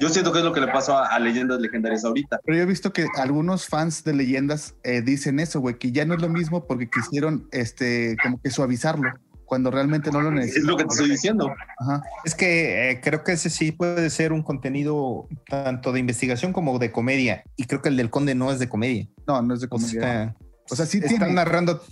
Yo 0.00 0.08
siento 0.10 0.32
que 0.32 0.38
es 0.40 0.44
lo 0.44 0.52
que 0.52 0.60
le 0.60 0.68
pasó 0.68 0.96
a, 0.98 1.06
a 1.06 1.18
Leyendas 1.18 1.58
Legendarias 1.60 2.04
ahorita. 2.04 2.40
Pero 2.44 2.58
yo 2.58 2.62
he 2.62 2.66
visto 2.66 2.92
que 2.92 3.06
algunos 3.16 3.66
fans 3.66 4.04
de 4.04 4.12
leyendas 4.14 4.74
eh, 4.84 5.00
dicen 5.00 5.40
eso, 5.40 5.60
güey, 5.60 5.78
que 5.78 5.90
ya 5.92 6.04
no 6.04 6.14
es 6.14 6.20
lo 6.20 6.28
mismo 6.28 6.66
porque 6.66 6.88
quisieron, 6.90 7.48
este, 7.50 8.16
como 8.22 8.38
que 8.40 8.50
suavizarlo, 8.50 9.08
cuando 9.46 9.70
realmente 9.70 10.10
no 10.12 10.20
lo 10.20 10.28
Es 10.28 10.34
necesitan. 10.34 10.66
lo 10.66 10.76
que 10.76 10.84
te 10.84 10.90
estoy 10.92 11.10
diciendo. 11.10 11.50
Ajá. 11.78 12.02
Es 12.26 12.34
que 12.34 12.90
eh, 12.90 13.00
creo 13.02 13.24
que 13.24 13.32
ese 13.32 13.48
sí 13.48 13.72
puede 13.72 14.10
ser 14.10 14.32
un 14.34 14.42
contenido 14.42 15.26
tanto 15.48 15.92
de 15.92 16.00
investigación 16.00 16.52
como 16.52 16.78
de 16.78 16.92
comedia. 16.92 17.44
Y 17.56 17.64
creo 17.64 17.80
que 17.80 17.88
el 17.88 17.96
del 17.96 18.10
conde 18.10 18.34
no 18.34 18.52
es 18.52 18.58
de 18.58 18.68
comedia. 18.68 19.08
No, 19.26 19.40
no 19.40 19.54
es 19.54 19.60
de 19.60 19.66
O 19.66 19.70
comedia. 19.70 20.00
sea, 20.02 20.36
O 20.70 20.76
sea, 20.76 20.84
sí 20.84 20.98
están 20.98 21.16
tiene. 21.18 21.32
narrando, 21.32 21.82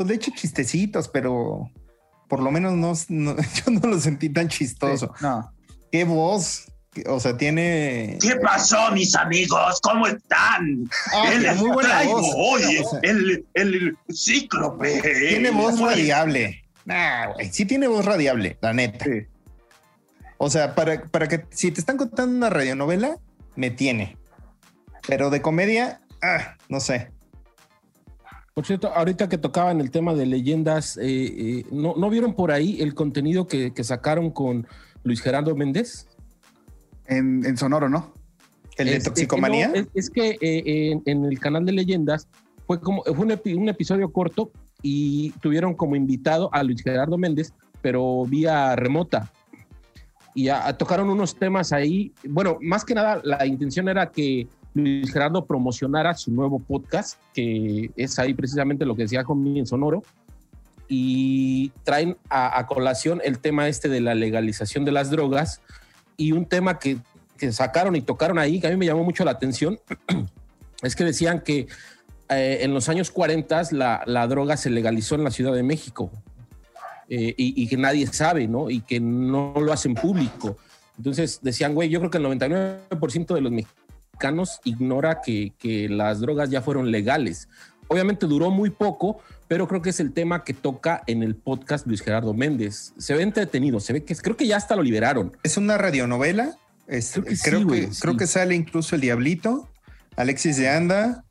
pues 0.00 0.08
de 0.08 0.14
hecho 0.14 0.30
chistecitos, 0.34 1.08
pero 1.08 1.70
por 2.26 2.40
lo 2.40 2.50
menos 2.50 2.72
no, 2.72 2.94
no- 3.10 3.36
yo 3.66 3.70
no 3.70 3.86
lo 3.86 4.00
sentí 4.00 4.30
tan 4.30 4.48
chistoso. 4.48 5.12
Sí, 5.18 5.22
No, 5.24 5.52
Qué 5.92 6.04
voz. 6.04 6.72
O 7.06 7.20
sea, 7.20 7.36
tiene. 7.36 8.16
¿Qué 8.22 8.36
pasó, 8.36 8.90
mis 8.92 9.14
amigos? 9.14 9.78
¿Cómo 9.82 10.06
están? 10.06 10.88
Ah, 11.12 11.30
Él 11.30 11.46
muy 11.56 11.70
buena 11.70 11.90
traigo 11.90 12.18
voz. 12.18 12.34
hoy 12.34 12.78
O 12.78 12.88
sea, 12.90 13.00
el, 13.02 13.46
el 13.52 13.98
cíclope. 14.10 15.02
tiene 15.28 15.50
voz 15.50 15.78
radiable. 15.78 16.62
Nah, 16.86 17.26
güey, 17.34 17.52
sí 17.52 17.66
tiene 17.66 17.86
voz 17.88 18.04
radiable, 18.06 18.56
la 18.62 18.72
neta. 18.72 19.04
sí. 19.04 19.26
O 20.38 20.48
sea, 20.48 20.74
para, 20.74 21.02
para 21.02 21.28
que 21.28 21.44
si 21.50 21.70
te 21.70 21.80
están 21.80 21.98
contando 21.98 22.34
una 22.34 22.48
radionovela, 22.48 23.18
me 23.56 23.70
tiene. 23.70 24.16
Pero 25.06 25.28
de 25.28 25.42
comedia, 25.42 26.00
ah, 26.22 26.56
no 26.70 26.80
sé. 26.80 27.10
Por 28.54 28.66
cierto, 28.66 28.88
ahorita 28.94 29.28
que 29.28 29.38
tocaban 29.38 29.80
el 29.80 29.90
tema 29.90 30.14
de 30.14 30.26
leyendas, 30.26 30.96
eh, 30.96 31.02
eh, 31.04 31.66
¿no, 31.70 31.94
¿no 31.96 32.10
vieron 32.10 32.34
por 32.34 32.50
ahí 32.50 32.80
el 32.80 32.94
contenido 32.94 33.46
que, 33.46 33.72
que 33.72 33.84
sacaron 33.84 34.30
con 34.30 34.66
Luis 35.04 35.20
Gerardo 35.20 35.54
Méndez? 35.54 36.08
En, 37.06 37.44
en 37.46 37.56
Sonoro, 37.56 37.88
¿no? 37.88 38.12
El 38.76 38.88
de 38.88 38.96
Es- 38.96 39.04
toxicomanía. 39.04 39.66
es 39.66 39.72
que 39.72 39.80
no, 39.80 39.82
es, 39.82 39.88
es 39.94 40.10
que 40.10 40.28
eh, 40.40 40.90
en, 40.92 41.02
en 41.06 41.24
el 41.24 41.38
canal 41.38 41.64
de 41.64 41.72
leyendas 41.72 42.28
fue 42.66 42.80
como 42.80 43.02
fue 43.04 43.18
un, 43.26 43.30
epi- 43.30 43.56
un 43.56 43.68
episodio 43.68 44.12
corto 44.12 44.50
y 44.82 45.30
tuvieron 45.40 45.74
como 45.74 45.96
invitado 45.96 46.48
a 46.52 46.62
Luis 46.62 46.82
Gerardo 46.82 47.18
Méndez, 47.18 47.52
pero 47.82 48.24
vía 48.26 48.74
remota. 48.76 49.30
Y 50.34 50.48
a- 50.48 50.66
a- 50.66 50.76
tocaron 50.78 51.08
unos 51.10 51.36
temas 51.36 51.72
ahí. 51.72 52.12
Bueno, 52.28 52.58
más 52.60 52.84
que 52.84 52.94
nada, 52.94 53.20
la 53.24 53.44
intención 53.46 53.88
era 53.88 54.10
que 54.10 54.48
Luis 54.74 55.12
Gerardo 55.12 55.44
promocionara 55.44 56.14
su 56.14 56.32
nuevo 56.32 56.58
podcast, 56.58 57.20
que 57.34 57.90
es 57.96 58.18
ahí 58.18 58.34
precisamente 58.34 58.84
lo 58.84 58.94
que 58.94 59.02
decía 59.02 59.24
Jomi 59.24 59.58
en 59.58 59.66
Sonoro. 59.66 60.02
Y 60.88 61.70
traen 61.84 62.16
a, 62.28 62.58
a 62.58 62.66
colación 62.66 63.20
el 63.24 63.38
tema 63.38 63.68
este 63.68 63.88
de 63.88 64.00
la 64.00 64.14
legalización 64.14 64.84
de 64.84 64.92
las 64.92 65.10
drogas 65.10 65.60
y 66.16 66.32
un 66.32 66.46
tema 66.46 66.78
que, 66.78 66.98
que 67.38 67.52
sacaron 67.52 67.96
y 67.96 68.02
tocaron 68.02 68.38
ahí, 68.38 68.60
que 68.60 68.66
a 68.66 68.70
mí 68.70 68.76
me 68.76 68.86
llamó 68.86 69.04
mucho 69.04 69.24
la 69.24 69.30
atención, 69.30 69.78
es 70.82 70.96
que 70.96 71.04
decían 71.04 71.40
que 71.40 71.68
eh, 72.28 72.58
en 72.62 72.74
los 72.74 72.88
años 72.88 73.10
40 73.10 73.62
la, 73.72 74.02
la 74.06 74.26
droga 74.26 74.56
se 74.56 74.70
legalizó 74.70 75.14
en 75.14 75.24
la 75.24 75.30
Ciudad 75.30 75.52
de 75.52 75.62
México 75.62 76.10
eh, 77.08 77.34
y, 77.36 77.62
y 77.62 77.68
que 77.68 77.76
nadie 77.76 78.06
sabe, 78.06 78.46
¿no? 78.46 78.68
Y 78.68 78.82
que 78.82 79.00
no 79.00 79.54
lo 79.56 79.72
hacen 79.72 79.94
público. 79.94 80.56
Entonces 80.98 81.40
decían, 81.42 81.74
güey, 81.74 81.88
yo 81.88 81.98
creo 82.00 82.10
que 82.10 82.18
el 82.18 82.24
99% 82.24 83.34
de 83.34 83.40
los 83.40 83.50
mexicanos 83.50 83.79
ignora 84.64 85.20
que, 85.24 85.52
que 85.58 85.88
las 85.88 86.20
drogas 86.20 86.50
ya 86.50 86.62
fueron 86.62 86.90
legales. 86.90 87.48
Obviamente 87.88 88.26
duró 88.26 88.50
muy 88.50 88.70
poco, 88.70 89.20
pero 89.48 89.66
creo 89.66 89.82
que 89.82 89.90
es 89.90 89.98
el 90.00 90.12
tema 90.12 90.44
que 90.44 90.54
toca 90.54 91.02
en 91.06 91.22
el 91.24 91.34
podcast 91.34 91.86
Luis 91.86 92.02
Gerardo 92.02 92.34
Méndez. 92.34 92.92
Se 92.98 93.14
ve 93.14 93.22
entretenido, 93.22 93.80
se 93.80 93.92
ve 93.92 94.04
que 94.04 94.14
creo 94.14 94.36
que 94.36 94.46
ya 94.46 94.56
hasta 94.56 94.76
lo 94.76 94.82
liberaron. 94.82 95.36
Es 95.42 95.56
una 95.56 95.76
radionovela. 95.76 96.56
Es- 96.86 97.12
Creo 97.12 97.24
que 97.24 97.36
sí, 97.36 97.42
creo, 97.44 97.58
que, 97.60 97.64
güey, 97.64 97.86
creo 98.00 98.12
sí. 98.12 98.18
que 98.18 98.26
sale 98.26 98.54
incluso 98.54 98.94
el 98.94 99.00
Diablito, 99.00 99.68
Alexis 100.16 100.56
de 100.56 100.68
Anda, 100.68 101.24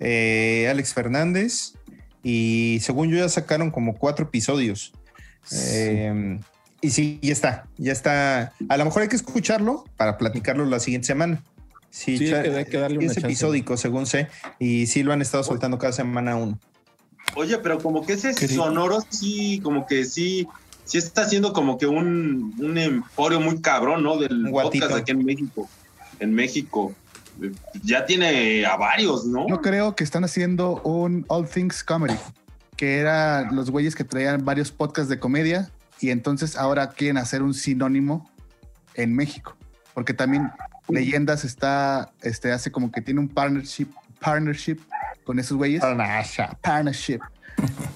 eh, 0.00 0.66
Alex 0.70 0.94
Fernández. 0.94 1.74
Y 2.22 2.78
según 2.82 3.10
yo 3.10 3.16
ya 3.18 3.28
sacaron 3.28 3.70
como 3.70 3.94
cuatro 3.96 4.26
episodios. 4.26 4.92
Eh, 5.52 6.38
y 6.80 6.90
sí, 6.90 7.18
ya 7.22 7.32
está, 7.32 7.66
ya 7.76 7.92
está. 7.92 8.52
A 8.68 8.76
lo 8.76 8.84
mejor 8.84 9.02
hay 9.02 9.08
que 9.08 9.16
escucharlo 9.16 9.84
para 9.96 10.18
platicarlo 10.18 10.64
la 10.66 10.78
siguiente 10.80 11.06
semana. 11.06 11.42
Sí, 11.90 12.18
Sí, 12.18 12.32
hay 12.32 12.42
que- 12.50 12.56
hay 12.56 12.64
que 12.66 12.78
darle 12.78 13.04
es 13.04 13.14
chance. 13.14 13.26
episódico, 13.26 13.76
según 13.76 14.06
sé. 14.06 14.28
Y 14.58 14.86
sí 14.86 15.02
lo 15.02 15.12
han 15.12 15.22
estado 15.22 15.42
soltando 15.42 15.78
cada 15.78 15.92
semana 15.92 16.36
uno. 16.36 16.58
Oye, 17.34 17.58
pero 17.58 17.78
como 17.78 18.04
que 18.06 18.14
ese 18.14 18.34
Qué 18.34 18.46
rico. 18.46 18.64
sonoro 18.64 18.98
sí, 19.10 19.60
como 19.62 19.86
que 19.86 20.04
sí, 20.04 20.46
sí 20.84 20.98
está 20.98 21.22
haciendo 21.22 21.52
como 21.52 21.76
que 21.78 21.86
un, 21.86 22.54
un 22.58 22.78
emporio 22.78 23.40
muy 23.40 23.60
cabrón, 23.60 24.02
¿no? 24.02 24.16
Del 24.16 24.46
Un 24.46 24.50
guatito. 24.50 24.86
podcast 24.86 25.02
aquí 25.02 25.10
en 25.12 25.24
México. 25.24 25.68
En 26.20 26.34
México. 26.34 26.94
Ya 27.84 28.04
tiene 28.04 28.66
a 28.66 28.76
varios, 28.76 29.24
¿no? 29.24 29.46
Yo 29.48 29.60
creo 29.60 29.94
que 29.94 30.02
están 30.02 30.24
haciendo 30.24 30.80
un 30.82 31.24
All 31.28 31.48
Things 31.48 31.84
Comedy, 31.84 32.16
que 32.76 32.98
era 32.98 33.50
los 33.52 33.70
güeyes 33.70 33.94
que 33.94 34.02
traían 34.04 34.44
varios 34.44 34.72
podcasts 34.72 35.08
de 35.08 35.20
comedia 35.20 35.70
y 36.00 36.10
entonces 36.10 36.56
ahora 36.56 36.90
quieren 36.90 37.16
hacer 37.16 37.42
un 37.42 37.54
sinónimo 37.54 38.28
en 38.94 39.14
México, 39.14 39.56
porque 39.94 40.14
también 40.14 40.50
Leyendas 40.88 41.44
está, 41.44 42.10
este, 42.22 42.52
hace 42.52 42.70
como 42.72 42.90
que 42.90 43.00
tiene 43.00 43.20
un 43.20 43.28
partnership, 43.28 43.88
partnership 44.20 44.78
con 45.24 45.38
esos 45.38 45.56
güeyes, 45.56 45.82
partnership. 46.62 47.20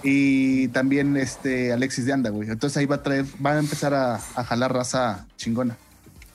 Y 0.02 0.68
también 0.68 1.16
este 1.16 1.72
Alexis 1.72 2.06
de 2.06 2.12
Anda, 2.12 2.30
güey. 2.30 2.50
Entonces 2.50 2.76
ahí 2.76 2.86
va 2.86 2.96
a 2.96 3.02
traer, 3.02 3.24
va 3.44 3.52
a 3.52 3.58
empezar 3.58 3.94
a, 3.94 4.16
a 4.16 4.44
jalar 4.44 4.72
raza 4.72 5.26
chingona. 5.36 5.76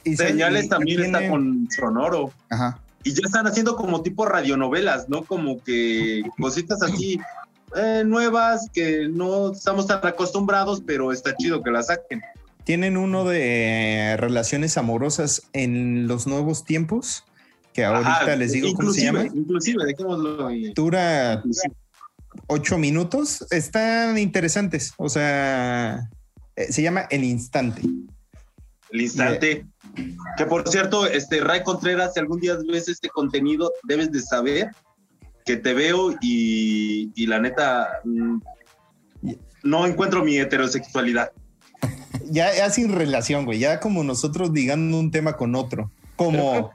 Y 0.04 0.16
se- 0.16 0.28
Señales 0.30 0.66
y- 0.66 0.70
también 0.70 1.04
está 1.04 1.28
con 1.30 1.68
sonoro. 1.70 2.32
Ajá. 2.50 2.80
Y 3.04 3.12
ya 3.14 3.22
están 3.26 3.46
haciendo 3.48 3.76
como 3.76 4.02
tipo 4.02 4.26
radionovelas, 4.26 5.08
¿no? 5.10 5.24
Como 5.24 5.62
que 5.64 6.24
cositas 6.40 6.82
así 6.82 7.20
eh, 7.76 8.04
nuevas 8.06 8.70
que 8.74 9.08
no 9.10 9.52
estamos 9.52 9.88
tan 9.88 10.06
acostumbrados, 10.06 10.82
pero 10.86 11.12
está 11.12 11.36
chido 11.36 11.62
que 11.62 11.72
las 11.72 11.88
saquen. 11.88 12.22
Tienen 12.68 12.98
uno 12.98 13.24
de 13.24 14.18
relaciones 14.20 14.78
amorosas 14.78 15.44
en 15.54 16.06
los 16.06 16.28
nuevos 16.28 16.66
tiempos, 16.66 17.24
que 17.72 17.86
ahorita 17.86 18.10
Ajá, 18.10 18.36
les 18.36 18.52
digo 18.52 18.74
cómo 18.74 18.92
se 18.92 19.04
llama. 19.04 19.24
Inclusive, 19.24 19.86
dejémoslo 19.86 20.48
ahí. 20.48 20.74
Dura 20.74 21.42
ocho 22.48 22.78
minutos. 22.78 23.48
Están 23.52 24.18
interesantes. 24.18 24.94
O 24.98 25.08
sea, 25.08 26.10
Eh, 26.58 26.70
se 26.70 26.82
llama 26.82 27.08
El 27.10 27.24
Instante. 27.24 27.84
El 28.90 29.02
instante. 29.02 29.66
Que 30.38 30.46
por 30.46 30.68
cierto, 30.68 31.06
este 31.06 31.40
Ray 31.40 31.64
Contreras, 31.64 32.16
si 32.16 32.20
algún 32.20 32.42
día 32.42 32.58
ves 32.70 32.90
este 32.90 33.08
contenido, 33.08 33.72
debes 33.84 34.12
de 34.12 34.22
saber 34.22 34.72
que 35.46 35.56
te 35.56 35.74
veo 35.74 36.12
y, 36.20 37.14
y 37.16 37.28
la 37.28 37.40
neta 37.40 38.02
mm, 38.04 38.42
no 39.64 39.86
encuentro 39.86 40.22
mi 40.22 40.38
heterosexualidad. 40.38 41.32
Ya, 42.30 42.54
ya 42.56 42.70
sin 42.70 42.92
relación, 42.94 43.46
güey. 43.46 43.60
Ya 43.60 43.80
como 43.80 44.04
nosotros 44.04 44.54
digando 44.54 45.00
un 45.00 45.12
tema 45.12 45.34
con 45.34 45.56
otro. 45.56 45.92
Como. 46.16 46.72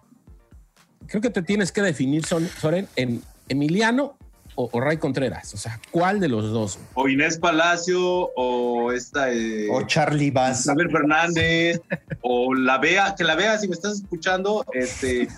Creo 1.07 1.21
que 1.21 1.31
te 1.31 1.43
tienes 1.43 1.73
que 1.73 1.83
definir, 1.83 2.25
Son- 2.25 2.49
Soren, 2.49 2.89
en 2.97 3.23
Emiliano 3.49 4.17
o, 4.55 4.69
o 4.73 4.81
Ray 4.81 4.97
Contreras. 4.99 5.53
O 5.53 5.57
sea, 5.57 5.79
¿cuál 5.91 6.21
de 6.21 6.29
los 6.29 6.51
dos? 6.53 6.79
O 6.95 7.09
Inés 7.09 7.39
Palacio, 7.39 8.01
o 8.37 8.93
esta 8.93 9.31
eh, 9.33 9.69
O 9.71 9.83
Charlie 9.83 10.31
Bass. 10.31 10.61
Isabel 10.61 10.91
Fernández, 10.91 11.81
o 12.23 12.55
la 12.55 12.79
vea, 12.79 13.15
que 13.17 13.25
la 13.25 13.35
vea 13.35 13.59
si 13.59 13.69
me 13.69 13.75
estás 13.75 13.95
escuchando, 13.95 14.65
este, 14.73 15.29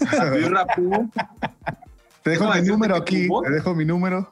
Rapú. 0.48 1.10
Te 2.22 2.30
dejo 2.30 2.44
¿Cómo 2.44 2.54
mi 2.56 2.68
número 2.68 2.96
aquí. 2.96 3.28
Te 3.44 3.50
dejo 3.50 3.74
mi 3.74 3.84
número. 3.84 4.30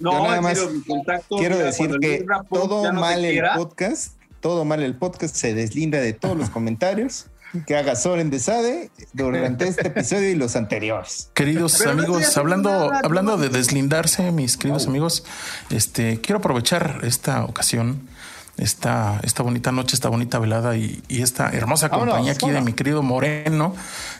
No, 0.00 0.24
nada 0.24 0.40
más 0.40 0.58
serio, 0.58 0.74
mi 0.74 0.82
contacto, 0.82 1.36
Quiero 1.36 1.54
mira, 1.56 1.66
decir 1.66 1.90
que 2.00 2.24
Rapú 2.26 2.56
todo 2.56 2.92
no 2.92 3.00
mal 3.00 3.24
el 3.24 3.40
podcast, 3.54 4.14
todo 4.42 4.66
mal 4.66 4.82
el 4.82 4.96
podcast 4.96 5.34
se 5.34 5.54
deslinda 5.54 5.98
de 6.00 6.12
todos 6.12 6.36
los 6.36 6.50
comentarios 6.50 7.26
que 7.66 7.76
haga 7.76 7.96
Soren 7.96 8.30
de 8.30 8.38
Sade 8.38 8.90
durante 9.12 9.68
este 9.68 9.88
episodio 9.88 10.30
y 10.30 10.34
los 10.34 10.56
anteriores. 10.56 11.30
Queridos 11.34 11.76
Pero 11.78 11.94
no 11.94 12.02
amigos, 12.02 12.22
haciendo 12.22 12.40
hablando, 12.40 12.70
nada, 12.70 13.00
hablando 13.04 13.36
no. 13.36 13.42
de 13.42 13.48
deslindarse, 13.50 14.32
mis 14.32 14.56
queridos 14.56 14.86
amigos, 14.86 15.24
este 15.70 16.20
quiero 16.20 16.38
aprovechar 16.38 17.00
esta 17.02 17.44
ocasión, 17.44 18.08
esta, 18.56 19.20
esta 19.22 19.42
bonita 19.42 19.72
noche, 19.72 19.96
esta 19.96 20.08
bonita 20.08 20.38
velada 20.38 20.76
y, 20.76 21.02
y 21.08 21.22
esta 21.22 21.50
hermosa 21.50 21.88
Vámonos, 21.88 22.14
compañía 22.14 22.32
aquí 22.32 22.50
de 22.50 22.60
mi 22.60 22.72
querido 22.74 23.02
Moreno, 23.02 23.74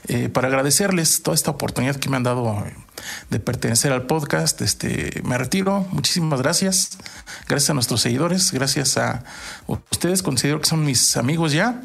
eh, 0.09 0.28
para 0.28 0.49
agradecerles 0.49 1.22
toda 1.22 1.35
esta 1.35 1.51
oportunidad 1.51 1.97
que 1.97 2.09
me 2.09 2.16
han 2.16 2.22
dado 2.22 2.64
eh, 2.66 2.74
de 3.30 3.41
pertenecer 3.41 3.93
al 3.93 4.07
podcast. 4.07 4.61
Este 4.62 5.20
me 5.24 5.37
retiro. 5.39 5.87
Muchísimas 5.91 6.41
gracias. 6.41 6.99
Gracias 7.49 7.70
a 7.70 7.74
nuestros 7.74 8.01
seguidores, 8.01 8.53
gracias 8.53 8.97
a 8.97 9.24
ustedes, 9.66 10.22
considero 10.22 10.61
que 10.61 10.68
son 10.68 10.85
mis 10.85 11.16
amigos 11.16 11.53
ya. 11.53 11.83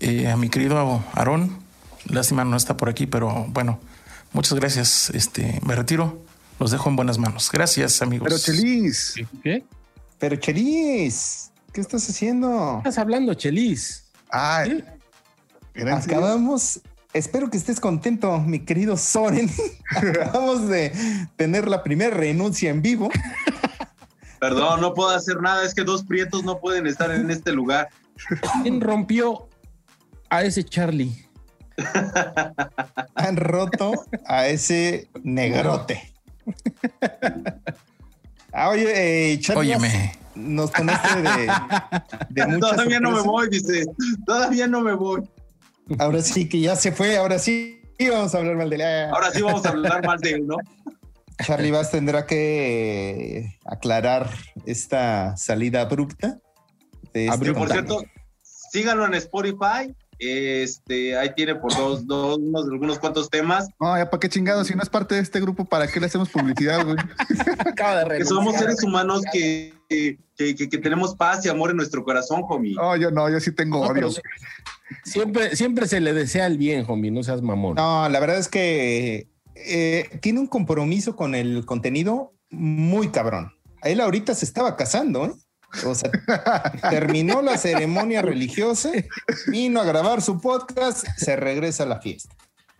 Eh, 0.00 0.28
a 0.28 0.36
mi 0.36 0.48
querido 0.48 1.02
Aarón, 1.12 1.58
lástima 2.06 2.44
no 2.44 2.56
está 2.56 2.76
por 2.76 2.88
aquí, 2.88 3.06
pero 3.06 3.46
bueno, 3.48 3.80
muchas 4.32 4.54
gracias. 4.54 5.10
Este, 5.10 5.60
me 5.64 5.74
retiro, 5.74 6.22
los 6.60 6.70
dejo 6.70 6.88
en 6.88 6.96
buenas 6.96 7.18
manos. 7.18 7.50
Gracias, 7.52 8.02
amigos. 8.02 8.28
Pero 8.28 8.38
Chelis, 8.38 9.14
¿Qué? 9.42 9.64
Pero 10.18 10.36
Cheris, 10.36 11.47
¿qué 11.72 11.80
estás 11.80 12.08
haciendo? 12.08 12.78
estás 12.78 12.98
hablando, 12.98 13.34
Chelis? 13.34 14.10
ah, 14.30 14.64
¿Sí? 14.64 14.84
¿era 15.74 15.96
en 15.96 16.02
serio? 16.02 16.18
Acabamos, 16.18 16.80
espero 17.12 17.50
que 17.50 17.56
estés 17.56 17.80
contento, 17.80 18.38
mi 18.40 18.60
querido 18.60 18.96
Soren. 18.96 19.50
Acabamos 19.96 20.68
de 20.68 20.92
tener 21.36 21.68
la 21.68 21.82
primera 21.82 22.14
renuncia 22.16 22.70
en 22.70 22.82
vivo. 22.82 23.10
Perdón, 24.40 24.80
no 24.80 24.94
puedo 24.94 25.10
hacer 25.10 25.40
nada, 25.40 25.64
es 25.64 25.74
que 25.74 25.82
dos 25.82 26.04
prietos 26.04 26.44
no 26.44 26.60
pueden 26.60 26.86
estar 26.86 27.10
en 27.10 27.30
este 27.30 27.52
lugar. 27.52 27.88
¿Quién 28.62 28.80
rompió 28.80 29.48
a 30.30 30.42
ese 30.42 30.64
Charlie? 30.64 31.24
Han 33.14 33.36
roto 33.36 33.92
a 34.26 34.46
ese 34.48 35.08
negrote. 35.22 36.12
Ah, 38.52 38.70
oye, 38.70 39.32
eh, 39.32 39.38
Charlie, 39.40 39.74
Óyeme, 39.74 40.12
nos 40.38 40.72
tomaste 40.72 41.22
de, 41.22 41.52
de 42.30 42.46
mucha 42.48 42.70
Todavía 42.70 43.00
no 43.00 43.10
me 43.10 43.22
voy, 43.22 43.48
dice. 43.50 43.84
Todavía 44.24 44.66
no 44.66 44.80
me 44.80 44.94
voy. 44.94 45.28
Ahora 45.98 46.22
sí 46.22 46.48
que 46.48 46.60
ya 46.60 46.76
se 46.76 46.92
fue, 46.92 47.16
ahora 47.16 47.38
sí 47.38 47.80
vamos 48.10 48.34
a 48.34 48.38
hablar 48.38 48.56
mal 48.56 48.70
de 48.70 48.78
la... 48.78 49.10
Ahora 49.10 49.30
sí 49.30 49.42
vamos 49.42 49.64
a 49.64 49.70
hablar 49.70 50.06
mal 50.06 50.18
de 50.18 50.30
él, 50.30 50.46
¿no? 50.46 50.56
Charlie 51.44 51.70
Bass 51.70 51.90
tendrá 51.90 52.26
que 52.26 53.58
aclarar 53.64 54.30
esta 54.66 55.36
salida 55.36 55.82
abrupta. 55.82 56.38
de 57.12 57.26
este 57.26 57.30
Abrupta. 57.30 57.60
Por 57.60 57.70
cierto, 57.70 58.02
síganlo 58.42 59.06
en 59.06 59.14
Spotify. 59.14 59.94
Este, 60.18 61.16
ahí 61.16 61.32
tiene 61.34 61.54
por 61.54 61.72
dos, 61.76 62.04
dos, 62.04 62.38
unos, 62.38 62.68
algunos 62.68 62.98
cuantos 62.98 63.30
temas. 63.30 63.68
No, 63.80 63.96
ya 63.96 64.10
para 64.10 64.18
qué 64.18 64.28
chingados, 64.28 64.66
si 64.66 64.74
no 64.74 64.82
es 64.82 64.88
parte 64.88 65.14
de 65.14 65.20
este 65.20 65.40
grupo, 65.40 65.64
¿para 65.64 65.86
qué 65.86 66.00
le 66.00 66.06
hacemos 66.06 66.28
publicidad, 66.28 66.84
güey? 66.84 66.96
Acaba 67.58 68.04
de 68.04 68.18
Que 68.18 68.24
somos 68.24 68.56
seres 68.56 68.82
humanos 68.82 69.22
que, 69.32 69.77
que, 69.88 70.18
que- 70.36 70.54
que 70.68 70.78
tenemos 70.78 71.16
paz 71.16 71.44
y 71.44 71.48
amor 71.48 71.70
en 71.70 71.76
nuestro 71.78 72.04
corazón, 72.04 72.42
homie. 72.48 72.74
No, 72.74 72.96
yo 72.96 73.10
no, 73.10 73.28
yo 73.30 73.40
sí 73.40 73.52
tengo 73.52 73.84
No, 73.84 73.90
odio. 73.92 74.10
siempre, 75.04 75.56
siempre 75.56 75.86
se 75.88 76.00
le 76.00 76.12
desea 76.12 76.46
el 76.46 76.58
bien, 76.58 76.84
homie, 76.88 77.10
no 77.10 77.22
seas 77.22 77.42
mamón. 77.42 77.74
No, 77.76 78.08
la 78.08 78.20
verdad 78.20 78.38
es 78.38 78.48
que 78.48 79.28
eh, 79.54 80.08
tiene 80.20 80.40
un 80.40 80.46
compromiso 80.46 81.16
con 81.16 81.34
el 81.34 81.64
contenido 81.64 82.32
muy 82.50 83.08
cabrón. 83.08 83.52
Él 83.82 84.00
ahorita 84.00 84.34
se 84.34 84.44
estaba 84.44 84.76
casando, 84.76 85.26
¿eh? 85.26 85.32
O 85.84 85.94
sea, 85.94 86.10
terminó 86.90 87.42
la 87.42 87.58
ceremonia 87.58 88.22
religiosa, 88.22 88.90
vino 89.48 89.80
a 89.80 89.84
grabar 89.84 90.22
su 90.22 90.40
podcast, 90.40 91.06
se 91.16 91.36
regresa 91.36 91.82
a 91.82 91.86
la 91.86 92.00
fiesta. 92.00 92.34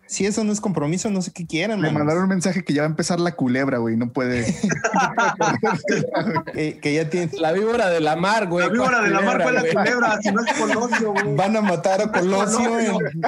Si 0.09 0.25
eso 0.25 0.43
no 0.43 0.51
es 0.51 0.59
compromiso, 0.59 1.11
no 1.11 1.21
sé 1.21 1.31
qué 1.31 1.45
quieran. 1.45 1.79
Me 1.79 1.87
manos. 1.87 1.99
mandaron 1.99 2.23
un 2.23 2.29
mensaje 2.29 2.63
que 2.63 2.73
ya 2.73 2.81
va 2.81 2.87
a 2.87 2.89
empezar 2.89 3.19
la 3.19 3.33
culebra, 3.33 3.77
güey, 3.77 3.95
no 3.95 4.11
puede. 4.11 4.43
Que, 6.53 6.79
que 6.79 6.93
ya 6.95 7.09
tiene, 7.11 7.29
La 7.39 7.51
víbora 7.51 7.89
de 7.89 7.99
la 7.99 8.15
mar, 8.15 8.47
güey. 8.47 8.65
La 8.65 8.71
víbora 8.73 9.01
de 9.01 9.09
la 9.11 9.21
mar 9.21 9.41
fue 9.43 9.51
la 9.53 9.61
culebra, 9.61 10.17
si 10.21 10.31
no 10.31 10.41
es 10.43 10.51
Colosio, 10.53 11.11
güey. 11.13 11.35
van 11.35 11.55
a 11.57 11.61
matar 11.61 12.01
a 12.01 12.11
Colosio. 12.11 12.79
en- 12.79 12.97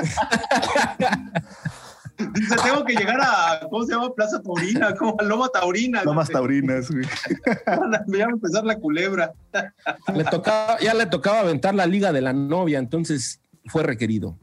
Dice, 2.33 2.55
tengo 2.63 2.85
que 2.85 2.93
llegar 2.93 3.19
a, 3.19 3.67
¿cómo 3.69 3.83
se 3.83 3.93
llama? 3.93 4.13
Plaza 4.13 4.41
Taurina, 4.43 4.93
como 4.95 5.15
a 5.19 5.23
Loma 5.23 5.49
Taurina. 5.49 6.03
No 6.03 6.13
más 6.13 6.27
güey. 6.27 6.33
taurinas, 6.35 6.91
güey. 6.91 7.03
Ya 8.07 8.25
va 8.25 8.25
a 8.25 8.29
empezar 8.33 8.63
la 8.63 8.75
culebra. 8.77 9.31
Le 10.13 10.23
tocaba, 10.25 10.77
ya 10.79 10.93
le 10.93 11.07
tocaba 11.07 11.39
aventar 11.39 11.73
la 11.73 11.87
liga 11.87 12.11
de 12.11 12.21
la 12.21 12.31
novia, 12.33 12.77
entonces 12.77 13.39
fue 13.65 13.81
requerido. 13.83 14.37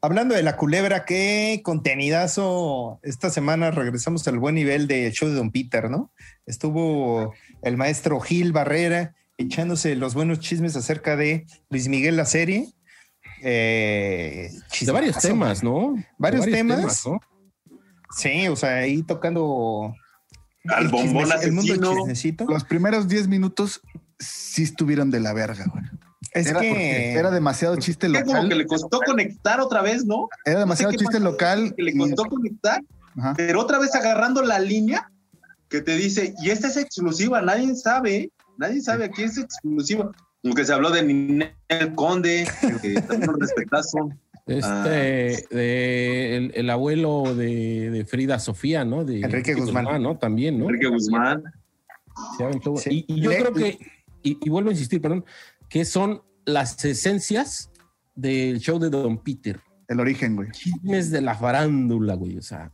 Hablando 0.00 0.34
de 0.34 0.42
la 0.42 0.56
culebra, 0.56 1.04
qué 1.04 1.60
contenidazo. 1.64 3.00
Esta 3.02 3.30
semana 3.30 3.70
regresamos 3.70 4.26
al 4.28 4.38
buen 4.38 4.54
nivel 4.54 4.86
del 4.86 5.12
show 5.12 5.28
de 5.28 5.34
Don 5.34 5.50
Peter, 5.50 5.90
¿no? 5.90 6.12
Estuvo 6.46 7.34
el 7.62 7.76
maestro 7.76 8.20
Gil 8.20 8.52
Barrera 8.52 9.14
echándose 9.38 9.96
los 9.96 10.14
buenos 10.14 10.40
chismes 10.40 10.76
acerca 10.76 11.16
de 11.16 11.46
Luis 11.70 11.88
Miguel 11.88 12.16
la 12.16 12.26
serie. 12.26 12.68
Eh, 13.42 14.50
De 14.80 14.92
varios 14.92 15.18
temas, 15.18 15.62
¿no? 15.62 15.94
De 15.94 16.06
Varios 16.18 16.46
temas. 16.46 17.06
¿no? 17.06 17.20
Sí, 18.16 18.48
o 18.48 18.56
sea, 18.56 18.76
ahí 18.76 19.02
tocando 19.02 19.94
Al 20.68 20.84
el 20.84 20.90
bombón 20.90 21.28
el 21.42 21.52
mundo 21.52 21.74
chismecito. 21.74 22.44
Los 22.46 22.64
primeros 22.64 23.08
10 23.08 23.28
minutos 23.28 23.80
sí 24.18 24.62
estuvieron 24.62 25.10
de 25.10 25.20
la 25.20 25.32
verga, 25.32 25.66
güey. 25.72 25.84
Es 26.34 26.48
era, 26.48 26.60
que 26.60 27.12
era 27.14 27.30
demasiado 27.30 27.76
chiste 27.76 28.06
Es 28.08 28.12
como 28.24 28.26
que 28.26 28.42
local. 28.42 28.58
le 28.58 28.66
costó 28.66 29.00
conectar 29.00 29.60
otra 29.60 29.82
vez, 29.82 30.04
¿no? 30.04 30.28
Era 30.44 30.58
demasiado 30.60 30.92
No 30.92 30.98
sé 30.98 31.04
chiste 31.04 31.20
local. 31.20 31.72
Que 31.76 31.82
le 31.84 31.92
y- 31.92 31.96
costó 31.98 32.24
conectar, 32.24 32.82
Ajá. 33.16 33.34
pero 33.36 33.60
otra 33.60 33.78
vez 33.78 33.94
agarrando 33.94 34.42
la 34.42 34.58
línea 34.58 35.10
que 35.68 35.80
te 35.80 35.96
dice, 35.96 36.34
y 36.42 36.50
esta 36.50 36.68
es 36.68 36.76
exclusiva, 36.76 37.40
nadie 37.40 37.74
sabe, 37.76 38.16
¿eh? 38.16 38.30
nadie 38.58 38.80
sabe 38.82 39.04
aquí 39.06 39.22
es 39.22 39.38
exclusiva. 39.38 40.10
Aunque 40.44 40.64
se 40.64 40.72
habló 40.74 40.90
de 40.90 41.02
Ninel 41.02 41.94
Conde, 41.94 42.46
que 42.82 42.94
también 43.00 43.30
un 43.30 43.40
respetazo. 43.40 44.10
Este, 44.46 44.68
Ah. 44.68 44.84
de- 45.50 46.36
el, 46.36 46.52
el 46.54 46.68
abuelo 46.70 47.34
de, 47.34 47.90
de 47.90 48.04
Frida 48.04 48.38
Sofía, 48.38 48.84
¿no? 48.84 49.04
De 49.04 49.20
Enrique 49.20 49.54
Guzmán. 49.54 50.02
¿no? 50.02 50.18
También, 50.18 50.58
¿no? 50.58 50.66
Enrique 50.66 50.88
Guzmán. 50.88 51.42
Se 52.36 52.44
aventó- 52.44 52.76
Sí. 52.76 53.06
Y, 53.08 53.14
y 53.14 53.20
yo 53.22 53.30
Le- 53.30 53.38
creo 53.38 53.52
que, 53.54 53.78
y, 54.22 54.38
y 54.44 54.50
vuelvo 54.50 54.68
a 54.68 54.72
insistir, 54.72 55.00
perdón, 55.00 55.24
que 55.68 55.84
son 55.84 56.22
las 56.44 56.84
esencias 56.84 57.70
del 58.14 58.60
show 58.60 58.78
de 58.78 58.90
Don 58.90 59.18
Peter. 59.18 59.60
El 59.88 60.00
origen, 60.00 60.36
güey. 60.36 60.50
Chismes 60.52 61.10
de 61.10 61.20
la 61.20 61.34
farándula, 61.34 62.14
güey. 62.14 62.38
O 62.38 62.42
sea, 62.42 62.72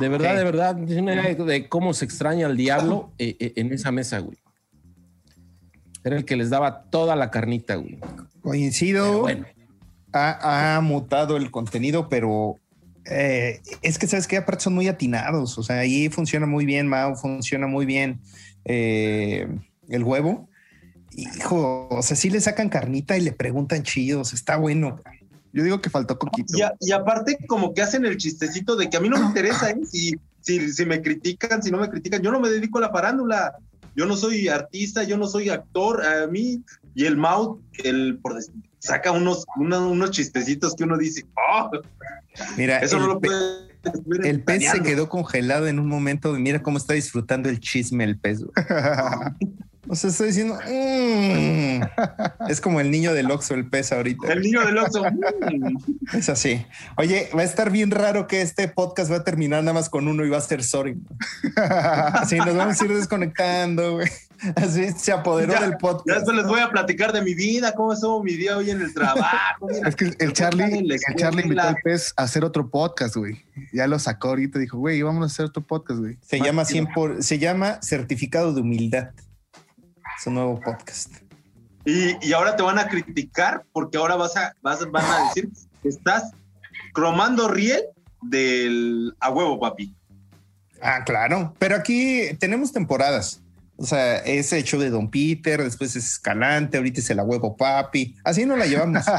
de 0.00 0.08
verdad, 0.08 0.32
Sí. 0.32 0.36
de 0.38 0.44
verdad, 0.44 0.90
es 0.90 0.96
una 0.98 1.14
idea 1.14 1.34
de 1.34 1.68
cómo 1.68 1.94
se 1.94 2.04
extraña 2.04 2.46
al 2.46 2.56
diablo 2.56 3.12
eh, 3.18 3.36
eh, 3.38 3.52
en 3.56 3.72
esa 3.72 3.90
mesa, 3.92 4.18
güey. 4.18 4.38
Era 6.04 6.16
el 6.16 6.24
que 6.24 6.36
les 6.36 6.50
daba 6.50 6.84
toda 6.90 7.14
la 7.16 7.30
carnita, 7.30 7.76
güey. 7.76 7.98
Pero 8.00 8.28
coincido. 8.40 9.20
bueno, 9.20 9.46
ha, 10.12 10.76
ha 10.76 10.80
mutado 10.80 11.36
el 11.36 11.50
contenido, 11.50 12.08
pero 12.08 12.56
eh, 13.04 13.60
es 13.82 13.98
que 13.98 14.06
sabes 14.06 14.26
que 14.26 14.36
aparte 14.36 14.64
son 14.64 14.74
muy 14.74 14.88
atinados. 14.88 15.56
O 15.58 15.62
sea, 15.62 15.78
ahí 15.78 16.08
funciona 16.08 16.46
muy 16.46 16.66
bien, 16.66 16.88
Mao, 16.88 17.14
funciona 17.14 17.66
muy 17.66 17.86
bien 17.86 18.20
eh, 18.64 19.46
el 19.88 20.02
huevo. 20.04 20.48
Hijo, 21.14 21.88
o 21.90 22.02
sea, 22.02 22.16
sí 22.16 22.30
le 22.30 22.40
sacan 22.40 22.68
carnita 22.68 23.16
y 23.16 23.20
le 23.20 23.32
preguntan 23.32 23.82
chidos, 23.82 24.32
está 24.32 24.56
bueno. 24.56 25.00
Yo 25.52 25.62
digo 25.62 25.80
que 25.82 25.90
faltó 25.90 26.18
coquito. 26.18 26.56
Y, 26.56 26.62
a- 26.62 26.74
y 26.80 26.92
aparte, 26.92 27.36
como 27.46 27.74
que 27.74 27.82
hacen 27.82 28.04
el 28.06 28.16
chistecito 28.16 28.76
de 28.76 28.88
que 28.88 28.96
a 28.96 29.00
mí 29.00 29.08
no 29.08 29.18
me 29.18 29.26
interesa 29.26 29.70
¿eh? 29.70 29.76
si, 29.84 30.12
si, 30.40 30.72
si 30.72 30.86
me 30.86 31.02
critican, 31.02 31.62
si 31.62 31.70
no 31.70 31.78
me 31.78 31.90
critican. 31.90 32.22
Yo 32.22 32.30
no 32.32 32.40
me 32.40 32.48
dedico 32.48 32.78
a 32.78 32.82
la 32.82 32.90
farándula. 32.90 33.52
yo 33.94 34.06
no 34.06 34.16
soy 34.16 34.48
artista, 34.48 35.02
yo 35.04 35.18
no 35.18 35.26
soy 35.26 35.50
actor, 35.50 36.04
a 36.04 36.26
mí, 36.26 36.62
y 36.94 37.04
el 37.04 37.16
Mau, 37.18 37.60
el, 37.84 38.18
por 38.22 38.38
saca 38.78 39.12
unos, 39.12 39.44
unos, 39.56 39.80
unos 39.82 40.10
chistecitos 40.10 40.74
que 40.74 40.84
uno 40.84 40.96
dice, 40.96 41.26
oh, 41.52 41.70
Mira, 42.56 42.78
eso 42.78 42.96
el, 42.96 43.02
no 43.02 43.08
lo 43.08 43.20
puede 43.20 43.72
el 44.24 44.42
pez 44.42 44.70
se 44.70 44.82
quedó 44.82 45.08
congelado 45.08 45.66
en 45.66 45.78
un 45.78 45.88
momento. 45.88 46.32
Mira 46.34 46.62
cómo 46.62 46.78
está 46.78 46.94
disfrutando 46.94 47.48
el 47.48 47.60
chisme 47.60 48.04
el 48.04 48.18
pez. 48.18 48.44
O 49.88 49.96
sea, 49.96 50.10
estoy 50.10 50.28
diciendo, 50.28 50.54
"Mm". 50.64 51.82
es 52.48 52.60
como 52.60 52.80
el 52.80 52.90
niño 52.90 53.12
del 53.14 53.30
Oxxo, 53.30 53.54
el 53.54 53.68
pez 53.68 53.92
ahorita. 53.92 54.32
El 54.32 54.40
niño 54.42 54.64
del 54.64 54.78
Oxxo. 54.78 55.02
mm. 55.04 55.76
Es 56.16 56.28
así. 56.28 56.64
Oye, 56.96 57.28
va 57.36 57.40
a 57.40 57.44
estar 57.44 57.70
bien 57.70 57.90
raro 57.90 58.26
que 58.26 58.42
este 58.42 58.68
podcast 58.68 59.10
va 59.10 59.16
a 59.16 59.24
terminar 59.24 59.62
nada 59.62 59.72
más 59.74 59.88
con 59.88 60.06
uno 60.08 60.24
y 60.24 60.28
va 60.30 60.38
a 60.38 60.40
ser 60.42 60.62
sorry. 60.62 60.98
Así 61.56 62.36
nos 62.36 62.54
vamos 62.54 62.80
a 62.80 62.84
ir 62.84 62.94
desconectando, 62.94 63.92
güey. 63.94 64.08
Así 64.56 64.90
se 64.96 65.12
apoderó 65.12 65.52
Ya, 65.52 65.60
del 65.62 65.70
Ya 65.72 65.78
podcast. 65.78 66.16
después 66.18 66.36
les 66.36 66.46
voy 66.46 66.60
a 66.60 66.68
platicar 66.68 67.12
de 67.12 67.22
mi 67.22 67.34
vida, 67.34 67.74
cómo 67.74 67.92
estuvo 67.92 68.22
mi 68.22 68.34
día 68.34 68.56
hoy 68.56 68.70
en 68.70 68.82
el 68.82 68.92
trabajo. 68.92 69.66
mira. 69.68 69.88
Es 69.88 69.96
que 69.96 70.12
el 70.18 70.32
Charlie, 70.32 70.64
el 70.80 71.16
Charlie 71.16 71.42
invitó 71.42 71.62
al 71.62 71.76
pez 71.82 72.12
a 72.16 72.24
hacer 72.24 72.44
otro 72.44 72.68
podcast, 72.68 73.16
güey. 73.16 73.44
Ya 73.72 73.86
lo 73.86 73.98
sacó 73.98 74.28
ahorita, 74.30 74.58
dijo, 74.58 74.78
güey, 74.78 75.00
vamos 75.02 75.22
a 75.22 75.26
hacer 75.26 75.46
otro 75.46 75.62
podcast, 75.62 76.00
güey. 76.00 76.18
Se 76.22 76.38
Más 76.38 76.46
llama 76.46 76.64
chido. 76.64 76.84
100 76.86 76.94
por- 76.94 77.22
se 77.22 77.38
llama 77.38 77.78
Certificado 77.82 78.52
de 78.52 78.60
Humildad. 78.60 79.10
Es 80.22 80.26
un 80.28 80.34
nuevo 80.34 80.60
podcast. 80.60 81.10
Y, 81.84 82.14
y 82.24 82.32
ahora 82.32 82.54
te 82.54 82.62
van 82.62 82.78
a 82.78 82.86
criticar 82.86 83.64
porque 83.72 83.98
ahora 83.98 84.14
vas 84.14 84.36
a, 84.36 84.54
vas, 84.62 84.88
van 84.88 85.04
a 85.04 85.24
decir 85.26 85.50
que 85.82 85.88
estás 85.88 86.30
cromando 86.92 87.48
riel 87.48 87.82
del 88.20 89.16
a 89.18 89.30
huevo, 89.32 89.58
papi. 89.58 89.96
Ah, 90.80 91.02
claro. 91.04 91.54
Pero 91.58 91.74
aquí 91.74 92.22
tenemos 92.38 92.72
temporadas. 92.72 93.42
O 93.76 93.84
sea, 93.84 94.18
es 94.18 94.52
hecho 94.52 94.78
de 94.78 94.90
Don 94.90 95.10
Peter, 95.10 95.60
después 95.60 95.96
es 95.96 96.06
Escalante, 96.06 96.76
ahorita 96.76 97.00
es 97.00 97.10
el 97.10 97.18
a 97.18 97.24
huevo 97.24 97.56
papi. 97.56 98.14
Así 98.22 98.46
no 98.46 98.56
la 98.56 98.66
llevamos. 98.66 99.04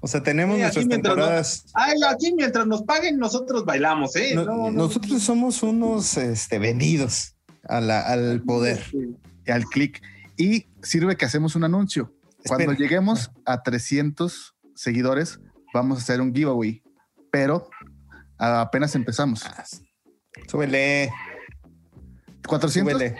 O 0.00 0.06
sea, 0.06 0.22
tenemos 0.22 0.56
Sí, 0.56 0.60
nuestras 0.60 0.86
temporadas. 0.86 1.64
Ay, 1.72 1.94
aquí 2.06 2.34
mientras 2.34 2.66
nos 2.66 2.82
paguen, 2.82 3.18
nosotros 3.18 3.64
bailamos, 3.64 4.14
¿eh? 4.16 4.32
No- 4.34 4.44
No, 4.44 4.56
no, 4.64 4.70
nosotros 4.70 5.22
somos 5.22 5.62
unos 5.62 6.18
este, 6.18 6.58
vendidos 6.58 7.36
a 7.66 7.80
la- 7.80 8.02
al 8.02 8.42
poder. 8.42 8.84
y 8.92 9.16
al 9.52 9.64
clic. 9.64 10.02
Y 10.36 10.66
sirve 10.82 11.16
que 11.16 11.24
hacemos 11.24 11.54
un 11.56 11.64
anuncio. 11.64 12.12
Cuando 12.46 12.72
Espera. 12.72 12.78
lleguemos 12.78 13.30
a 13.46 13.62
300 13.62 14.54
seguidores, 14.74 15.40
vamos 15.72 15.98
a 15.98 16.02
hacer 16.02 16.20
un 16.20 16.34
giveaway. 16.34 16.82
Pero 17.30 17.68
apenas 18.38 18.94
empezamos. 18.94 19.44
Ah, 19.46 19.64
Súbele, 20.48 21.10
400. 22.46 22.92
súbele. 22.92 23.16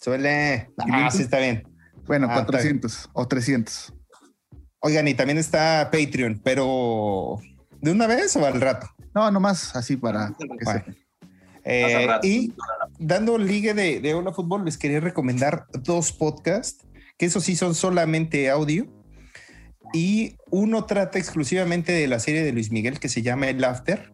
Súbele. 0.00 0.68
Ah, 0.78 0.84
500. 0.84 1.14
sí, 1.16 1.22
está 1.22 1.38
bien. 1.38 1.62
Bueno, 2.06 2.26
Ah, 2.28 2.34
está 2.34 2.46
400 2.46 3.10
o 3.14 3.26
300. 3.26 3.94
Oigan, 4.80 5.08
y 5.08 5.14
también 5.14 5.38
está 5.38 5.88
Patreon, 5.90 6.40
pero 6.44 7.38
¿de 7.80 7.90
una 7.90 8.06
vez 8.06 8.36
o 8.36 8.44
al 8.44 8.60
rato? 8.60 8.86
No, 9.14 9.30
nomás 9.30 9.74
así 9.74 9.96
para 9.96 10.28
que 10.38 10.46
Bueno. 10.64 10.80
sepan. 10.80 10.96
Eh, 11.64 12.08
y 12.22 12.52
dando 12.98 13.38
ligue 13.38 13.74
de, 13.74 14.00
de 14.00 14.14
Hola 14.14 14.32
Fútbol, 14.32 14.64
les 14.64 14.78
quería 14.78 15.00
recomendar 15.00 15.66
dos 15.82 16.12
podcasts, 16.12 16.86
que 17.18 17.26
esos 17.26 17.44
sí 17.44 17.56
son 17.56 17.74
solamente 17.74 18.50
audio. 18.50 18.86
Y 19.92 20.36
uno 20.50 20.86
trata 20.86 21.18
exclusivamente 21.18 21.92
de 21.92 22.08
la 22.08 22.18
serie 22.18 22.42
de 22.42 22.52
Luis 22.52 22.72
Miguel 22.72 22.98
que 22.98 23.08
se 23.08 23.22
llama 23.22 23.48
El 23.48 23.62
After. 23.62 24.12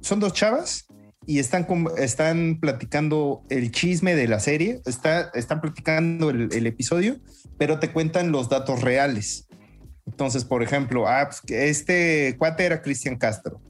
Son 0.00 0.20
dos 0.20 0.32
chavas 0.32 0.86
y 1.26 1.40
están, 1.40 1.66
están 1.98 2.58
platicando 2.60 3.42
el 3.50 3.72
chisme 3.72 4.14
de 4.14 4.28
la 4.28 4.38
serie, 4.38 4.80
está, 4.86 5.30
están 5.34 5.60
platicando 5.60 6.30
el, 6.30 6.66
episodio, 6.66 7.16
pero 7.58 7.80
te 7.80 7.90
cuentan 7.90 8.30
los 8.30 8.48
datos 8.48 8.82
reales. 8.82 9.48
Entonces, 10.06 10.44
por 10.44 10.62
ejemplo, 10.62 11.08
ah, 11.08 11.28
pues, 11.28 11.42
este 11.48 12.36
cuate 12.38 12.64
era 12.64 12.80
Cristian 12.80 13.16
Castro. 13.16 13.60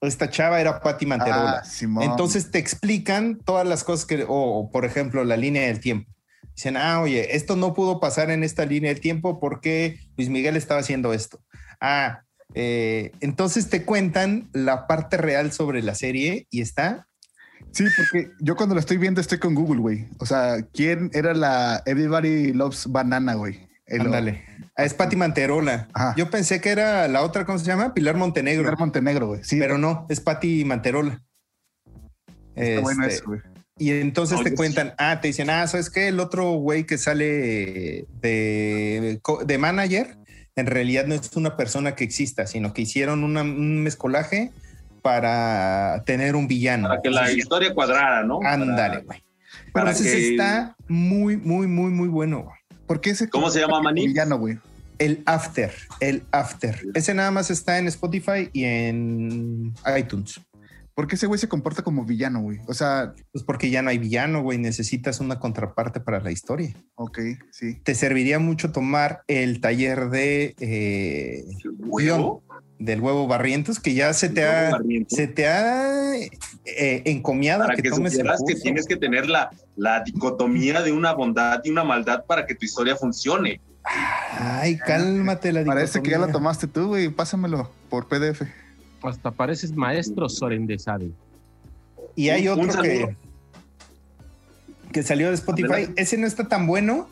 Esta 0.00 0.30
chava 0.30 0.60
era 0.60 0.80
Patti 0.80 1.04
Manterola. 1.04 1.62
Ah. 1.62 2.02
Entonces 2.02 2.50
te 2.50 2.58
explican 2.58 3.38
todas 3.38 3.66
las 3.66 3.84
cosas 3.84 4.06
que, 4.06 4.24
o 4.26 4.70
por 4.72 4.84
ejemplo, 4.84 5.24
la 5.24 5.36
línea 5.36 5.66
del 5.66 5.80
tiempo. 5.80 6.10
Dicen, 6.54 6.76
ah, 6.76 7.00
oye, 7.00 7.36
esto 7.36 7.56
no 7.56 7.74
pudo 7.74 8.00
pasar 8.00 8.30
en 8.30 8.42
esta 8.42 8.64
línea 8.64 8.90
del 8.90 9.00
tiempo 9.00 9.40
porque 9.40 9.98
Luis 10.16 10.30
Miguel 10.30 10.56
estaba 10.56 10.80
haciendo 10.80 11.12
esto. 11.12 11.40
Ah, 11.80 12.22
eh, 12.54 13.12
entonces 13.20 13.68
te 13.68 13.84
cuentan 13.84 14.48
la 14.52 14.86
parte 14.86 15.16
real 15.16 15.52
sobre 15.52 15.82
la 15.82 15.94
serie 15.94 16.46
y 16.50 16.60
está. 16.60 17.06
Sí, 17.72 17.84
porque 17.96 18.30
yo 18.40 18.56
cuando 18.56 18.74
lo 18.74 18.80
estoy 18.80 18.96
viendo 18.96 19.20
estoy 19.20 19.38
con 19.38 19.54
Google, 19.54 19.80
güey. 19.80 20.08
O 20.18 20.26
sea, 20.26 20.62
¿quién 20.72 21.10
era 21.12 21.34
la 21.34 21.82
Everybody 21.86 22.52
Loves 22.52 22.86
Banana, 22.88 23.34
güey? 23.34 23.69
Ándale. 23.98 24.44
Ah, 24.76 24.84
Es 24.84 24.94
Pati 24.94 25.16
Manterola. 25.16 25.88
Ajá. 25.92 26.14
Yo 26.16 26.30
pensé 26.30 26.60
que 26.60 26.70
era 26.70 27.08
la 27.08 27.22
otra, 27.22 27.44
¿cómo 27.44 27.58
se 27.58 27.64
llama? 27.66 27.92
Pilar 27.94 28.16
Montenegro. 28.16 28.62
Pilar 28.64 28.78
Montenegro, 28.78 29.26
güey. 29.28 29.44
Sí, 29.44 29.58
pero 29.58 29.78
no, 29.78 30.06
es 30.08 30.20
Pati 30.20 30.64
Manterola. 30.64 31.20
está 32.54 32.80
bueno 32.80 33.02
Este, 33.04 33.14
eso, 33.16 33.24
güey. 33.26 33.40
Y 33.78 33.92
entonces 33.92 34.42
te 34.42 34.54
cuentan, 34.54 34.92
ah, 34.98 35.20
te 35.22 35.28
dicen, 35.28 35.48
ah, 35.48 35.66
¿sabes 35.66 35.88
qué? 35.88 36.08
El 36.08 36.20
otro 36.20 36.50
güey 36.52 36.84
que 36.84 36.98
sale 36.98 38.06
de, 38.20 39.20
de 39.46 39.58
manager, 39.58 40.18
en 40.54 40.66
realidad 40.66 41.06
no 41.06 41.14
es 41.14 41.34
una 41.34 41.56
persona 41.56 41.94
que 41.94 42.04
exista, 42.04 42.46
sino 42.46 42.74
que 42.74 42.82
hicieron 42.82 43.24
una- 43.24 43.40
un 43.42 43.82
mezcolaje 43.82 44.50
para 45.00 46.02
tener 46.04 46.36
un 46.36 46.46
villano. 46.46 46.88
Para 46.88 47.00
que 47.00 47.08
la 47.08 47.32
historia 47.32 47.72
cuadrara, 47.72 48.22
¿no? 48.22 48.40
Ándale, 48.44 49.00
güey. 49.02 49.22
para 49.72 49.90
Entonces 49.92 50.12
que- 50.14 50.30
está 50.32 50.76
muy, 50.86 51.38
muy, 51.38 51.66
muy, 51.66 51.90
muy 51.90 52.08
bueno. 52.08 52.42
güey. 52.42 52.59
¿Por 52.90 53.00
qué 53.00 53.10
ese 53.10 53.28
¿Cómo 53.28 53.50
se 53.50 53.60
llama, 53.60 53.80
Maní? 53.80 54.08
villano, 54.08 54.36
güey? 54.36 54.58
El 54.98 55.22
After, 55.24 55.72
el 56.00 56.24
After. 56.32 56.76
Ese 56.92 57.14
nada 57.14 57.30
más 57.30 57.48
está 57.48 57.78
en 57.78 57.86
Spotify 57.86 58.50
y 58.52 58.64
en 58.64 59.72
iTunes. 59.96 60.40
¿Por 60.92 61.06
qué 61.06 61.14
ese 61.14 61.28
güey 61.28 61.38
se 61.38 61.48
comporta 61.48 61.82
como 61.82 62.04
villano, 62.04 62.40
güey? 62.40 62.58
O 62.66 62.74
sea, 62.74 63.14
Pues 63.30 63.44
porque 63.44 63.70
ya 63.70 63.80
no 63.82 63.90
hay 63.90 63.98
villano, 63.98 64.42
güey. 64.42 64.58
Necesitas 64.58 65.20
una 65.20 65.38
contraparte 65.38 66.00
para 66.00 66.18
la 66.18 66.32
historia. 66.32 66.74
ok, 66.96 67.20
sí. 67.52 67.76
te 67.84 67.94
serviría 67.94 68.40
mucho 68.40 68.72
tomar 68.72 69.22
el 69.28 69.60
taller 69.60 70.10
de 70.10 70.56
eh, 70.58 71.44
¿Huevo? 71.78 72.42
Del 72.80 73.00
huevo 73.00 73.28
barrientos 73.28 73.78
que 73.78 73.94
ya 73.94 74.12
se 74.12 74.28
te 74.30 74.40
¿Huevo 74.42 74.66
ha 74.66 74.70
barriento? 74.70 75.14
se 75.14 75.28
te 75.28 75.46
ha 75.46 76.16
eh, 76.16 77.02
encomiado 77.04 77.62
Para 77.64 77.76
que, 77.76 77.82
que, 77.82 77.90
tomes 77.90 78.12
el 78.14 78.18
supieras 78.18 78.40
que 78.40 78.52
curso. 78.54 78.62
tienes 78.62 78.86
que 78.86 78.96
tener 78.96 79.28
la, 79.28 79.50
la 79.76 80.02
dicotomía 80.02 80.82
de 80.82 80.90
una 80.90 81.12
bondad 81.12 81.60
y 81.62 81.70
una 81.70 81.84
maldad 81.84 82.24
para 82.24 82.46
que 82.46 82.54
tu 82.54 82.64
historia 82.64 82.96
funcione. 82.96 83.60
Ay, 84.38 84.76
cálmate 84.78 85.52
la 85.52 85.64
Parece 85.64 86.02
que 86.02 86.10
ya 86.10 86.16
dicotomía. 86.16 86.32
tomaste 86.32 86.66
tú, 86.66 86.88
güey. 86.88 87.08
Pásamelo 87.10 87.70
por 87.88 88.08
PDF. 88.08 88.42
Hasta 89.02 89.30
pareces 89.30 89.72
maestro 89.76 90.28
Soren 90.28 90.66
de 90.66 90.78
Sade. 90.78 91.10
Y 92.16 92.28
hay 92.30 92.48
otro 92.48 92.82
que 92.82 93.16
que 94.92 95.02
salió 95.02 95.28
de 95.28 95.34
Spotify. 95.34 95.88
Ese 95.96 96.18
no 96.18 96.26
está 96.26 96.48
tan 96.48 96.66
bueno, 96.66 97.08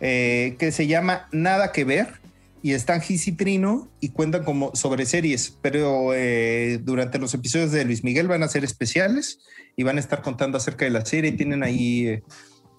eh, 0.00 0.56
que 0.58 0.72
se 0.72 0.86
llama 0.86 1.28
Nada 1.32 1.70
que 1.72 1.84
ver. 1.84 2.19
Y 2.62 2.72
están 2.72 3.00
Gis 3.00 3.26
y 3.26 3.32
Trino 3.32 3.90
y 4.00 4.10
cuentan 4.10 4.44
como 4.44 4.74
sobre 4.74 5.06
series, 5.06 5.56
pero 5.62 6.12
eh, 6.14 6.78
durante 6.82 7.18
los 7.18 7.32
episodios 7.32 7.72
de 7.72 7.84
Luis 7.84 8.04
Miguel 8.04 8.28
van 8.28 8.42
a 8.42 8.48
ser 8.48 8.64
especiales 8.64 9.38
y 9.76 9.82
van 9.82 9.96
a 9.96 10.00
estar 10.00 10.20
contando 10.20 10.58
acerca 10.58 10.84
de 10.84 10.90
la 10.90 11.04
serie. 11.06 11.32
Tienen 11.32 11.62
ahí 11.62 12.06
eh, 12.06 12.22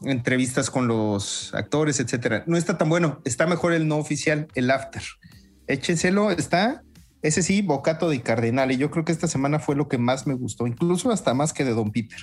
entrevistas 0.04 0.70
con 0.70 0.88
los 0.88 1.54
actores, 1.56 2.00
etcétera. 2.00 2.44
No 2.46 2.58
está 2.58 2.78
tan 2.78 2.90
bueno, 2.90 3.22
está 3.26 3.48
mejor 3.48 3.74
el 3.74 3.88
no 3.88 3.98
oficial, 3.98 4.48
el 4.54 4.70
After. 4.70 5.02
Échenselo, 5.68 6.32
está. 6.32 6.84
Ese 7.24 7.42
sí, 7.42 7.62
Bocato 7.62 8.10
de 8.10 8.22
Cardenal. 8.22 8.72
Y 8.72 8.78
yo 8.78 8.92
creo 8.92 9.06
que 9.06 9.12
esta 9.12 9.28
semana 9.28 9.60
fue 9.60 9.76
lo 9.76 9.88
que 9.88 9.98
más 9.98 10.28
me 10.28 10.34
gustó, 10.34 10.68
incluso 10.68 11.12
hasta 11.12 11.34
más 11.34 11.54
que 11.54 11.64
de 11.64 11.74
Don 11.74 11.92
Peter. 11.92 12.20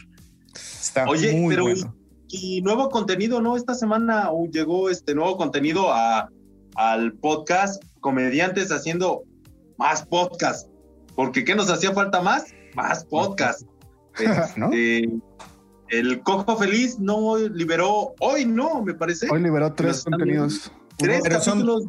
Está 0.55 1.07
Oye, 1.09 1.33
muy 1.33 1.55
pero 1.55 1.65
bueno. 1.65 1.95
y 2.29 2.61
nuevo 2.63 2.89
contenido, 2.89 3.41
¿no? 3.41 3.57
Esta 3.57 3.75
semana 3.75 4.31
uh, 4.33 4.51
llegó 4.51 4.91
este 4.91 5.15
nuevo 5.15 5.37
contenido 5.37 5.93
a, 5.93 6.31
al 6.79 7.13
podcast 7.15 7.83
Comediantes 8.01 8.71
haciendo 8.71 9.25
más 9.79 10.07
podcast. 10.07 10.69
Porque 11.17 11.45
¿qué 11.45 11.57
nos 11.57 11.69
hacía 11.71 11.93
falta 11.93 12.23
más? 12.23 12.55
Más 12.77 13.05
podcast. 13.05 13.63
¿No? 14.57 14.67
Este, 14.67 15.11
el 15.89 16.23
Cojo 16.23 16.57
Feliz 16.57 16.99
no 17.01 17.37
liberó 17.37 18.15
hoy, 18.21 18.45
¿no? 18.47 18.83
Me 18.83 18.95
parece. 18.95 19.27
Hoy 19.29 19.43
liberó 19.43 19.73
tres 19.75 20.05
contenidos. 20.05 20.71
Tres 20.97 21.21
pero 21.23 21.41
son- 21.41 21.59
capítulos. 21.61 21.85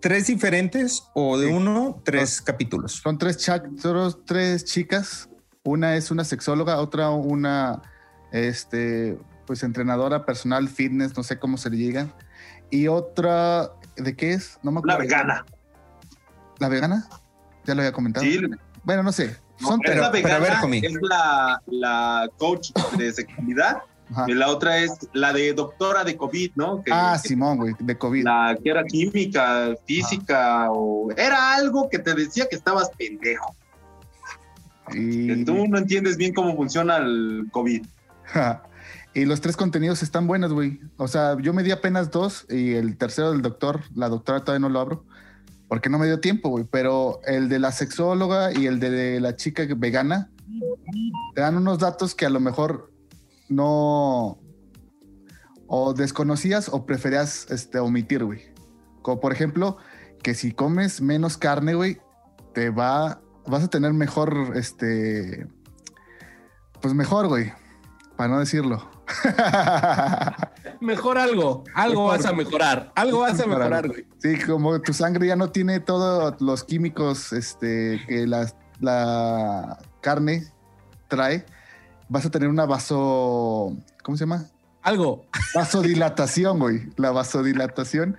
¿Tres 0.00 0.26
diferentes 0.26 1.04
o 1.14 1.38
de 1.38 1.46
Sí. 1.48 1.52
uno, 1.54 2.02
tres 2.04 2.42
capítulos? 2.42 3.00
Son 3.02 3.16
tres, 3.16 3.38
cha- 3.38 3.62
son 3.80 4.14
tres 4.26 4.64
chicas. 4.66 5.30
Una 5.62 5.96
es 5.96 6.10
una 6.10 6.24
sexóloga, 6.24 6.78
otra 6.78 7.08
una 7.08 7.80
este, 8.30 9.16
pues 9.46 9.62
entrenadora 9.62 10.26
personal, 10.26 10.68
fitness, 10.68 11.16
no 11.16 11.22
sé 11.22 11.38
cómo 11.38 11.56
se 11.56 11.70
le 11.70 11.76
diga. 11.78 12.14
Y 12.70 12.88
otra, 12.88 13.70
¿de 13.96 14.16
qué 14.16 14.32
es? 14.32 14.58
No 14.62 14.70
me 14.72 14.78
acuerdo. 14.80 14.98
vegana. 14.98 15.44
¿La 16.58 16.68
vegana? 16.68 17.08
Ya 17.64 17.74
lo 17.74 17.80
había 17.82 17.92
comentado. 17.92 18.24
Sí, 18.24 18.38
Bueno, 18.84 19.02
no 19.02 19.12
sé. 19.12 19.36
No, 19.60 19.68
Son 19.68 19.80
es 19.84 19.90
tres. 19.90 20.00
la 20.00 20.10
pero 20.12 20.26
a 20.34 20.38
ver, 20.38 20.52
vegana, 20.52 20.76
es 20.76 20.92
la, 21.02 21.62
la 21.66 22.28
coach 22.38 22.70
de 22.96 23.12
sexualidad 23.12 23.78
Ajá. 24.10 24.26
Y 24.28 24.34
la 24.34 24.48
otra 24.48 24.76
es 24.78 24.92
la 25.14 25.32
de 25.32 25.54
doctora 25.54 26.04
de 26.04 26.14
COVID, 26.16 26.52
¿no? 26.56 26.82
Que, 26.82 26.92
Ah, 26.92 27.18
que 27.20 27.28
Simón, 27.28 27.56
güey, 27.56 27.74
de 27.78 27.96
COVID. 27.96 28.22
la 28.24 28.54
que 28.62 28.68
era 28.70 28.84
química, 28.84 29.74
física, 29.86 30.66
o 30.70 31.10
era 31.16 31.54
algo 31.54 31.88
que 31.88 31.98
te 31.98 32.12
decía 32.14 32.46
que 32.48 32.54
estabas 32.56 32.90
pendejo. 32.98 33.56
Que 34.90 34.98
Y, 34.98 35.44
tú 35.46 35.66
no 35.68 35.78
entiendes 35.78 36.18
bien 36.18 36.34
cómo 36.34 36.54
funciona 36.54 36.98
el 36.98 37.46
COVID. 37.50 37.86
Y 39.14 39.24
los 39.24 39.40
tres 39.40 39.56
contenidos 39.56 40.02
están 40.02 40.26
buenos, 40.26 40.52
güey. 40.52 40.80
O 40.96 41.08
sea, 41.08 41.36
yo 41.40 41.52
me 41.52 41.62
di 41.62 41.70
apenas 41.70 42.10
dos 42.10 42.46
y 42.50 42.74
el 42.74 42.96
tercero 42.96 43.32
del 43.32 43.42
doctor, 43.42 43.82
la 43.94 44.08
doctora 44.08 44.40
todavía 44.40 44.66
no 44.66 44.68
lo 44.68 44.80
abro 44.80 45.04
porque 45.68 45.88
no 45.88 45.98
me 45.98 46.06
dio 46.06 46.20
tiempo, 46.20 46.50
güey. 46.50 46.64
Pero 46.70 47.20
el 47.26 47.48
de 47.48 47.58
la 47.58 47.72
sexóloga 47.72 48.52
y 48.52 48.66
el 48.66 48.80
de 48.80 49.20
la 49.20 49.36
chica 49.36 49.64
vegana 49.76 50.30
te 51.34 51.40
dan 51.40 51.56
unos 51.56 51.78
datos 51.78 52.14
que 52.14 52.26
a 52.26 52.30
lo 52.30 52.40
mejor 52.40 52.92
no 53.48 54.38
o 55.66 55.94
desconocías 55.94 56.68
o 56.68 56.86
preferías 56.86 57.50
este, 57.50 57.78
omitir, 57.78 58.24
güey. 58.24 58.42
Como 59.02 59.20
por 59.20 59.32
ejemplo, 59.32 59.78
que 60.22 60.34
si 60.34 60.52
comes 60.52 61.00
menos 61.00 61.36
carne, 61.36 61.74
güey, 61.74 61.98
te 62.52 62.70
va, 62.70 63.20
vas 63.46 63.64
a 63.64 63.68
tener 63.68 63.92
mejor, 63.92 64.52
este, 64.54 65.46
pues 66.80 66.94
mejor, 66.94 67.28
güey, 67.28 67.52
para 68.16 68.32
no 68.32 68.38
decirlo. 68.38 68.93
Mejor 70.80 71.18
algo, 71.18 71.64
algo 71.74 72.02
Mejor. 72.04 72.16
vas 72.18 72.26
a 72.26 72.32
mejorar, 72.32 72.92
algo 72.94 73.20
vas 73.20 73.40
a 73.40 73.46
mejorar, 73.46 73.88
güey. 73.88 74.06
Sí, 74.18 74.38
como 74.46 74.80
tu 74.80 74.92
sangre 74.92 75.26
ya 75.26 75.36
no 75.36 75.50
tiene 75.50 75.80
todos 75.80 76.40
los 76.40 76.64
químicos 76.64 77.32
este, 77.32 78.02
que 78.06 78.26
la, 78.26 78.52
la 78.80 79.78
carne 80.00 80.46
trae, 81.08 81.44
vas 82.08 82.26
a 82.26 82.30
tener 82.30 82.48
una 82.48 82.66
vaso, 82.66 83.76
¿cómo 84.02 84.16
se 84.16 84.24
llama? 84.24 84.46
Algo. 84.82 85.24
Vasodilatación, 85.54 86.58
güey. 86.58 86.88
La 86.96 87.10
vasodilatación. 87.10 88.16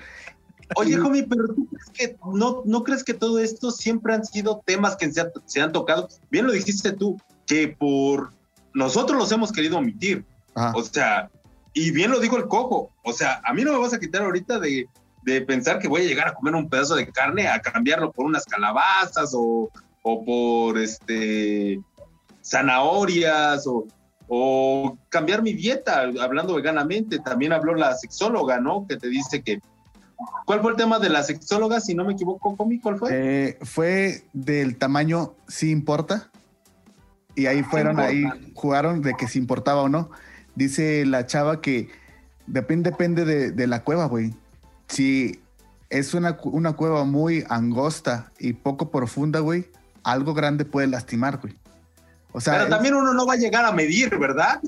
Oye, 0.78 1.00
homie, 1.00 1.24
pero 1.24 1.46
tú 1.54 1.68
crees 1.68 1.90
que 1.94 2.18
no, 2.34 2.64
no 2.66 2.84
crees 2.84 3.04
que 3.04 3.14
todo 3.14 3.38
esto 3.38 3.70
siempre 3.70 4.16
han 4.16 4.26
sido 4.26 4.64
temas 4.66 4.96
que 4.96 5.12
se, 5.12 5.22
ha- 5.22 5.32
se 5.46 5.62
han 5.62 5.72
tocado. 5.72 6.08
Bien 6.32 6.48
lo 6.48 6.54
dijiste 6.54 6.92
tú, 6.92 7.22
que 7.46 7.68
por 7.68 8.32
nosotros 8.74 9.20
los 9.20 9.32
hemos 9.32 9.52
querido 9.52 9.78
omitir. 9.78 10.26
Ajá. 10.56 10.74
O 10.76 10.84
sea, 10.84 11.30
y 11.74 11.92
bien 11.92 12.10
lo 12.10 12.20
dijo 12.20 12.38
el 12.38 12.48
cojo. 12.48 12.90
O 13.04 13.14
sea, 13.14 13.42
a 13.44 13.54
mí 13.54 13.64
no 13.64 13.74
me 13.74 13.80
vas 13.80 13.94
a 13.94 14.00
quitar 14.00 14.24
ahorita 14.24 14.60
de, 14.60 14.88
de 15.24 15.42
pensar 15.42 15.80
que 15.80 15.88
voy 15.88 16.02
a 16.02 16.06
llegar 16.06 16.28
a 16.30 16.34
comer 16.34 16.56
un 16.56 16.70
pedazo 16.70 16.96
de 16.96 17.08
carne 17.12 17.48
a 17.48 17.62
cambiarlo 17.62 18.12
por 18.12 18.26
unas 18.26 18.46
calabazas 18.46 19.32
o, 19.36 19.70
o 20.02 20.26
por 20.26 20.78
este 20.78 21.80
zanahorias 22.42 23.68
o, 23.68 23.88
o 24.28 24.98
cambiar 25.10 25.42
mi 25.42 25.54
dieta, 25.54 26.04
hablando 26.22 26.56
veganamente. 26.56 27.20
También 27.20 27.52
habló 27.54 27.76
la 27.76 27.96
sexóloga, 27.96 28.60
¿no? 28.60 28.86
Que 28.88 28.98
te 28.98 29.10
dice 29.10 29.42
que. 29.42 29.60
¿Cuál 30.46 30.62
fue 30.62 30.72
el 30.72 30.78
tema 30.78 30.98
de 30.98 31.10
la 31.10 31.24
sexóloga? 31.24 31.82
Si 31.82 31.94
no 31.94 32.06
me 32.06 32.14
equivoco, 32.14 32.56
Comi, 32.56 32.80
¿cuál 32.80 32.98
fue? 32.98 33.10
Eh, 33.12 33.58
fue 33.64 34.24
del 34.32 34.78
tamaño 34.78 35.34
sí 35.48 35.72
importa. 35.72 36.30
Y 37.36 37.48
ahí 37.48 37.64
fueron, 37.64 38.00
ahí 38.00 38.24
jugaron 38.54 39.02
de 39.02 39.14
que 39.16 39.28
si 39.28 39.40
importaba 39.40 39.82
o 39.82 39.90
no. 39.90 40.10
Dice 40.56 41.06
la 41.06 41.26
chava 41.26 41.62
que 41.62 41.90
depende, 42.48 42.90
depende 42.92 43.26
de, 43.26 43.52
de 43.52 43.68
la 43.68 43.84
cueva, 43.84 44.06
güey. 44.06 44.34
Si 44.88 45.40
es 45.90 46.14
una, 46.14 46.38
una 46.44 46.74
cueva 46.74 47.04
muy 47.06 47.44
angosta 47.50 48.32
y 48.40 48.54
poco 48.54 48.90
profunda, 48.92 49.40
güey, 49.40 49.68
algo 50.04 50.34
grande 50.34 50.66
puede 50.66 50.88
lastimar, 50.88 51.40
güey. 51.42 51.56
O 52.32 52.42
sea, 52.42 52.54
Pero 52.54 52.64
es- 52.66 52.70
también 52.70 52.96
uno 52.96 53.14
no 53.14 53.26
va 53.26 53.34
a 53.34 53.38
llegar 53.38 53.66
a 53.66 53.72
medir, 53.72 54.18
¿verdad? 54.18 54.62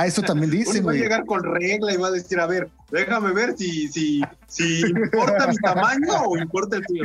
A 0.00 0.06
eso 0.06 0.22
también 0.22 0.50
dice, 0.50 0.78
Uno 0.78 0.86
va 0.86 0.92
a 0.92 0.94
güey. 0.94 0.98
llegar 1.00 1.26
con 1.26 1.42
regla 1.42 1.92
y 1.92 1.96
va 1.96 2.08
a 2.08 2.10
decir, 2.10 2.40
a 2.40 2.46
ver, 2.46 2.70
déjame 2.90 3.32
ver 3.32 3.54
si, 3.56 3.88
si, 3.88 4.22
si 4.46 4.80
importa 4.86 5.46
mi 5.46 5.56
tamaño 5.56 6.22
o 6.26 6.38
importa 6.38 6.76
el 6.76 6.86
tuyo. 6.86 7.04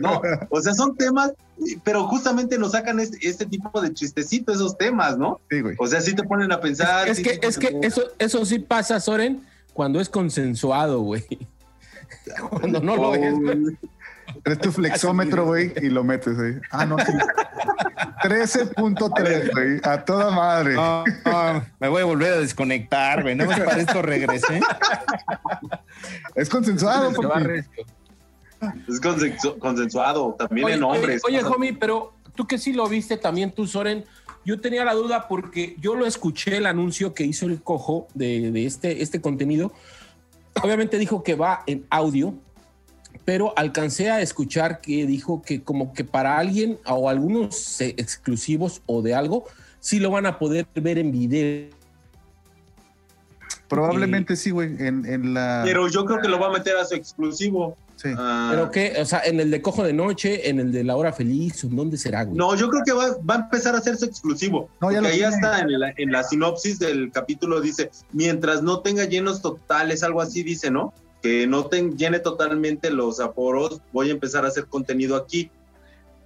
No, 0.00 0.20
no. 0.20 0.20
O 0.50 0.60
sea, 0.60 0.74
son 0.74 0.94
temas, 0.96 1.32
pero 1.84 2.06
justamente 2.06 2.58
nos 2.58 2.72
sacan 2.72 3.00
este, 3.00 3.26
este 3.26 3.46
tipo 3.46 3.80
de 3.80 3.94
chistecito, 3.94 4.52
esos 4.52 4.76
temas, 4.76 5.16
¿no? 5.16 5.40
Sí, 5.48 5.62
güey. 5.62 5.74
O 5.78 5.86
sea, 5.86 6.02
sí 6.02 6.14
te 6.14 6.22
ponen 6.22 6.52
a 6.52 6.60
pensar. 6.60 7.08
Es 7.08 7.16
sí 7.16 7.22
que, 7.22 7.38
es 7.40 7.58
que 7.58 7.78
eso, 7.82 8.02
eso 8.18 8.44
sí 8.44 8.58
pasa, 8.58 9.00
Soren, 9.00 9.42
cuando 9.72 10.00
es 10.00 10.08
consensuado, 10.10 11.00
güey. 11.00 11.24
Cuando 12.50 12.80
no 12.80 12.96
lo 12.96 13.14
es, 13.14 13.34
güey. 13.34 13.76
Traes 14.44 14.58
tu 14.60 14.70
flexómetro, 14.72 15.46
güey, 15.46 15.72
y 15.82 15.88
lo 15.88 16.04
metes 16.04 16.38
ahí. 16.38 16.60
Ah, 16.70 16.86
no, 16.86 16.96
sí. 16.98 17.12
13.3, 18.22 19.50
güey. 19.52 19.80
A 19.82 20.04
toda 20.04 20.30
madre. 20.30 20.76
Me 21.80 21.88
voy 21.88 22.02
a 22.02 22.04
volver 22.04 22.34
a 22.34 22.38
desconectar, 22.38 23.22
güey. 23.22 23.34
No 23.34 23.46
me 23.46 23.56
para 23.56 23.78
esto 23.80 24.00
regresé. 24.02 24.60
Es 26.34 26.48
consensuado, 26.48 27.10
recio. 27.38 27.84
Es 28.88 29.00
consensu- 29.02 29.58
consensuado, 29.58 30.34
también 30.38 30.64
Oye, 30.66 30.74
en 30.76 30.82
hombres. 30.84 31.22
oye, 31.26 31.42
homie, 31.44 31.74
pero 31.74 32.14
tú 32.34 32.46
que 32.46 32.56
sí 32.58 32.72
lo 32.72 32.88
viste 32.88 33.18
también 33.18 33.52
tú, 33.52 33.66
Soren, 33.66 34.04
yo 34.44 34.60
tenía 34.60 34.84
la 34.84 34.94
duda 34.94 35.28
porque 35.28 35.76
yo 35.80 35.94
lo 35.94 36.06
escuché 36.06 36.56
el 36.56 36.66
anuncio 36.66 37.12
que 37.12 37.24
hizo 37.24 37.46
el 37.46 37.60
cojo 37.62 38.08
de, 38.14 38.50
de 38.52 38.64
este, 38.66 39.02
este 39.02 39.20
contenido. 39.20 39.72
Obviamente 40.62 40.98
dijo 40.98 41.22
que 41.22 41.34
va 41.34 41.62
en 41.66 41.84
audio, 41.90 42.34
pero 43.24 43.54
alcancé 43.56 44.10
a 44.10 44.20
escuchar 44.20 44.80
que 44.80 45.06
dijo 45.06 45.42
que 45.42 45.62
como 45.62 45.92
que 45.92 46.04
para 46.04 46.38
alguien 46.38 46.78
o 46.86 47.08
algunos 47.08 47.80
eh, 47.80 47.94
exclusivos 47.96 48.82
o 48.86 49.02
de 49.02 49.14
algo, 49.14 49.44
sí 49.80 49.98
lo 49.98 50.10
van 50.10 50.26
a 50.26 50.38
poder 50.38 50.66
ver 50.74 50.98
en 50.98 51.10
video. 51.12 51.70
Probablemente 53.68 54.36
sí, 54.36 54.50
güey. 54.50 54.76
En, 54.78 55.06
en 55.06 55.34
la. 55.34 55.62
Pero 55.64 55.88
yo 55.88 56.04
creo 56.04 56.20
que 56.20 56.28
lo 56.28 56.38
va 56.38 56.48
a 56.48 56.52
meter 56.52 56.76
a 56.76 56.84
su 56.84 56.94
exclusivo. 56.94 57.76
Sí. 57.96 58.10
Ah, 58.16 58.48
Pero 58.50 58.70
que, 58.70 58.94
o 59.00 59.04
sea, 59.06 59.22
en 59.24 59.40
el 59.40 59.50
de 59.50 59.62
cojo 59.62 59.84
de 59.84 59.92
noche, 59.92 60.48
en 60.50 60.58
el 60.58 60.72
de 60.72 60.84
la 60.84 60.96
hora 60.96 61.12
feliz, 61.12 61.60
¿dónde 61.62 61.96
será, 61.96 62.24
güey? 62.24 62.36
No, 62.36 62.54
yo 62.56 62.68
creo 62.68 62.82
que 62.84 62.92
va, 62.92 63.16
va 63.28 63.34
a 63.34 63.38
empezar 63.38 63.74
a 63.74 63.78
hacerse 63.78 64.04
exclusivo. 64.04 64.68
No, 64.80 64.90
ya 64.90 64.98
porque 64.98 65.12
ahí 65.14 65.22
está 65.22 65.60
en 65.60 65.78
la, 65.78 65.94
en 65.96 66.12
la 66.12 66.24
sinopsis 66.24 66.80
del 66.80 67.12
capítulo 67.12 67.60
dice, 67.60 67.90
mientras 68.12 68.62
no 68.62 68.80
tenga 68.80 69.04
llenos 69.04 69.40
totales, 69.40 70.02
algo 70.02 70.20
así 70.20 70.42
dice, 70.42 70.70
¿no? 70.70 70.92
Que 71.24 71.46
no 71.46 71.64
te 71.64 71.80
llene 71.96 72.18
totalmente 72.18 72.90
los 72.90 73.18
aforos, 73.18 73.80
voy 73.94 74.10
a 74.10 74.12
empezar 74.12 74.44
a 74.44 74.48
hacer 74.48 74.66
contenido 74.66 75.16
aquí. 75.16 75.50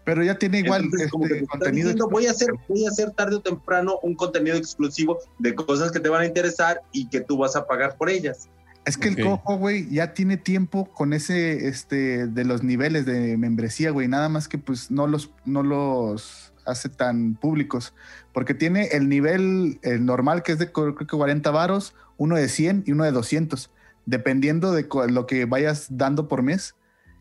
Pero 0.04 0.24
ya 0.24 0.36
tiene 0.36 0.58
igual 0.58 0.86
Entonces, 0.86 1.08
como 1.08 1.24
que 1.24 1.34
este 1.34 1.38
te 1.38 1.44
está 1.44 1.58
contenido. 1.58 1.88
diciendo, 1.90 2.08
voy 2.08 2.26
a 2.26 2.32
hacer, 2.32 2.48
voy 2.66 2.84
a 2.84 2.88
hacer 2.88 3.12
tarde 3.12 3.36
o 3.36 3.40
temprano 3.40 4.00
un 4.02 4.16
contenido 4.16 4.56
exclusivo 4.56 5.18
de 5.38 5.54
cosas 5.54 5.92
que 5.92 6.00
te 6.00 6.08
van 6.08 6.22
a 6.22 6.26
interesar 6.26 6.80
y 6.90 7.08
que 7.08 7.20
tú 7.20 7.36
vas 7.36 7.54
a 7.54 7.64
pagar 7.68 7.96
por 7.96 8.10
ellas. 8.10 8.48
Es 8.86 8.96
que 8.96 9.06
el 9.06 9.22
cojo, 9.22 9.56
güey, 9.56 9.88
ya 9.88 10.14
tiene 10.14 10.36
tiempo 10.36 10.86
con 10.86 11.12
ese, 11.12 11.68
este, 11.68 12.26
de 12.26 12.44
los 12.44 12.64
niveles 12.64 13.06
de 13.06 13.36
membresía, 13.36 13.92
güey. 13.92 14.08
Nada 14.08 14.28
más 14.28 14.48
que 14.48 14.58
pues 14.58 14.90
no 14.90 15.06
los, 15.06 15.30
no 15.44 15.62
los 15.62 16.52
hace 16.66 16.88
tan 16.88 17.36
públicos. 17.36 17.94
Porque 18.32 18.54
tiene 18.54 18.88
el 18.92 19.08
nivel 19.08 19.78
el 19.82 20.04
normal, 20.04 20.42
que 20.42 20.52
es 20.52 20.58
de 20.58 20.72
creo 20.72 20.96
que 20.96 21.06
40 21.06 21.48
varos, 21.52 21.94
uno 22.16 22.34
de 22.34 22.48
100 22.48 22.82
y 22.84 22.92
uno 22.92 23.04
de 23.04 23.12
200. 23.12 23.70
Dependiendo 24.08 24.72
de 24.72 24.88
lo 25.10 25.26
que 25.26 25.44
vayas 25.44 25.86
dando 25.90 26.28
por 26.28 26.42
mes. 26.42 26.74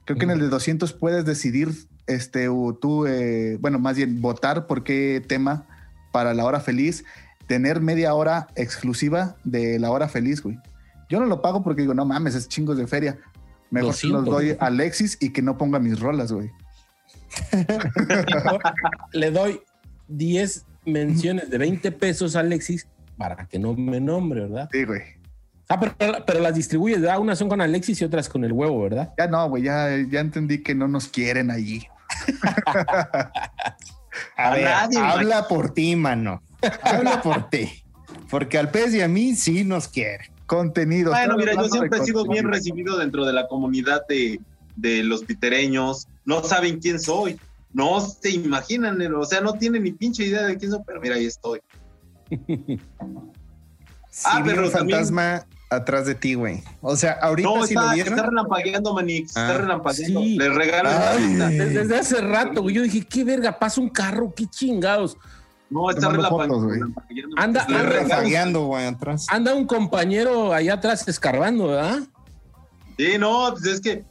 Creo 0.06 0.18
que 0.18 0.24
en 0.24 0.32
el 0.32 0.40
de 0.40 0.48
200 0.48 0.94
puedes 0.94 1.26
decidir, 1.26 1.70
este, 2.08 2.48
o 2.48 2.74
tú, 2.74 3.06
eh, 3.06 3.58
bueno, 3.60 3.78
más 3.78 3.98
bien 3.98 4.22
votar 4.22 4.66
por 4.66 4.86
qué 4.86 5.22
tema 5.28 5.68
para 6.14 6.34
la 6.34 6.46
hora 6.46 6.62
feliz. 6.62 7.04
Tener 7.48 7.82
media 7.82 8.14
hora 8.14 8.48
exclusiva 8.56 9.36
de 9.44 9.80
la 9.80 9.92
hora 9.92 10.08
feliz, 10.08 10.42
güey. 10.42 10.58
Yo 11.10 11.20
no 11.20 11.26
lo 11.26 11.42
pago 11.42 11.62
porque 11.62 11.82
digo, 11.82 11.94
no 11.94 12.06
mames, 12.06 12.36
es 12.36 12.48
chingos 12.48 12.78
de 12.78 12.88
feria. 12.88 13.20
Mejor 13.70 13.90
los 13.90 14.26
200. 14.26 14.26
doy 14.26 14.52
a 14.58 14.68
Alexis 14.68 15.18
y 15.20 15.32
que 15.32 15.42
no 15.42 15.58
ponga 15.58 15.80
mis 15.80 16.00
rolas, 16.00 16.32
güey. 16.32 16.52
Le 19.12 19.32
doy 19.32 19.60
10 20.08 20.66
menciones 20.86 21.50
de 21.50 21.58
20 21.58 21.92
pesos 21.92 22.38
a 22.38 22.40
Alexis 22.40 22.88
para 23.18 23.46
que 23.46 23.60
no 23.60 23.74
me 23.74 24.00
nombre, 24.00 24.42
¿verdad? 24.42 24.70
Sí, 24.72 24.86
güey. 24.86 25.17
Ah, 25.70 25.80
pero, 25.80 25.96
pero 26.26 26.40
las 26.40 26.56
distribuyes, 26.56 27.02
¿verdad? 27.02 27.20
Unas 27.20 27.38
son 27.38 27.50
con 27.50 27.60
Alexis 27.60 28.02
y 28.02 28.06
otras 28.06 28.30
con 28.30 28.44
el 28.46 28.54
huevo, 28.54 28.84
¿verdad? 28.84 29.14
Ya 29.18 29.28
no, 29.28 29.50
güey, 29.50 29.64
ya, 29.64 29.90
ya 30.10 30.20
entendí 30.22 30.64
que 30.64 30.74
no 30.74 30.88
nos 30.88 31.08
quieren 31.10 31.52
allí. 31.52 31.86
A, 32.66 33.32
A 34.38 34.52
ver, 34.52 34.64
nadie, 34.64 34.98
habla 35.00 35.48
por 35.48 35.74
ti, 35.74 35.96
mano. 35.96 36.42
Habla 36.82 37.22
por 37.24 37.50
ti. 37.50 37.70
Porque 38.30 38.58
al 38.58 38.72
pez 38.72 38.94
y 38.94 39.02
a 39.02 39.08
mí 39.08 39.36
sí 39.36 39.64
nos 39.64 39.88
quiere. 39.88 40.32
Contenido. 40.46 41.12
Bueno, 41.12 41.36
mira, 41.36 41.54
yo 41.54 41.66
siempre 41.68 42.00
he 42.00 42.04
sido 42.06 42.26
bien 42.26 42.48
recibido 42.48 42.98
dentro 42.98 43.26
de 43.26 43.34
la 43.34 43.48
comunidad 43.48 44.02
de, 44.08 44.40
de 44.78 45.04
los 45.04 45.24
pitereños. 45.24 46.08
No 46.26 46.44
saben 46.44 46.80
quién 46.80 47.00
soy. 47.00 47.38
No 47.74 48.00
se 48.00 48.32
imaginan, 48.32 49.00
o 49.14 49.26
sea, 49.26 49.42
no 49.42 49.54
tienen 49.54 49.84
ni 49.84 49.92
pinche 49.92 50.24
idea 50.24 50.44
de 50.44 50.58
quién 50.58 50.72
soy, 50.72 50.80
pero 50.88 51.02
mira, 51.02 51.16
ahí 51.16 51.26
estoy. 51.26 51.60
Sí, 52.30 52.38
Ah, 54.26 54.42
vi 54.42 54.50
pero 54.50 54.66
un 54.66 54.72
también- 54.72 55.00
fantasma 55.00 55.46
atrás 55.70 56.06
de 56.06 56.16
ti, 56.16 56.34
güey. 56.36 56.64
O 56.82 56.96
sea, 56.96 57.14
ahorita 57.22 57.50
No, 57.50 57.66
sí 57.66 57.74
lo 57.74 57.90
vieron. 57.94 58.14
está 58.14 58.30
relampagueando, 58.30 58.94
Manix. 58.94 59.36
Ah, 59.36 59.48
está 59.48 59.58
relampagueando. 59.60 60.20
sí. 60.22 60.38
Les 60.38 60.54
regalo 60.56 60.90
una 60.90 61.50
Desde, 61.50 61.70
desde 61.80 61.98
hace 61.98 62.22
rato, 62.22 62.62
güey. 62.62 62.76
Yo 62.76 62.84
dije, 62.84 63.06
qué 63.06 63.24
verga, 63.24 63.58
pasa 63.60 63.82
un 63.82 63.90
carro, 63.90 64.34
qué 64.36 64.48
chingados. 64.48 65.18
No, 65.70 65.90
está 65.90 66.08
güey. 66.10 66.80
Anda, 67.36 67.66
anda, 67.66 67.84
refagueando, 67.84 68.66
güey, 68.68 68.86
atrás. 68.86 69.28
anda 69.30 69.54
un 69.54 69.68
compañero 69.68 70.54
allá 70.54 70.76
atrás 70.76 71.06
escarbando, 71.08 71.68
¿verdad? 71.68 72.00
Sí, 72.98 73.18
no, 73.20 73.50
pues 73.52 73.66
es 73.66 73.82
que 73.82 74.06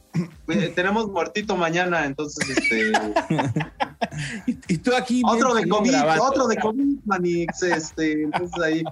eh, 0.49 0.71
tenemos 0.75 1.07
muertito 1.07 1.55
mañana, 1.57 2.05
entonces 2.05 2.47
este. 2.49 2.91
Y, 4.47 4.57
y 4.67 4.77
tú 4.79 4.95
aquí. 4.95 5.21
otro 5.25 5.53
de 5.53 5.67
COVID, 5.67 5.91
grabando. 5.91 6.23
otro 6.23 6.47
de 6.47 6.57
COVID, 6.57 6.99
Manix, 7.05 7.61
este, 7.61 8.23
entonces 8.23 8.59
ahí, 8.63 8.83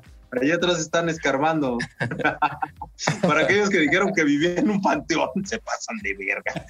allá 0.41 0.55
atrás 0.55 0.79
están 0.79 1.09
escarbando. 1.09 1.77
Para 3.21 3.41
aquellos 3.41 3.69
que 3.69 3.79
dijeron 3.79 4.11
que 4.15 4.23
vivían 4.23 4.59
en 4.59 4.69
un 4.69 4.81
panteón, 4.81 5.29
se 5.45 5.59
pasan 5.59 5.97
de 5.99 6.13
verga. 6.13 6.65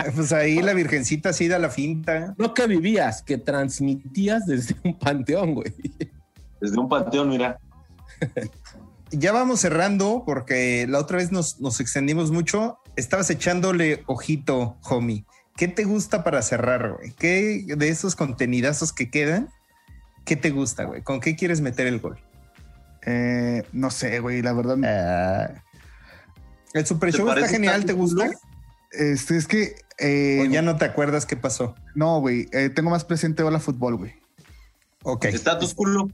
Pues 0.14 0.32
ahí 0.32 0.62
la 0.62 0.72
virgencita 0.72 1.34
sí 1.34 1.46
da 1.46 1.58
la 1.58 1.68
finta. 1.68 2.34
No 2.38 2.54
que 2.54 2.66
vivías, 2.66 3.22
que 3.22 3.36
transmitías 3.36 4.46
desde 4.46 4.74
un 4.82 4.98
panteón, 4.98 5.54
güey. 5.54 5.74
Desde 6.58 6.78
un 6.78 6.88
panteón, 6.88 7.28
mira. 7.28 7.58
Ya 9.10 9.32
vamos 9.32 9.60
cerrando 9.60 10.22
porque 10.24 10.86
la 10.88 11.00
otra 11.00 11.18
vez 11.18 11.32
nos, 11.32 11.60
nos 11.60 11.80
extendimos 11.80 12.30
mucho. 12.30 12.78
Estabas 12.96 13.28
echándole 13.28 14.02
ojito, 14.06 14.78
homie. 14.84 15.26
¿Qué 15.56 15.68
te 15.68 15.84
gusta 15.84 16.24
para 16.24 16.40
cerrar, 16.40 16.96
güey? 16.96 17.12
¿Qué 17.12 17.64
de 17.76 17.88
esos 17.90 18.16
contenidazos 18.16 18.94
que 18.94 19.10
quedan? 19.10 19.50
¿Qué 20.24 20.36
te 20.36 20.50
gusta, 20.50 20.84
güey? 20.84 21.02
¿Con 21.02 21.20
qué 21.20 21.36
quieres 21.36 21.60
meter 21.60 21.86
el 21.86 22.00
gol? 22.00 22.18
Eh, 23.06 23.62
no 23.72 23.90
sé, 23.90 24.20
güey, 24.20 24.42
la 24.42 24.52
verdad. 24.52 24.76
Ah. 24.84 25.62
el 26.74 26.86
Super 26.86 27.10
¿Te 27.12 27.18
Show 27.18 27.28
está 27.30 27.48
genial, 27.48 27.84
¿te 27.84 27.92
gusta? 27.92 28.30
Este, 28.92 29.36
es 29.36 29.46
que. 29.46 29.74
eh, 29.98 30.40
¿O 30.42 30.44
ya 30.50 30.62
no 30.62 30.76
te 30.76 30.84
acuerdas 30.84 31.26
qué 31.26 31.36
pasó? 31.36 31.74
No, 31.94 32.20
güey. 32.20 32.46
eh, 32.52 32.68
tengo 32.70 32.90
más 32.90 33.04
presente 33.04 33.42
Hola 33.42 33.58
Fútbol, 33.60 33.96
güey. 33.96 34.14
Ok. 35.02 35.26
Status 35.26 35.74
culo, 35.74 36.08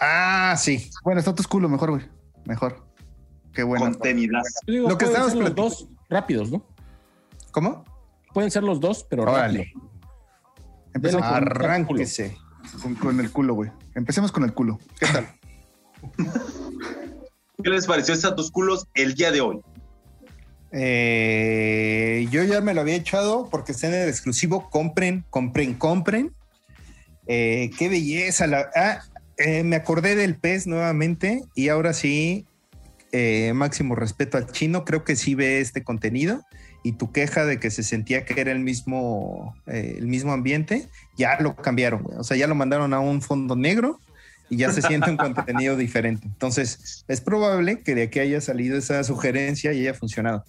Ah, 0.00 0.54
sí. 0.58 0.90
Bueno, 1.04 1.20
status 1.20 1.46
culo, 1.46 1.68
mejor, 1.68 1.90
güey. 1.90 2.08
Mejor. 2.44 2.84
Qué 3.54 3.62
bueno. 3.62 3.84
contenidas. 3.84 4.42
Digo, 4.66 4.88
Lo 4.88 4.98
que 4.98 5.06
ser 5.06 5.14
los 5.20 5.32
platicando. 5.32 5.62
dos 5.62 5.88
rápidos, 6.10 6.50
¿no? 6.50 6.66
¿Cómo? 7.52 7.84
Pueden 8.34 8.50
ser 8.50 8.62
los 8.64 8.80
dos, 8.80 9.06
pero 9.08 9.22
Órale. 9.24 9.58
rápido. 9.72 9.90
Empecemos 10.94 11.26
Arránquese. 11.26 12.36
con- 12.82 12.94
con 12.96 13.20
el 13.20 13.30
culo, 13.30 13.54
güey. 13.54 13.70
Empecemos 13.94 14.32
con 14.32 14.42
el 14.44 14.52
culo. 14.54 14.78
¿Qué 14.98 15.06
tal? 15.06 15.28
¿Qué 17.62 17.70
les 17.70 17.86
pareció 17.86 18.14
Status 18.14 18.50
culos 18.50 18.86
el 18.94 19.14
día 19.14 19.30
de 19.30 19.40
hoy? 19.40 19.60
Eh, 20.72 22.26
yo 22.30 22.42
ya 22.44 22.60
me 22.60 22.74
lo 22.74 22.80
había 22.80 22.96
echado 22.96 23.48
porque 23.50 23.72
está 23.72 23.88
en 23.88 23.94
el 23.94 24.08
exclusivo. 24.08 24.70
Compren, 24.70 25.24
compren, 25.30 25.74
compren. 25.74 26.32
Eh, 27.26 27.70
qué 27.78 27.88
belleza. 27.88 28.46
Ah, 28.74 29.02
eh, 29.38 29.62
me 29.62 29.76
acordé 29.76 30.16
del 30.16 30.36
pez 30.36 30.66
nuevamente 30.66 31.42
y 31.54 31.68
ahora 31.68 31.92
sí, 31.92 32.46
máximo 33.54 33.94
respeto 33.94 34.38
al 34.38 34.50
chino. 34.50 34.84
Creo 34.84 35.04
que 35.04 35.16
sí 35.16 35.34
ve 35.34 35.60
este 35.60 35.84
contenido 35.84 36.42
y 36.82 36.92
tu 36.92 37.12
queja 37.12 37.44
de 37.44 37.60
que 37.60 37.70
se 37.70 37.84
sentía 37.84 38.24
que 38.24 38.40
era 38.40 38.50
el 38.50 38.58
mismo, 38.58 39.54
el 39.66 40.06
mismo 40.06 40.32
ambiente, 40.32 40.88
ya 41.16 41.38
lo 41.38 41.54
cambiaron. 41.54 42.04
O 42.16 42.24
sea, 42.24 42.36
ya 42.36 42.46
lo 42.46 42.54
mandaron 42.54 42.92
a 42.94 43.00
un 43.00 43.22
fondo 43.22 43.54
negro 43.54 44.00
y 44.52 44.58
ya 44.58 44.70
se 44.70 44.82
siente 44.82 45.10
un 45.10 45.16
contenido 45.16 45.76
diferente. 45.78 46.26
Entonces, 46.26 47.06
es 47.08 47.22
probable 47.22 47.78
que 47.82 47.94
de 47.94 48.02
aquí 48.02 48.18
haya 48.18 48.38
salido 48.42 48.76
esa 48.76 49.02
sugerencia 49.02 49.72
y 49.72 49.80
haya 49.80 49.94
funcionado. 49.94 50.44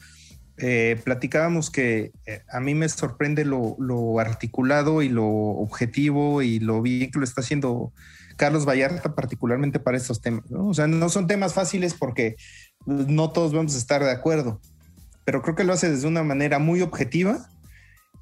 Eh, 0.58 0.99
platicábamos 1.06 1.72
que 1.72 2.12
eh, 2.26 2.41
a 2.51 2.60
mí 2.60 2.76
me 2.76 2.89
sorprende 2.89 3.45
lo, 3.45 4.20
articulado 4.20 5.01
y 5.01 5.08
lo 5.08 5.26
objetivo 5.26 6.41
y 6.41 6.60
lo 6.60 6.82
bien 6.82 7.12
que 7.12 7.20
lo 7.20 7.24
está 7.24 7.39
haciendo 7.39 7.93
Carlos 8.36 8.68
Vallarta, 8.68 9.16
particularmente 9.16 9.80
para 9.80 9.95
estos 9.95 10.20
temas. 10.20 10.51
¿no? 10.51 10.68
O 10.68 10.74
sea, 10.74 10.86
no 10.88 11.08
son 11.08 11.26
temas 11.26 11.54
fáciles 11.54 11.93
porque 11.93 12.36
no 12.86 13.32
todos 13.32 13.54
vamos 13.54 13.74
a 13.74 13.78
estar 13.78 14.04
de 14.04 14.12
acuerdo, 14.12 14.60
pero 15.24 15.41
creo 15.41 15.56
que 15.56 15.64
lo 15.64 15.72
hace 15.72 15.89
desde 15.89 16.10
una 16.10 16.24
manera 16.24 16.60
muy 16.60 16.82
objetiva, 16.82 17.47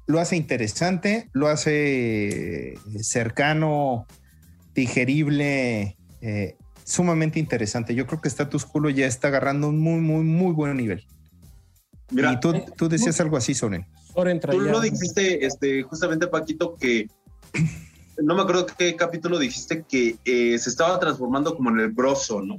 lo 0.06 0.20
hace 0.20 0.36
interesante, 0.36 1.28
lo 1.32 1.48
hace 1.48 2.74
cercano, 3.00 4.06
digerible, 4.74 5.96
eh, 6.20 6.56
sumamente 6.84 7.38
interesante. 7.38 7.94
Yo 7.94 8.06
creo 8.06 8.20
que 8.20 8.28
Status 8.28 8.64
Quo 8.64 8.88
ya 8.90 9.06
está 9.06 9.28
agarrando 9.28 9.68
un 9.68 9.78
muy, 9.78 10.00
muy, 10.00 10.24
muy 10.24 10.52
buen 10.52 10.76
nivel. 10.76 11.04
Mira, 12.10 12.32
y 12.32 12.40
tú, 12.40 12.54
tú 12.76 12.88
decías 12.88 13.20
algo 13.20 13.36
así, 13.36 13.54
Soren. 13.54 13.86
Soren 14.12 14.38
tú 14.40 14.60
lo 14.60 14.80
dijiste, 14.80 15.46
este, 15.46 15.82
justamente, 15.82 16.26
Paquito, 16.26 16.76
que 16.76 17.08
no 18.22 18.34
me 18.34 18.42
acuerdo 18.42 18.66
qué 18.78 18.94
capítulo 18.96 19.38
dijiste 19.38 19.84
que 19.88 20.16
eh, 20.24 20.58
se 20.58 20.68
estaba 20.68 20.98
transformando 21.00 21.54
como 21.56 21.70
en 21.70 21.80
el 21.80 21.88
broso, 21.88 22.42
¿no? 22.42 22.56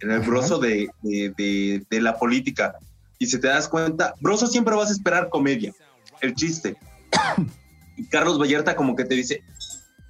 En 0.00 0.10
el 0.10 0.20
Ajá. 0.20 0.26
broso 0.28 0.58
de, 0.58 0.88
de- 1.02 1.32
de- 1.36 1.86
de 1.88 2.00
la 2.00 2.18
política. 2.18 2.74
Y 3.18 3.26
si 3.26 3.38
te 3.40 3.46
das 3.46 3.68
cuenta, 3.68 4.12
broso 4.20 4.46
siempre 4.46 4.74
vas 4.74 4.90
a 4.90 4.92
esperar 4.92 5.30
comedia, 5.30 5.72
el 6.20 6.34
chiste. 6.34 6.76
Y 7.96 8.06
Carlos 8.06 8.40
Vallarta 8.40 8.74
como 8.74 8.96
que 8.96 9.04
te 9.04 9.14
dice, 9.14 9.44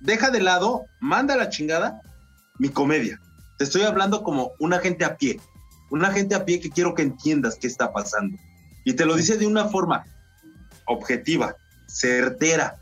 deja 0.05 0.31
de 0.31 0.41
lado, 0.41 0.85
manda 1.01 1.35
la 1.37 1.49
chingada 1.49 2.01
mi 2.59 2.69
comedia. 2.69 3.21
Te 3.59 3.65
estoy 3.65 3.83
hablando 3.83 4.23
como 4.23 4.53
una 4.61 4.79
gente 4.79 5.05
a 5.05 5.17
pie, 5.17 5.41
una 5.91 6.13
gente 6.13 6.35
a 6.35 6.45
pie 6.45 6.61
que 6.61 6.71
quiero 6.71 6.95
que 6.95 7.03
entiendas 7.03 7.57
qué 7.57 7.67
está 7.67 7.93
pasando. 7.93 8.37
Y 8.85 8.93
te 8.93 9.07
lo 9.07 9.17
dice 9.17 9.39
de 9.39 9.47
una 9.47 9.65
forma 9.67 10.05
objetiva, 10.87 11.57
certera 11.87 12.79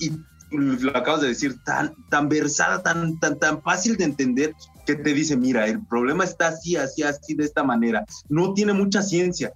y 0.00 0.10
lo 0.50 0.96
acabas 0.96 1.20
de 1.20 1.28
decir, 1.28 1.62
tan, 1.64 1.94
tan 2.10 2.28
versada, 2.28 2.82
tan, 2.82 3.18
tan, 3.18 3.38
tan 3.38 3.62
fácil 3.62 3.96
de 3.96 4.04
entender 4.04 4.52
que 4.84 4.96
te 4.96 5.14
dice, 5.14 5.36
mira, 5.36 5.66
el 5.66 5.84
problema 5.86 6.24
está 6.24 6.48
así, 6.48 6.76
así, 6.76 7.02
así, 7.02 7.34
de 7.34 7.44
esta 7.44 7.62
manera. 7.62 8.04
No 8.28 8.52
tiene 8.52 8.72
mucha 8.72 9.02
ciencia. 9.02 9.52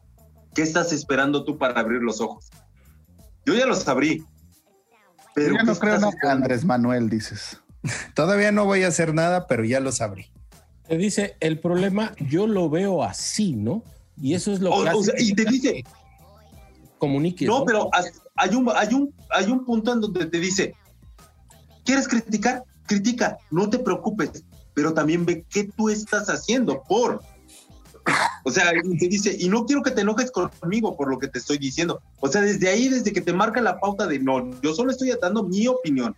¿Qué 0.54 0.62
estás 0.62 0.92
esperando 0.92 1.44
tú 1.44 1.58
para 1.58 1.80
abrir 1.80 2.02
los 2.02 2.20
ojos? 2.20 2.48
Yo 3.44 3.54
ya 3.54 3.66
los 3.66 3.86
abrí. 3.86 4.24
Pero 5.39 5.51
Yo 5.51 5.55
ya 5.55 5.61
¿qué 5.61 5.66
no 5.66 5.78
creo 5.78 5.95
estás 5.95 6.14
en? 6.22 6.28
Andrés 6.30 6.64
Manuel, 6.64 7.09
dices. 7.09 7.61
Todavía 8.14 8.53
no 8.53 8.64
voy 8.64 8.82
a 8.82 8.89
hacer 8.89 9.14
nada, 9.14 9.47
pero 9.47 9.64
ya 9.64 9.80
lo 9.80 9.93
sabré. 9.93 10.30
Te 10.89 10.97
dice, 10.97 11.36
el 11.41 11.61
problema 11.61 12.12
yo 12.18 12.47
lo 12.47 12.68
veo 12.70 13.05
así, 13.05 13.55
¿no? 13.55 13.82
Y 14.20 14.34
eso 14.34 14.53
es 14.53 14.61
lo 14.61 14.70
O- 14.70 14.82
que 14.82 14.91
o 14.91 15.01
hace 15.01 15.11
sea, 15.12 15.20
y 15.20 15.32
te 15.34 15.45
dice, 15.45 15.72
que 15.74 15.84
comuniques. 16.99 17.47
No, 17.47 17.64
pero 17.64 17.89
hay 18.36 18.55
un, 18.55 18.68
hay, 18.74 18.95
un, 18.95 19.14
hay 19.30 19.47
un 19.47 19.64
punto 19.64 19.93
en 19.93 20.01
donde 20.01 20.26
te 20.26 20.41
dice, 20.41 20.74
¿quieres 21.84 22.09
criticar? 22.09 22.64
Critica, 22.86 23.36
no 23.51 23.68
te 23.68 23.78
preocupes, 23.78 24.45
pero 24.74 24.95
también 24.95 25.24
ve 25.26 25.45
qué 25.51 25.64
tú 25.76 25.89
estás 25.89 26.28
haciendo 26.28 26.82
por... 26.89 27.22
O 28.44 28.50
sea, 28.50 28.72
y 28.82 28.98
te 28.98 29.09
dice, 29.09 29.36
y 29.38 29.48
no 29.48 29.66
quiero 29.66 29.82
que 29.82 29.90
te 29.90 30.02
enojes 30.02 30.30
conmigo 30.30 30.96
por 30.96 31.11
lo 31.11 31.18
que 31.18 31.28
te 31.28 31.38
estoy 31.38 31.59
diciendo. 31.59 32.00
O 32.20 32.28
sea, 32.28 32.40
desde 32.40 32.68
ahí, 32.68 32.88
desde 32.88 33.12
que 33.12 33.20
te 33.20 33.32
marca 33.32 33.61
la 33.61 33.78
pauta 33.78 34.06
de 34.06 34.18
no, 34.18 34.50
yo 34.61 34.74
solo 34.74 34.90
estoy 34.90 35.12
dando 35.20 35.42
mi 35.42 35.66
opinión. 35.66 36.14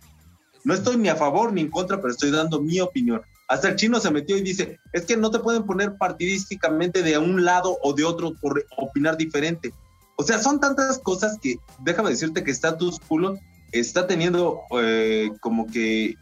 No 0.63 0.73
estoy 0.73 0.97
ni 0.97 1.09
a 1.09 1.15
favor 1.15 1.51
ni 1.51 1.61
en 1.61 1.71
contra, 1.71 1.99
pero 1.99 2.11
estoy 2.11 2.31
dando 2.31 2.61
mi 2.61 2.79
opinión. 2.79 3.21
Hasta 3.47 3.69
el 3.69 3.75
chino 3.75 3.99
se 3.99 4.11
metió 4.11 4.37
y 4.37 4.41
dice, 4.41 4.79
es 4.93 5.05
que 5.05 5.17
no 5.17 5.31
te 5.31 5.39
pueden 5.39 5.63
poner 5.63 5.97
partidísticamente 5.97 7.03
de 7.03 7.17
un 7.17 7.43
lado 7.43 7.77
o 7.81 7.93
de 7.93 8.03
otro 8.03 8.33
por 8.35 8.63
opinar 8.77 9.17
diferente. 9.17 9.73
O 10.17 10.23
sea, 10.23 10.39
son 10.39 10.59
tantas 10.59 10.99
cosas 10.99 11.37
que 11.41 11.57
déjame 11.79 12.11
decirte 12.11 12.43
que 12.43 12.51
Status 12.51 12.99
Culo 12.99 13.37
está 13.71 14.07
teniendo 14.07 14.61
eh, 14.79 15.31
como 15.41 15.67
que 15.67 16.15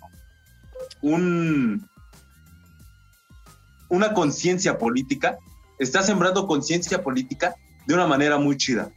un 1.02 1.88
una 3.90 4.14
conciencia 4.14 4.78
política, 4.78 5.38
está 5.80 6.04
sembrando 6.04 6.46
conciencia 6.48 7.02
política 7.04 7.56
de 7.88 7.94
una 7.94 8.06
manera 8.08 8.38
muy 8.38 8.58
chida. 8.58 8.92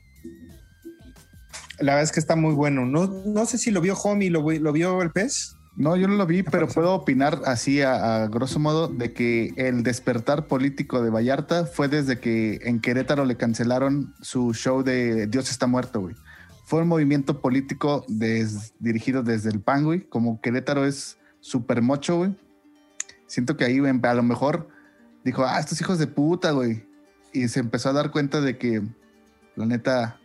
La 1.78 1.92
verdad 1.94 2.02
es 2.04 2.12
que 2.12 2.20
está 2.20 2.36
muy 2.36 2.54
bueno. 2.54 2.86
No, 2.86 3.06
no 3.06 3.46
sé 3.46 3.58
si 3.58 3.70
lo 3.70 3.80
vio 3.80 3.94
Homie, 3.94 4.30
lo, 4.30 4.44
vi- 4.44 4.58
lo 4.58 4.72
vio 4.72 5.02
el 5.02 5.10
pez. 5.10 5.56
No, 5.74 5.96
yo 5.96 6.06
no 6.06 6.14
lo 6.16 6.26
vi, 6.26 6.42
pero 6.42 6.68
puedo 6.68 6.92
opinar 6.92 7.40
así 7.46 7.80
a, 7.80 8.24
a 8.24 8.28
grosso 8.28 8.58
modo 8.58 8.88
de 8.88 9.14
que 9.14 9.54
el 9.56 9.82
despertar 9.82 10.46
político 10.46 11.02
de 11.02 11.08
Vallarta 11.08 11.64
fue 11.64 11.88
desde 11.88 12.20
que 12.20 12.60
en 12.64 12.78
Querétaro 12.80 13.24
le 13.24 13.36
cancelaron 13.38 14.14
su 14.20 14.52
show 14.52 14.82
de 14.82 15.26
Dios 15.28 15.50
está 15.50 15.66
muerto, 15.66 16.02
güey. 16.02 16.14
Fue 16.66 16.82
un 16.82 16.88
movimiento 16.88 17.40
político 17.40 18.04
des- 18.06 18.74
dirigido 18.80 19.22
desde 19.22 19.48
el 19.50 19.60
PAN, 19.60 19.84
güey. 19.84 20.02
Como 20.08 20.40
Querétaro 20.42 20.84
es 20.84 21.16
súper 21.40 21.80
mocho, 21.80 22.18
güey. 22.18 22.36
Siento 23.26 23.56
que 23.56 23.64
ahí 23.64 23.78
güey, 23.78 23.92
a 24.02 24.14
lo 24.14 24.22
mejor 24.22 24.68
dijo, 25.24 25.44
ah, 25.44 25.58
estos 25.60 25.80
hijos 25.80 25.98
de 25.98 26.06
puta, 26.06 26.52
güey. 26.52 26.84
Y 27.32 27.48
se 27.48 27.60
empezó 27.60 27.88
a 27.88 27.92
dar 27.92 28.10
cuenta 28.10 28.40
de 28.40 28.58
que, 28.58 28.82
la 29.56 29.66
neta, 29.66 30.18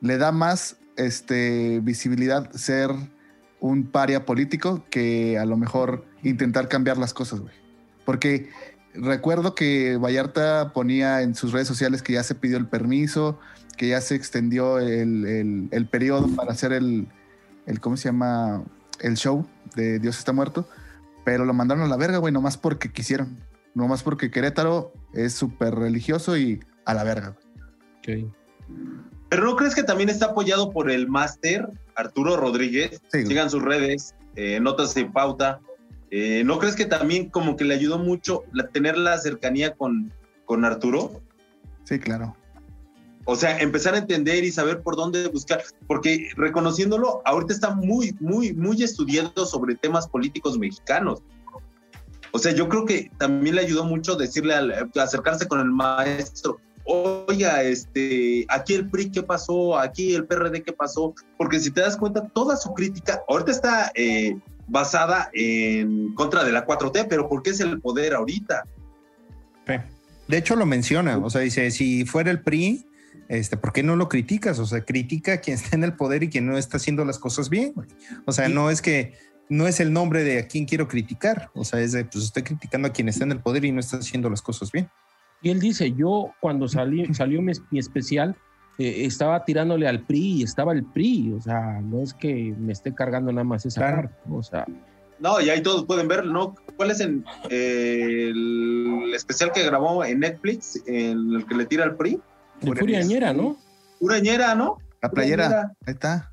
le 0.00 0.18
da 0.18 0.32
más 0.32 0.76
este, 0.96 1.80
visibilidad 1.82 2.50
ser 2.52 2.90
un 3.60 3.86
paria 3.90 4.24
político 4.24 4.84
que 4.90 5.38
a 5.38 5.44
lo 5.44 5.56
mejor 5.56 6.04
intentar 6.22 6.68
cambiar 6.68 6.98
las 6.98 7.12
cosas, 7.14 7.40
güey. 7.40 7.54
Porque 8.04 8.50
recuerdo 8.94 9.54
que 9.54 9.96
Vallarta 9.96 10.72
ponía 10.72 11.22
en 11.22 11.34
sus 11.34 11.52
redes 11.52 11.68
sociales 11.68 12.02
que 12.02 12.12
ya 12.14 12.22
se 12.22 12.34
pidió 12.34 12.56
el 12.56 12.66
permiso, 12.66 13.38
que 13.76 13.88
ya 13.88 14.00
se 14.00 14.14
extendió 14.14 14.78
el, 14.78 15.68
el- 15.70 15.86
periodo 15.88 16.28
para 16.34 16.52
hacer 16.52 16.72
el, 16.72 17.08
el, 17.66 17.80
¿cómo 17.80 17.96
se 17.96 18.08
llama? 18.08 18.62
El 19.00 19.16
show 19.16 19.46
de 19.76 19.98
Dios 20.00 20.18
está 20.18 20.32
muerto, 20.32 20.68
pero 21.24 21.44
lo 21.44 21.52
mandaron 21.52 21.84
a 21.84 21.88
la 21.88 21.96
verga, 21.96 22.18
güey, 22.18 22.32
nomás 22.32 22.56
porque 22.56 22.90
quisieron. 22.90 23.36
Nomás 23.74 24.02
porque 24.02 24.30
Querétaro 24.30 24.92
es 25.12 25.34
súper 25.34 25.74
religioso 25.74 26.36
y 26.36 26.60
a 26.84 26.94
la 26.94 27.04
verga. 27.04 27.36
Pero 29.28 29.44
¿no 29.44 29.56
crees 29.56 29.74
que 29.74 29.82
también 29.82 30.08
está 30.08 30.26
apoyado 30.26 30.70
por 30.70 30.90
el 30.90 31.08
máster 31.08 31.68
Arturo 31.94 32.36
Rodríguez? 32.36 33.00
Sí. 33.12 33.26
Sigan 33.26 33.50
sus 33.50 33.62
redes, 33.62 34.14
eh, 34.36 34.58
notas 34.60 34.96
en 34.96 35.12
pauta. 35.12 35.60
Eh, 36.10 36.42
¿No 36.44 36.58
crees 36.58 36.74
que 36.74 36.86
también 36.86 37.28
como 37.28 37.56
que 37.56 37.64
le 37.64 37.74
ayudó 37.74 37.98
mucho 37.98 38.44
la- 38.52 38.68
tener 38.68 38.96
la 38.96 39.18
cercanía 39.18 39.74
con, 39.74 40.10
con 40.46 40.64
Arturo? 40.64 41.20
Sí, 41.84 41.98
claro. 41.98 42.34
O 43.26 43.36
sea, 43.36 43.58
empezar 43.58 43.94
a 43.94 43.98
entender 43.98 44.42
y 44.42 44.50
saber 44.50 44.80
por 44.80 44.96
dónde 44.96 45.28
buscar, 45.28 45.62
porque 45.86 46.30
reconociéndolo, 46.36 47.20
ahorita 47.26 47.52
está 47.52 47.74
muy, 47.74 48.16
muy, 48.20 48.54
muy 48.54 48.82
estudiado 48.82 49.44
sobre 49.44 49.74
temas 49.74 50.08
políticos 50.08 50.58
mexicanos. 50.58 51.22
O 52.38 52.40
sea, 52.40 52.52
yo 52.52 52.68
creo 52.68 52.84
que 52.84 53.10
también 53.18 53.56
le 53.56 53.62
ayudó 53.62 53.84
mucho 53.84 54.14
decirle, 54.14 54.54
al, 54.54 54.90
acercarse 54.94 55.48
con 55.48 55.58
el 55.58 55.72
maestro, 55.72 56.60
oiga, 56.84 57.64
este, 57.64 58.46
aquí 58.48 58.74
el 58.74 58.88
PRI, 58.88 59.10
¿qué 59.10 59.24
pasó? 59.24 59.76
Aquí 59.76 60.14
el 60.14 60.24
PRD, 60.24 60.62
¿qué 60.62 60.72
pasó? 60.72 61.16
Porque 61.36 61.58
si 61.58 61.72
te 61.72 61.80
das 61.80 61.96
cuenta, 61.96 62.28
toda 62.28 62.56
su 62.56 62.72
crítica 62.74 63.24
ahorita 63.28 63.50
está 63.50 63.90
eh, 63.96 64.38
basada 64.68 65.30
en 65.32 66.14
contra 66.14 66.44
de 66.44 66.52
la 66.52 66.64
4T, 66.64 67.06
pero 67.08 67.28
¿por 67.28 67.42
qué 67.42 67.50
es 67.50 67.58
el 67.58 67.80
poder 67.80 68.14
ahorita? 68.14 68.64
De 70.28 70.36
hecho, 70.36 70.54
lo 70.54 70.64
menciona. 70.64 71.18
O 71.18 71.30
sea, 71.30 71.40
dice: 71.40 71.72
si 71.72 72.04
fuera 72.04 72.30
el 72.30 72.40
PRI, 72.40 72.86
este, 73.26 73.56
¿por 73.56 73.72
qué 73.72 73.82
no 73.82 73.96
lo 73.96 74.08
criticas? 74.08 74.60
O 74.60 74.66
sea, 74.66 74.84
critica 74.84 75.32
a 75.32 75.36
quien 75.38 75.56
está 75.60 75.74
en 75.74 75.82
el 75.82 75.94
poder 75.94 76.22
y 76.22 76.30
quien 76.30 76.46
no 76.46 76.56
está 76.56 76.76
haciendo 76.76 77.04
las 77.04 77.18
cosas 77.18 77.50
bien. 77.50 77.74
O 78.26 78.32
sea, 78.32 78.48
no 78.48 78.70
es 78.70 78.80
que 78.80 79.14
no 79.48 79.66
es 79.66 79.80
el 79.80 79.92
nombre 79.92 80.22
de 80.24 80.38
a 80.40 80.46
quien 80.46 80.64
quiero 80.66 80.88
criticar. 80.88 81.50
O 81.54 81.64
sea, 81.64 81.80
es 81.80 81.92
de, 81.92 82.04
pues 82.04 82.24
estoy 82.24 82.42
criticando 82.42 82.88
a 82.88 82.92
quien 82.92 83.08
está 83.08 83.24
en 83.24 83.32
el 83.32 83.40
poder 83.40 83.64
y 83.64 83.72
no 83.72 83.80
está 83.80 83.96
haciendo 83.98 84.28
las 84.30 84.42
cosas 84.42 84.70
bien. 84.72 84.88
Y 85.42 85.50
él 85.50 85.60
dice, 85.60 85.92
yo 85.92 86.32
cuando 86.40 86.66
salí, 86.68 87.12
salió 87.14 87.40
mi, 87.40 87.52
mi 87.70 87.78
especial, 87.78 88.36
eh, 88.78 89.04
estaba 89.06 89.44
tirándole 89.44 89.86
al 89.88 90.00
PRI 90.04 90.40
y 90.40 90.42
estaba 90.42 90.72
el 90.72 90.84
PRI. 90.84 91.32
O 91.36 91.40
sea, 91.40 91.80
no 91.80 92.02
es 92.02 92.12
que 92.14 92.54
me 92.58 92.72
esté 92.72 92.94
cargando 92.94 93.30
nada 93.32 93.44
más 93.44 93.64
esa 93.64 93.80
Claro. 93.80 93.96
parte. 94.02 94.16
O 94.30 94.42
sea, 94.42 94.66
No, 95.20 95.40
y 95.40 95.48
ahí 95.50 95.62
todos 95.62 95.84
pueden 95.84 96.08
ver, 96.08 96.24
¿no? 96.26 96.54
¿Cuál 96.76 96.90
es 96.90 97.00
el, 97.00 97.24
el 98.02 99.12
especial 99.14 99.52
que 99.52 99.64
grabó 99.64 100.04
en 100.04 100.20
Netflix, 100.20 100.82
en 100.86 101.34
el 101.34 101.46
que 101.46 101.54
le 101.54 101.66
tira 101.66 101.84
al 101.84 101.96
PRI? 101.96 102.20
de 102.60 102.66
Furia 102.66 102.80
Furia 102.80 102.98
diez. 102.98 103.08
Ñera, 103.08 103.32
¿no? 103.32 103.56
Urañera, 104.00 104.54
¿no? 104.54 104.78
La 105.00 105.10
playera, 105.10 105.46
Playera. 105.48 105.72
ahí 105.86 105.92
está. 105.94 106.30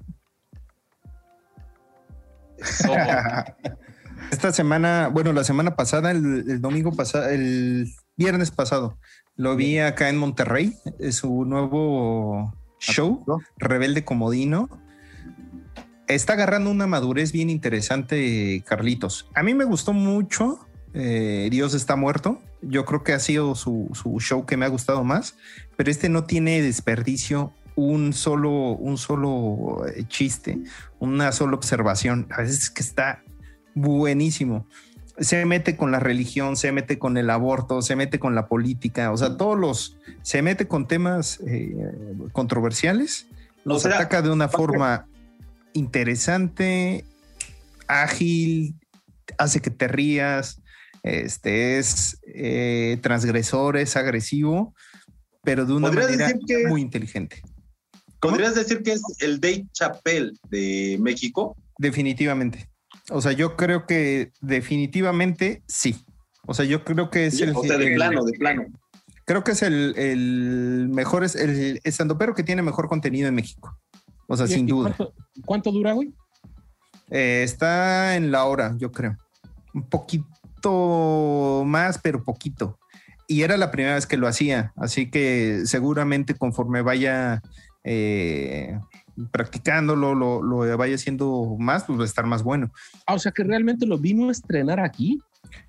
Esta 4.32 4.52
semana, 4.52 5.10
bueno, 5.12 5.34
la 5.34 5.44
semana 5.44 5.76
pasada, 5.76 6.12
el, 6.12 6.50
el 6.50 6.62
domingo 6.62 6.92
pasado, 6.92 7.30
el 7.30 7.88
viernes 8.18 8.52
pasado, 8.52 8.98
lo 9.36 9.56
vi 9.56 9.80
acá 9.80 10.10
en 10.10 10.18
Monterrey, 10.18 10.74
es 11.00 11.16
su 11.18 11.46
nuevo 11.46 12.54
show. 12.80 13.24
Rebelde 13.58 14.04
Comodino. 14.04 14.70
Está 16.08 16.34
agarrando 16.34 16.70
una 16.70 16.88
madurez 16.88 17.32
bien 17.32 17.50
interesante, 17.50 18.64
Carlitos. 18.66 19.30
A 19.34 19.44
mí 19.44 19.54
me 19.54 19.66
gustó 19.66 19.94
mucho. 19.94 20.60
eh, 20.94 21.48
Dios 21.52 21.74
está 21.74 21.96
muerto. 21.96 22.40
Yo 22.62 22.86
creo 22.86 23.04
que 23.04 23.14
ha 23.14 23.20
sido 23.20 23.56
su, 23.56 23.90
su 23.94 24.20
show 24.20 24.46
que 24.46 24.56
me 24.58 24.66
ha 24.66 24.70
gustado 24.70 25.04
más, 25.04 25.36
pero 25.76 25.92
este 25.92 26.10
no 26.10 26.24
tiene 26.24 26.62
desperdicio 26.62 27.54
un 27.76 28.14
solo, 28.14 28.52
un 28.52 28.98
solo 28.98 29.86
eh, 29.88 30.06
chiste, 30.08 30.60
una 31.00 31.32
sola 31.32 31.56
observación. 31.56 32.28
A 32.32 32.42
veces 32.42 32.64
es 32.64 32.70
que 32.70 32.82
está 32.82 33.24
buenísimo. 33.74 34.66
Se 35.20 35.46
mete 35.46 35.78
con 35.78 35.92
la 35.92 36.00
religión, 36.00 36.58
se 36.58 36.72
mete 36.72 37.00
con 37.00 37.18
el 37.18 37.30
aborto, 37.30 37.82
se 37.82 37.96
mete 37.96 38.20
con 38.20 38.36
la 38.36 38.48
política, 38.48 39.12
o 39.12 39.18
sea, 39.18 39.38
todos 39.38 39.58
los, 39.58 39.98
se 40.24 40.42
mete 40.42 40.68
con 40.68 40.88
temas 40.88 41.40
eh, 41.48 41.74
controversiales, 42.34 43.28
los 43.64 43.86
O 43.86 43.88
sea, 43.90 43.96
ataca 43.98 44.22
de 44.22 44.30
una 44.30 44.50
forma 44.50 45.08
interesante, 45.72 47.06
ágil, 47.88 48.76
hace 49.38 49.62
que 49.62 49.70
te 49.70 49.88
rías, 49.88 50.62
este 51.04 51.78
es 51.78 52.20
eh, 52.28 52.98
transgresor, 53.02 53.78
es 53.78 53.96
agresivo, 53.96 54.74
pero 55.44 55.66
de 55.66 55.74
una 55.74 55.88
¿Podrías 55.88 56.10
manera 56.12 56.34
que- 56.46 56.68
muy 56.68 56.82
inteligente. 56.82 57.42
¿Podrías 58.30 58.56
decir 58.56 58.82
que 58.84 58.94
es 58.94 59.02
el 59.20 59.40
Dave 59.40 59.66
Chappelle 59.74 60.32
de 60.50 60.98
México? 61.00 61.56
Definitivamente. 61.78 62.70
O 63.12 63.22
sea, 63.22 63.32
yo 63.34 63.56
creo 63.56 63.86
que 63.86 64.32
definitivamente 64.42 65.62
sí. 65.68 65.96
O 66.48 66.54
sea, 66.54 66.66
yo 66.66 66.84
creo 66.84 67.10
que 67.10 67.26
es 67.28 67.40
el, 67.42 67.56
o 67.56 67.64
sea, 67.64 67.78
de 67.78 67.88
el- 67.88 67.96
plano, 67.96 68.24
de 68.24 68.34
plano. 68.38 68.66
creo 69.26 69.44
que 69.44 69.52
es 69.52 69.62
el, 69.64 69.94
el 69.98 70.88
mejor, 70.90 71.24
es 71.24 71.36
el 71.36 71.80
estandopero 71.84 72.34
que 72.36 72.44
tiene 72.44 72.62
mejor 72.62 72.88
contenido 72.88 73.28
en 73.28 73.36
México. 73.36 73.78
O 74.28 74.38
sea, 74.38 74.46
¿Y- 74.48 74.50
sin 74.50 74.68
duda. 74.68 74.94
¿Cuánto, 74.96 75.14
cuánto 75.46 75.72
dura, 75.72 75.94
güey? 75.94 76.14
Eh, 77.12 77.42
está 77.44 78.16
en 78.16 78.32
la 78.32 78.46
hora, 78.46 78.76
yo 78.78 78.92
creo. 78.92 79.16
Un 79.74 79.88
poquito 79.90 81.64
más, 81.66 82.00
pero 82.00 82.24
poquito. 82.24 82.80
Y 83.28 83.42
era 83.42 83.58
la 83.58 83.72
primera 83.72 83.96
vez 83.96 84.06
que 84.06 84.18
lo 84.18 84.28
hacía, 84.28 84.72
así 84.76 85.10
que 85.10 85.62
seguramente 85.66 86.36
conforme 86.36 86.82
vaya 86.84 87.42
eh, 87.86 88.78
practicándolo, 89.32 90.14
lo, 90.16 90.42
lo 90.42 90.78
vaya 90.78 90.96
haciendo 90.96 91.56
más, 91.60 91.84
pues 91.86 91.98
va 91.98 92.04
a 92.04 92.08
estar 92.08 92.26
más 92.26 92.44
bueno. 92.44 92.72
Ah, 93.08 93.14
o 93.14 93.20
sea 93.20 93.32
que 93.32 93.44
realmente 93.44 93.86
lo 93.86 93.98
vino 93.98 94.30
a 94.30 94.32
estrenar 94.32 94.80
aquí. 94.80 95.22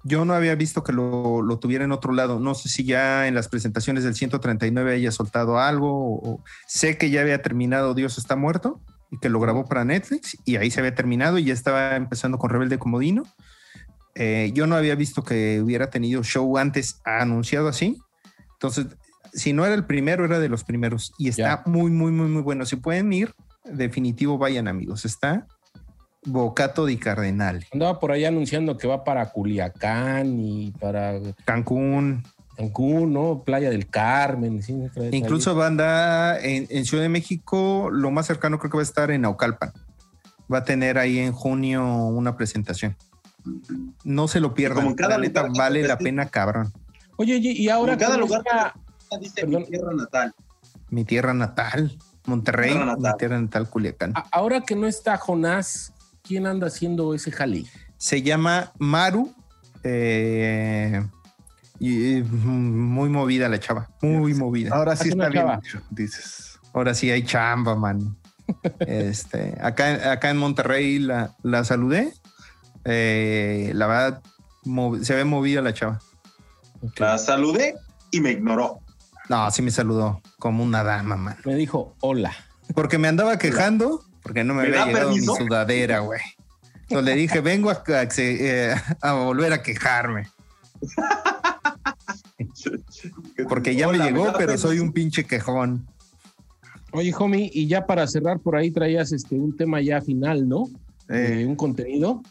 Yo 0.03 0.25
no 0.25 0.35
había 0.35 0.55
visto 0.55 0.83
que 0.83 0.93
lo, 0.93 1.43
lo 1.43 1.59
tuviera 1.59 1.85
en 1.85 1.93
otro 1.93 2.13
lado. 2.13 2.41
No 2.41 2.55
sé 2.55 2.69
si 2.69 2.85
ya 2.85 3.29
en 3.29 3.35
las 3.35 3.49
presentaciones 3.49 4.03
del 4.03 4.15
139 4.15 4.95
haya 4.95 5.13
soltado 5.13 5.61
algo. 5.61 5.91
O, 5.93 6.31
o- 6.33 6.45
sé 6.67 6.99
que 6.99 7.11
ya 7.11 7.21
había 7.21 7.43
terminado 7.43 7.95
Dios 7.95 8.19
está 8.19 8.35
muerto 8.35 8.81
y 9.11 9.19
que 9.19 9.29
lo 9.29 9.39
grabó 9.39 9.67
para 9.67 9.85
Netflix 9.85 10.37
y 10.45 10.57
ahí 10.57 10.71
se 10.71 10.81
había 10.81 10.95
terminado 10.95 11.39
y 11.39 11.45
ya 11.45 11.53
estaba 11.53 11.95
empezando 11.95 12.39
con 12.39 12.51
Rebelde 12.51 12.79
Comodino. 12.79 13.23
Eh, 14.15 14.51
yo 14.55 14.67
no 14.67 14.75
había 14.75 14.95
visto 14.95 15.23
que 15.23 15.61
hubiera 15.63 15.91
tenido 15.91 16.25
show 16.25 16.57
antes 16.57 17.01
anunciado 17.05 17.69
así. 17.69 17.99
Entonces, 18.55 18.87
si 19.37 19.53
no 19.53 19.65
era 19.65 19.75
el 19.75 19.85
primero, 19.85 20.25
era 20.25 20.39
de 20.41 20.49
los 20.49 20.65
primeros 20.65 21.13
y 21.19 21.29
está 21.29 21.63
muy, 21.67 21.91
muy, 21.93 22.11
muy, 22.11 22.29
muy 22.29 22.43
bueno. 22.43 22.67
Si 22.67 22.75
pueden 22.77 23.13
ir, 23.13 23.33
definitivo 23.65 24.39
vayan 24.39 24.67
amigos. 24.67 25.05
Está 25.05 25.47
Bocato 26.25 26.87
di 26.87 26.97
Cardenal, 26.97 27.65
Andaba 27.73 28.01
por 28.01 28.11
ahí 28.11 28.25
anunciando 28.25 28.77
que 28.77 28.89
va 28.89 29.05
para 29.05 29.31
Culiacán 29.31 30.41
y 30.41 30.73
para 30.73 31.21
Cancún, 31.45 32.25
Cancún, 32.57 33.13
¿no? 33.13 33.43
Playa 33.45 33.71
del 33.71 33.87
Carmen. 33.89 34.61
sí, 34.63 34.73
trae- 34.73 35.11
trae- 35.11 35.15
Incluso 35.17 35.55
banda 35.55 36.41
en, 36.41 36.67
en 36.71 36.85
Ciudad 36.85 37.05
de 37.05 37.09
México, 37.11 37.91
lo 37.93 38.11
más 38.11 38.27
cercano 38.27 38.59
creo 38.59 38.71
que 38.73 38.77
va 38.79 38.83
a 38.83 38.85
estar 38.85 39.11
en 39.13 39.21
Naucalpan. 39.23 39.71
Va 40.53 40.59
a 40.59 40.65
tener 40.65 40.99
ahí 40.99 41.19
en 41.21 41.33
junio 41.33 41.85
una 42.07 42.37
presentación. 42.37 42.97
No 44.03 44.27
se 44.27 44.41
lo 44.41 44.55
pierdan. 44.55 44.79
Como 44.79 44.91
en 44.91 44.97
cada 44.97 45.19
la 45.19 45.25
neta, 45.25 45.43
lugar, 45.43 45.59
vale 45.59 45.81
pues, 45.81 45.89
la 45.89 45.99
pena, 45.99 46.27
cabrón. 46.29 46.73
Oye, 47.19 47.35
oye, 47.37 47.53
y 47.53 47.69
ahora 47.69 47.93
En 47.93 47.99
cada 48.01 48.17
lugar 48.17 48.43
está- 48.45 48.75
Dice 49.21 49.43
Perdón. 49.43 49.63
mi 49.63 49.67
tierra 49.69 49.93
natal. 49.95 50.35
Mi 50.91 51.05
tierra 51.05 51.35
natal, 51.35 51.99
Monterrey, 52.27 52.71
Tierra 52.73 52.87
natal. 52.87 53.13
mi 53.13 53.19
tierra 53.19 53.41
natal, 53.41 53.69
Culiacán. 53.71 54.13
a- 54.17 54.27
ahora 54.33 54.61
que 54.61 54.75
no 54.77 54.87
está 54.87 55.17
Jonás, 55.17 55.93
¿quién 56.23 56.47
anda 56.47 56.67
haciendo 56.69 57.15
ese 57.15 57.31
jale? 57.33 57.65
Se 57.97 58.23
llama 58.23 58.73
Maru. 58.79 59.33
eh, 59.89 61.05
y, 61.79 62.23
muy 62.23 63.09
movida 63.09 63.49
la 63.49 63.61
chava, 63.61 63.89
muy 64.03 64.35
movida. 64.35 64.75
Ahora 64.75 64.97
sí 64.97 65.11
está 65.11 65.29
bien 65.29 65.47
dices. 65.91 66.59
Ahora 66.73 66.95
sí 66.95 67.11
hay 67.11 67.23
chamba, 67.25 67.77
man. 67.77 68.17
Este, 68.81 69.57
acá, 69.61 70.13
acá 70.13 70.31
en 70.31 70.37
Monterrey 70.39 70.99
la, 70.99 71.35
la 71.43 71.65
saludé. 71.65 72.13
Eh, 72.85 73.73
la 73.75 73.87
verdad, 73.87 74.23
se 75.03 75.15
ve 75.15 75.25
movida 75.25 75.61
la 75.63 75.75
chava. 75.75 76.01
La 76.99 77.19
saludé 77.19 77.75
y 78.11 78.21
me 78.21 78.31
ignoró. 78.33 78.81
No, 79.29 79.51
sí 79.51 79.63
me 79.63 79.71
saludó 79.71 80.21
como 80.39 80.63
una 80.65 80.83
dama, 80.85 81.17
man. 81.17 81.37
Me 81.45 81.55
dijo, 81.55 81.95
hola. 82.01 82.33
Porque 82.75 82.99
me 82.99 83.09
andaba 83.09 83.39
quejando, 83.39 84.03
porque 84.23 84.45
no 84.45 84.55
me, 84.55 84.63
¿Me 84.63 84.69
había 84.79 84.87
llegado 84.87 85.09
permiso? 85.11 85.33
mi 85.33 85.39
sudadera, 85.47 85.99
güey. 86.01 86.21
Entonces 86.83 87.05
le 87.05 87.15
dije, 87.17 87.41
vengo 87.41 87.71
a, 87.71 87.83
a- 87.87 88.09
eh, 88.19 88.75
a 89.03 89.13
volver 89.15 89.53
a 89.53 89.63
quejarme. 89.63 90.29
Porque 93.49 93.75
ya 93.75 93.89
Hola, 93.89 93.99
me 93.99 94.05
llegó, 94.05 94.33
pero 94.37 94.57
soy 94.59 94.79
un 94.79 94.93
pinche 94.93 95.25
quejón. 95.25 95.87
Oye, 96.93 97.15
homie, 97.19 97.51
y 97.53 97.67
ya 97.67 97.87
para 97.87 98.07
cerrar 98.07 98.39
por 98.41 98.57
ahí 98.57 98.71
traías 98.71 99.13
este 99.13 99.35
un 99.37 99.57
tema 99.57 99.81
ya 99.81 100.01
final, 100.01 100.49
¿no? 100.49 100.65
Eh, 101.09 101.41
Eh, 101.43 101.47
un 101.47 101.57
contenido. 101.57 102.23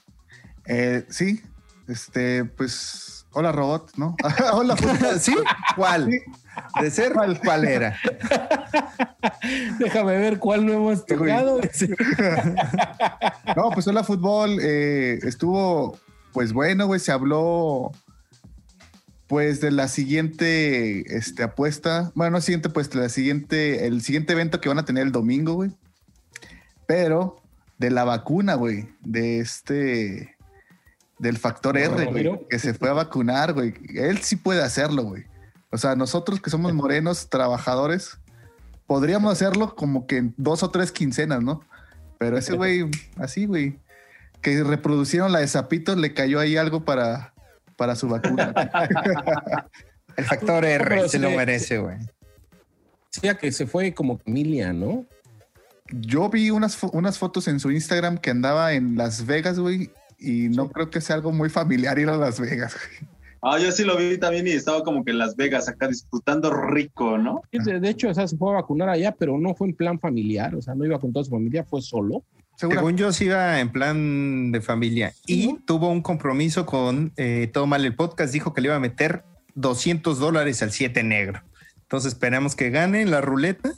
eh, 0.66 1.06
sí, 1.10 1.42
este, 1.88 2.46
pues, 2.46 3.26
hola 3.32 3.52
robot, 3.52 3.92
¿no? 3.98 4.16
hola, 4.54 4.76
¿Sí? 5.20 5.36
¿Cuál? 5.76 6.10
Sí. 6.12 6.20
De 6.82 6.90
ser, 6.90 7.14
¿cuál 7.44 7.66
era? 7.66 7.98
Déjame 9.80 10.18
ver 10.18 10.40
cuál 10.40 10.66
no 10.66 10.74
hemos 10.74 11.06
tocado. 11.06 11.60
no, 13.56 13.70
pues 13.72 13.88
hola 13.88 14.04
fútbol. 14.04 14.58
Eh, 14.62 15.20
estuvo, 15.24 15.98
pues 16.32 16.54
bueno, 16.54 16.88
güey, 16.88 17.00
se 17.00 17.12
habló 17.12 17.92
pues 19.28 19.60
de 19.60 19.72
la 19.72 19.88
siguiente 19.88 21.18
este, 21.18 21.44
apuesta. 21.44 22.12
Bueno, 22.16 22.32
no 22.32 22.42
siguiente 22.42 22.70
pues 22.70 22.94
la 22.96 23.10
siguiente, 23.10 23.88
el 23.88 24.02
siguiente 24.02 24.34
evento 24.34 24.62
que 24.62 24.70
van 24.70 24.80
a 24.80 24.86
tener 24.86 25.04
el 25.04 25.12
domingo, 25.12 25.54
güey. 25.54 25.72
Pero 26.88 27.42
de 27.78 27.92
la 27.92 28.04
vacuna, 28.04 28.56
güey. 28.56 28.88
De 29.02 29.40
este. 29.40 30.35
Del 31.18 31.38
factor 31.38 31.78
R, 31.78 32.06
güey. 32.06 32.40
Que 32.50 32.60
se 32.60 32.74
fue 32.74 32.90
a 32.90 32.94
vacunar, 32.94 33.54
güey. 33.54 33.74
Él 33.96 34.20
sí 34.20 34.36
puede 34.36 34.62
hacerlo, 34.62 35.04
güey. 35.04 35.24
O 35.72 35.78
sea, 35.78 35.96
nosotros 35.96 36.42
que 36.42 36.50
somos 36.50 36.74
morenos, 36.74 37.30
trabajadores, 37.30 38.18
podríamos 38.88 39.32
hacerlo 39.32 39.76
como 39.76 40.08
que 40.08 40.18
en 40.18 40.34
dos 40.38 40.64
o 40.64 40.72
tres 40.72 40.92
quincenas, 40.92 41.42
¿no? 41.42 41.62
Pero 42.18 42.38
ese 42.38 42.56
güey, 42.56 42.90
así, 43.18 43.46
güey, 43.46 43.78
que 44.42 44.64
reproducieron 44.64 45.32
la 45.32 45.40
de 45.40 45.48
Zapito, 45.48 45.96
le 45.96 46.14
cayó 46.14 46.40
ahí 46.40 46.56
algo 46.56 46.86
para, 46.86 47.34
para 47.76 47.96
su 47.96 48.08
vacuna. 48.08 48.54
El 50.16 50.24
factor 50.24 50.64
R 50.64 51.10
se 51.10 51.20
lo 51.20 51.30
merece, 51.32 51.78
güey. 51.78 51.98
Sí, 53.10 53.28
que 53.40 53.52
se 53.52 53.68
fue 53.68 53.94
como 53.94 54.18
familia, 54.18 54.72
¿no? 54.72 55.06
Yo 55.92 56.30
vi 56.30 56.52
unas, 56.52 56.82
unas 56.84 57.18
fotos 57.18 57.48
en 57.48 57.60
su 57.60 57.72
Instagram 57.72 58.18
que 58.18 58.30
andaba 58.30 58.74
en 58.74 58.98
Las 58.98 59.26
Vegas, 59.26 59.60
güey, 59.60 59.92
y 60.20 60.50
no 60.50 60.70
creo 60.70 60.90
que 60.90 61.02
sea 61.02 61.16
algo 61.16 61.32
muy 61.32 61.50
familiar 61.50 61.98
ir 62.00 62.10
a 62.10 62.18
Las 62.18 62.40
Vegas, 62.40 62.76
güey. 62.76 63.10
Ah, 63.48 63.60
yo 63.60 63.72
sí 63.72 63.84
lo 63.84 63.96
vi 63.96 64.18
también 64.18 64.48
y 64.48 64.52
estaba 64.52 64.84
como 64.84 65.06
que 65.06 65.12
en 65.12 65.20
Las 65.20 65.36
Vegas 65.36 65.70
acá 65.70 65.88
disfrutando 65.88 66.52
rico, 66.52 67.20
¿no? 67.20 67.44
De, 67.52 67.90
hecho, 67.90 68.10
o 68.10 68.14
sea, 68.14 68.28
se 68.28 68.36
fue 68.38 68.50
a 68.50 68.56
vacunar 68.56 68.90
allá, 68.90 69.12
pero 69.12 69.38
no 69.38 69.54
fue 69.54 69.68
en 69.68 69.76
plan 69.76 70.00
familiar, 70.00 70.56
o 70.56 70.64
sea, 70.64 70.74
no 70.74 70.84
iba 70.84 71.00
con 71.00 71.14
toda 71.14 71.26
su 71.26 71.30
familia, 71.30 71.64
fue 71.64 71.80
solo. 71.84 72.24
Según 72.56 72.98
yo, 72.98 73.12
sí 73.12 73.26
iba 73.26 73.60
en 73.60 73.72
plan 73.72 74.52
de 74.52 74.62
familia 74.62 75.14
y 75.28 75.60
tuvo 75.66 75.90
un 75.90 76.02
compromiso 76.02 76.66
con 76.66 77.14
eh, 77.18 77.48
Todo 77.54 77.68
Mal 77.68 77.86
el 77.86 77.96
Podcast, 77.96 78.34
dijo 78.34 78.52
que 78.52 78.62
le 78.62 78.70
iba 78.70 78.78
a 78.78 78.80
meter 78.80 79.24
200 79.54 80.18
dólares 80.18 80.64
al 80.64 80.72
7 80.72 81.04
negro. 81.04 81.44
Entonces 81.84 82.14
esperamos 82.14 82.56
que 82.56 82.72
gane 82.72 83.02
en 83.02 83.12
la 83.12 83.22
ruleta 83.22 83.74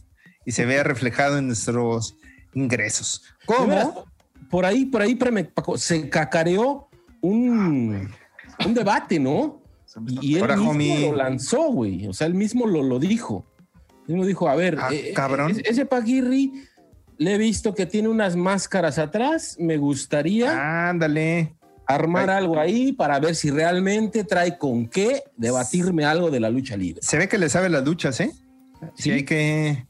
y 0.45 0.53
se 0.53 0.65
vea 0.65 0.83
reflejado 0.83 1.39
en 1.39 1.47
nuestros 1.47 2.15
ingresos. 2.53 3.25
¿Cómo? 3.45 4.05
Por 4.49 4.65
ahí, 4.65 4.85
por 4.85 5.01
ahí 5.01 5.17
se 5.75 6.09
cacareó 6.09 6.87
un 7.21 8.09
un 8.65 8.73
debate, 8.73 9.19
¿no? 9.19 9.61
Y, 10.21 10.37
él 10.37 10.57
mismo 10.57 11.11
lo 11.11 11.15
lanzó, 11.15 11.71
güey. 11.71 12.07
O 12.07 12.13
sea, 12.13 12.27
él 12.27 12.33
mismo 12.33 12.67
lo, 12.67 12.83
lo 12.83 12.99
dijo. 12.99 13.45
Él 14.07 14.15
mismo 14.15 14.25
dijo, 14.25 14.47
a 14.47 14.55
ver, 14.55 14.77
ah, 14.79 14.89
eh, 14.91 15.13
cabrón. 15.15 15.55
ese 15.63 15.85
Paguirri 15.85 16.53
le 17.17 17.35
he 17.35 17.37
visto 17.37 17.73
que 17.73 17.85
tiene 17.85 18.07
unas 18.07 18.35
máscaras 18.35 18.99
atrás. 18.99 19.57
Me 19.59 19.77
gustaría 19.77 20.89
Ándale. 20.89 21.55
armar 21.87 22.29
algo 22.29 22.59
ahí 22.59 22.91
para 22.93 23.19
ver 23.19 23.35
si 23.35 23.49
realmente 23.49 24.23
trae 24.23 24.57
con 24.57 24.87
qué 24.87 25.23
debatirme 25.35 26.05
algo 26.05 26.29
de 26.29 26.39
la 26.39 26.49
lucha 26.49 26.77
libre. 26.77 27.01
Se 27.01 27.17
ve 27.17 27.27
que 27.27 27.37
le 27.37 27.49
sabe 27.49 27.69
las 27.69 27.83
luchas, 27.83 28.19
¿eh? 28.19 28.31
Sí, 28.95 29.11
hay 29.11 29.23
que... 29.23 29.87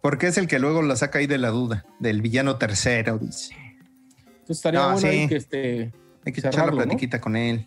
Porque 0.00 0.28
es 0.28 0.38
el 0.38 0.46
que 0.46 0.60
luego 0.60 0.80
la 0.82 0.94
saca 0.94 1.18
ahí 1.18 1.26
de 1.26 1.38
la 1.38 1.48
duda, 1.48 1.84
del 1.98 2.22
villano 2.22 2.56
tercero, 2.56 3.18
dice. 3.18 3.56
Entonces 4.48 4.64
estaría 4.64 4.86
bueno 4.86 5.06
ahí 5.06 5.28
que 5.28 5.36
este... 5.36 5.92
Hay 6.24 6.32
que 6.32 6.40
echar 6.40 6.66
la 6.66 6.72
platiquita 6.72 7.20
con 7.20 7.36
él. 7.36 7.66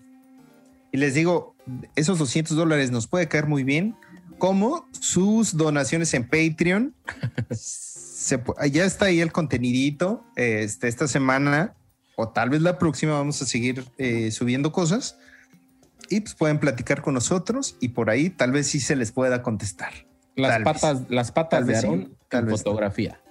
Y 0.92 0.98
les 0.98 1.14
digo, 1.14 1.56
esos 1.96 2.18
200 2.18 2.58
dólares 2.58 2.90
nos 2.90 3.06
puede 3.06 3.28
caer 3.28 3.46
muy 3.46 3.64
bien, 3.64 3.96
como 4.40 4.88
sus 4.92 5.56
donaciones 5.56 6.14
en 6.16 6.24
Patreon. 6.24 6.96
ya 8.72 8.86
está 8.86 9.06
ahí 9.06 9.22
el 9.22 9.32
contenidito. 9.32 10.24
Este, 10.36 10.88
esta 10.88 11.08
semana 11.08 11.76
o 12.16 12.30
tal 12.30 12.50
vez 12.50 12.62
la 12.62 12.80
próxima 12.80 13.14
vamos 13.14 13.42
a 13.44 13.46
seguir 13.46 13.86
eh, 14.00 14.32
subiendo 14.32 14.72
cosas 14.72 15.18
y 16.10 16.22
pues 16.22 16.34
pueden 16.34 16.60
platicar 16.60 17.02
con 17.02 17.14
nosotros 17.14 17.78
y 17.80 17.90
por 17.90 18.10
ahí 18.10 18.30
tal 18.30 18.52
vez 18.52 18.68
sí 18.68 18.80
se 18.80 18.96
les 18.96 19.12
pueda 19.12 19.44
contestar. 19.44 19.94
Las 20.36 20.62
patas, 20.64 21.04
las 21.10 21.32
patas 21.32 21.68
de 21.68 21.76
Aarón 21.76 22.18
en 22.32 22.50
fotografía. 22.50 23.22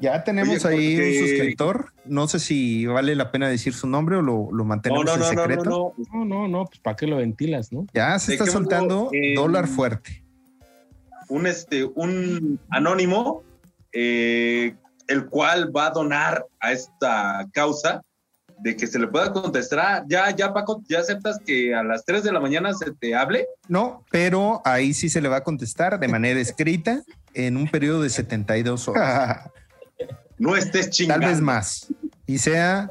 Ya 0.00 0.24
tenemos 0.24 0.64
ahí 0.64 0.96
un 0.96 1.28
suscriptor. 1.28 1.92
No 2.04 2.28
sé 2.28 2.38
si 2.38 2.86
vale 2.86 3.14
la 3.14 3.30
pena 3.30 3.48
decir 3.48 3.72
su 3.74 3.86
nombre 3.86 4.16
o 4.16 4.22
lo, 4.22 4.48
lo 4.52 4.64
mantenemos 4.64 5.14
en 5.16 5.22
secreto. 5.22 5.94
No, 6.12 6.24
no, 6.24 6.48
no, 6.48 6.64
pues 6.66 6.80
para 6.80 6.96
qué 6.96 7.06
lo 7.06 7.16
ventilas, 7.16 7.72
¿no? 7.72 7.86
Ya 7.94 8.18
se 8.18 8.32
está 8.32 8.46
soltando 8.46 9.10
dólar 9.34 9.68
fuerte. 9.68 10.24
Un 11.28 11.46
este, 11.46 11.84
un 11.84 12.58
anónimo, 12.70 13.44
eh, 13.92 14.74
el 15.06 15.26
cual 15.26 15.74
va 15.74 15.86
a 15.86 15.90
donar 15.90 16.44
a 16.58 16.72
esta 16.72 17.48
causa 17.52 18.02
de 18.60 18.76
que 18.76 18.86
se 18.86 18.98
le 18.98 19.06
pueda 19.06 19.32
contestar. 19.32 20.04
Ya, 20.08 20.34
ya, 20.34 20.52
Paco, 20.52 20.82
¿ya 20.88 21.00
aceptas 21.00 21.38
que 21.44 21.74
a 21.74 21.82
las 21.82 22.04
3 22.04 22.22
de 22.22 22.32
la 22.32 22.40
mañana 22.40 22.72
se 22.74 22.92
te 22.92 23.14
hable? 23.14 23.46
No, 23.68 24.04
pero 24.10 24.60
ahí 24.64 24.94
sí 24.94 25.08
se 25.08 25.20
le 25.20 25.28
va 25.28 25.38
a 25.38 25.44
contestar 25.44 25.98
de 25.98 26.08
manera 26.08 26.40
escrita 26.40 27.02
en 27.34 27.56
un 27.56 27.68
periodo 27.68 28.02
de 28.02 28.10
72 28.10 28.88
horas. 28.88 29.50
no 30.40 30.56
estés 30.56 30.90
chingando. 30.90 31.26
Tal 31.26 31.30
vez 31.34 31.40
más. 31.40 31.86
Y 32.26 32.38
sea, 32.38 32.88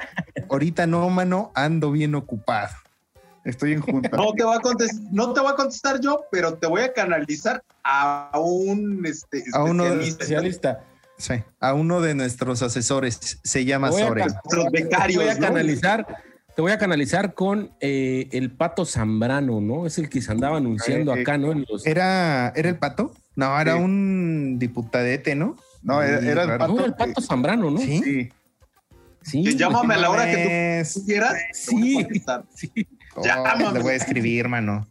ahorita 0.49 0.85
no, 0.85 1.09
mano, 1.09 1.51
ando 1.55 1.91
bien 1.91 2.13
ocupado. 2.13 2.75
Estoy 3.43 3.73
en 3.73 3.81
junta. 3.81 4.09
No 4.15 4.33
te, 4.33 4.43
va 4.43 4.57
a 4.57 4.59
contestar, 4.59 5.01
no 5.11 5.33
te 5.33 5.39
voy 5.41 5.51
a 5.51 5.55
contestar 5.55 5.99
yo, 5.99 6.25
pero 6.31 6.53
te 6.53 6.67
voy 6.67 6.81
a 6.81 6.93
canalizar 6.93 7.63
a 7.83 8.31
un 8.39 9.03
este, 9.05 9.43
a 9.51 9.63
uno 9.63 9.85
especialista. 9.85 10.83
Sí, 11.17 11.33
a 11.59 11.73
uno 11.73 12.01
de 12.01 12.13
nuestros 12.13 12.61
asesores. 12.61 13.39
Se 13.43 13.65
llama 13.65 13.91
Sore. 13.91 14.25
Nuestros 14.25 14.71
becarios. 14.71 15.23
Te 15.23 15.29
voy 15.29 15.37
a 15.37 15.39
canalizar, 15.39 16.07
te 16.55 16.61
voy 16.61 16.71
a 16.71 16.77
canalizar 16.77 17.33
con 17.33 17.71
eh, 17.79 18.29
el 18.31 18.51
pato 18.51 18.85
Zambrano, 18.85 19.59
¿no? 19.59 19.87
Es 19.87 19.97
el 19.97 20.09
que 20.09 20.21
se 20.21 20.31
andaba 20.31 20.57
anunciando 20.57 21.13
acá, 21.13 21.39
¿no? 21.39 21.51
¿Era, 21.83 22.53
¿Era 22.55 22.69
el 22.69 22.77
pato? 22.77 23.13
No, 23.35 23.59
era 23.59 23.75
un 23.75 24.59
diputadete, 24.59 25.33
¿no? 25.33 25.55
No, 25.81 26.01
era, 26.01 26.43
el 26.43 26.57
pato. 26.57 26.85
el 26.85 26.93
pato 26.93 27.21
Zambrano, 27.21 27.71
¿no? 27.71 27.79
Sí. 27.79 28.29
Sí. 29.21 29.57
llámame 29.57 29.95
a 29.95 29.97
la 29.97 30.09
hora 30.09 30.25
que 30.25 30.83
tú 30.93 31.05
quieras. 31.05 31.35
Sí. 31.53 32.07
sí. 32.55 32.87
llámame. 33.23 33.71
Le 33.73 33.79
voy 33.79 33.93
a 33.93 33.95
escribir, 33.95 34.41
hermano. 34.41 34.87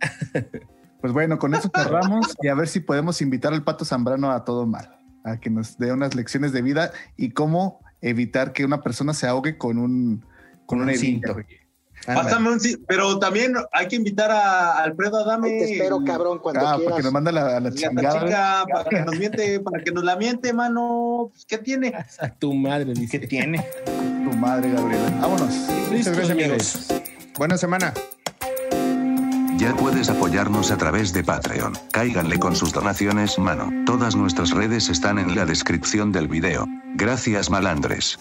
Pues 1.04 1.12
bueno, 1.12 1.38
con 1.38 1.54
eso 1.54 1.70
cerramos 1.76 2.34
y 2.40 2.48
a 2.48 2.54
ver 2.54 2.66
si 2.66 2.80
podemos 2.80 3.20
invitar 3.20 3.52
al 3.52 3.62
pato 3.62 3.84
Zambrano 3.84 4.30
a 4.30 4.42
todo 4.42 4.66
mal, 4.66 4.98
a 5.22 5.36
que 5.38 5.50
nos 5.50 5.76
dé 5.76 5.92
unas 5.92 6.14
lecciones 6.14 6.54
de 6.54 6.62
vida 6.62 6.92
y 7.18 7.32
cómo 7.32 7.84
evitar 8.00 8.54
que 8.54 8.64
una 8.64 8.80
persona 8.80 9.12
se 9.12 9.26
ahogue 9.26 9.58
con 9.58 9.76
un, 9.76 10.24
con, 10.64 10.80
un, 10.80 10.94
cinto. 10.94 11.36
Pásame 12.06 12.50
un 12.50 12.60
pero 12.86 13.18
también 13.18 13.54
hay 13.72 13.88
que 13.88 13.96
invitar 13.96 14.30
a 14.30 14.82
Alfredo 14.82 15.18
Adame. 15.18 15.48
Te 15.48 15.72
espero, 15.72 16.02
cabrón, 16.04 16.38
cuando 16.38 16.66
ah, 16.66 16.78
Para 16.84 16.96
que 16.96 17.02
nos 17.02 17.12
manda 17.12 17.32
la, 17.32 17.60
la 17.60 17.72
chingada. 17.72 18.66
para 18.66 18.88
que 18.88 19.00
nos 19.02 19.18
miente, 19.18 19.60
para 19.60 19.82
que 19.82 19.92
nos 19.92 20.04
la 20.04 20.16
miente, 20.16 20.52
mano. 20.52 21.28
Pues, 21.32 21.46
¿Qué 21.46 21.58
tiene? 21.58 21.94
A 22.20 22.28
tu 22.28 22.52
madre, 22.54 22.92
¿qué 23.10 23.18
tiene? 23.20 23.66
tu 23.84 24.36
madre, 24.36 24.70
Gabriela. 24.70 25.10
Vámonos. 25.20 25.54
Muchas 25.90 26.16
gracias, 26.16 26.30
amigos. 26.30 26.86
Buena 27.36 27.56
semana. 27.56 27.92
Ya 29.56 29.74
puedes 29.76 30.10
apoyarnos 30.10 30.70
a 30.70 30.76
través 30.76 31.12
de 31.12 31.22
Patreon. 31.22 31.74
Cáiganle 31.92 32.38
con 32.38 32.56
sus 32.56 32.72
donaciones, 32.72 33.38
mano. 33.38 33.70
Todas 33.86 34.16
nuestras 34.16 34.50
redes 34.50 34.88
están 34.88 35.18
en 35.18 35.34
la 35.34 35.46
descripción 35.46 36.12
del 36.12 36.28
video. 36.28 36.66
Gracias, 36.96 37.50
malandres. 37.50 38.18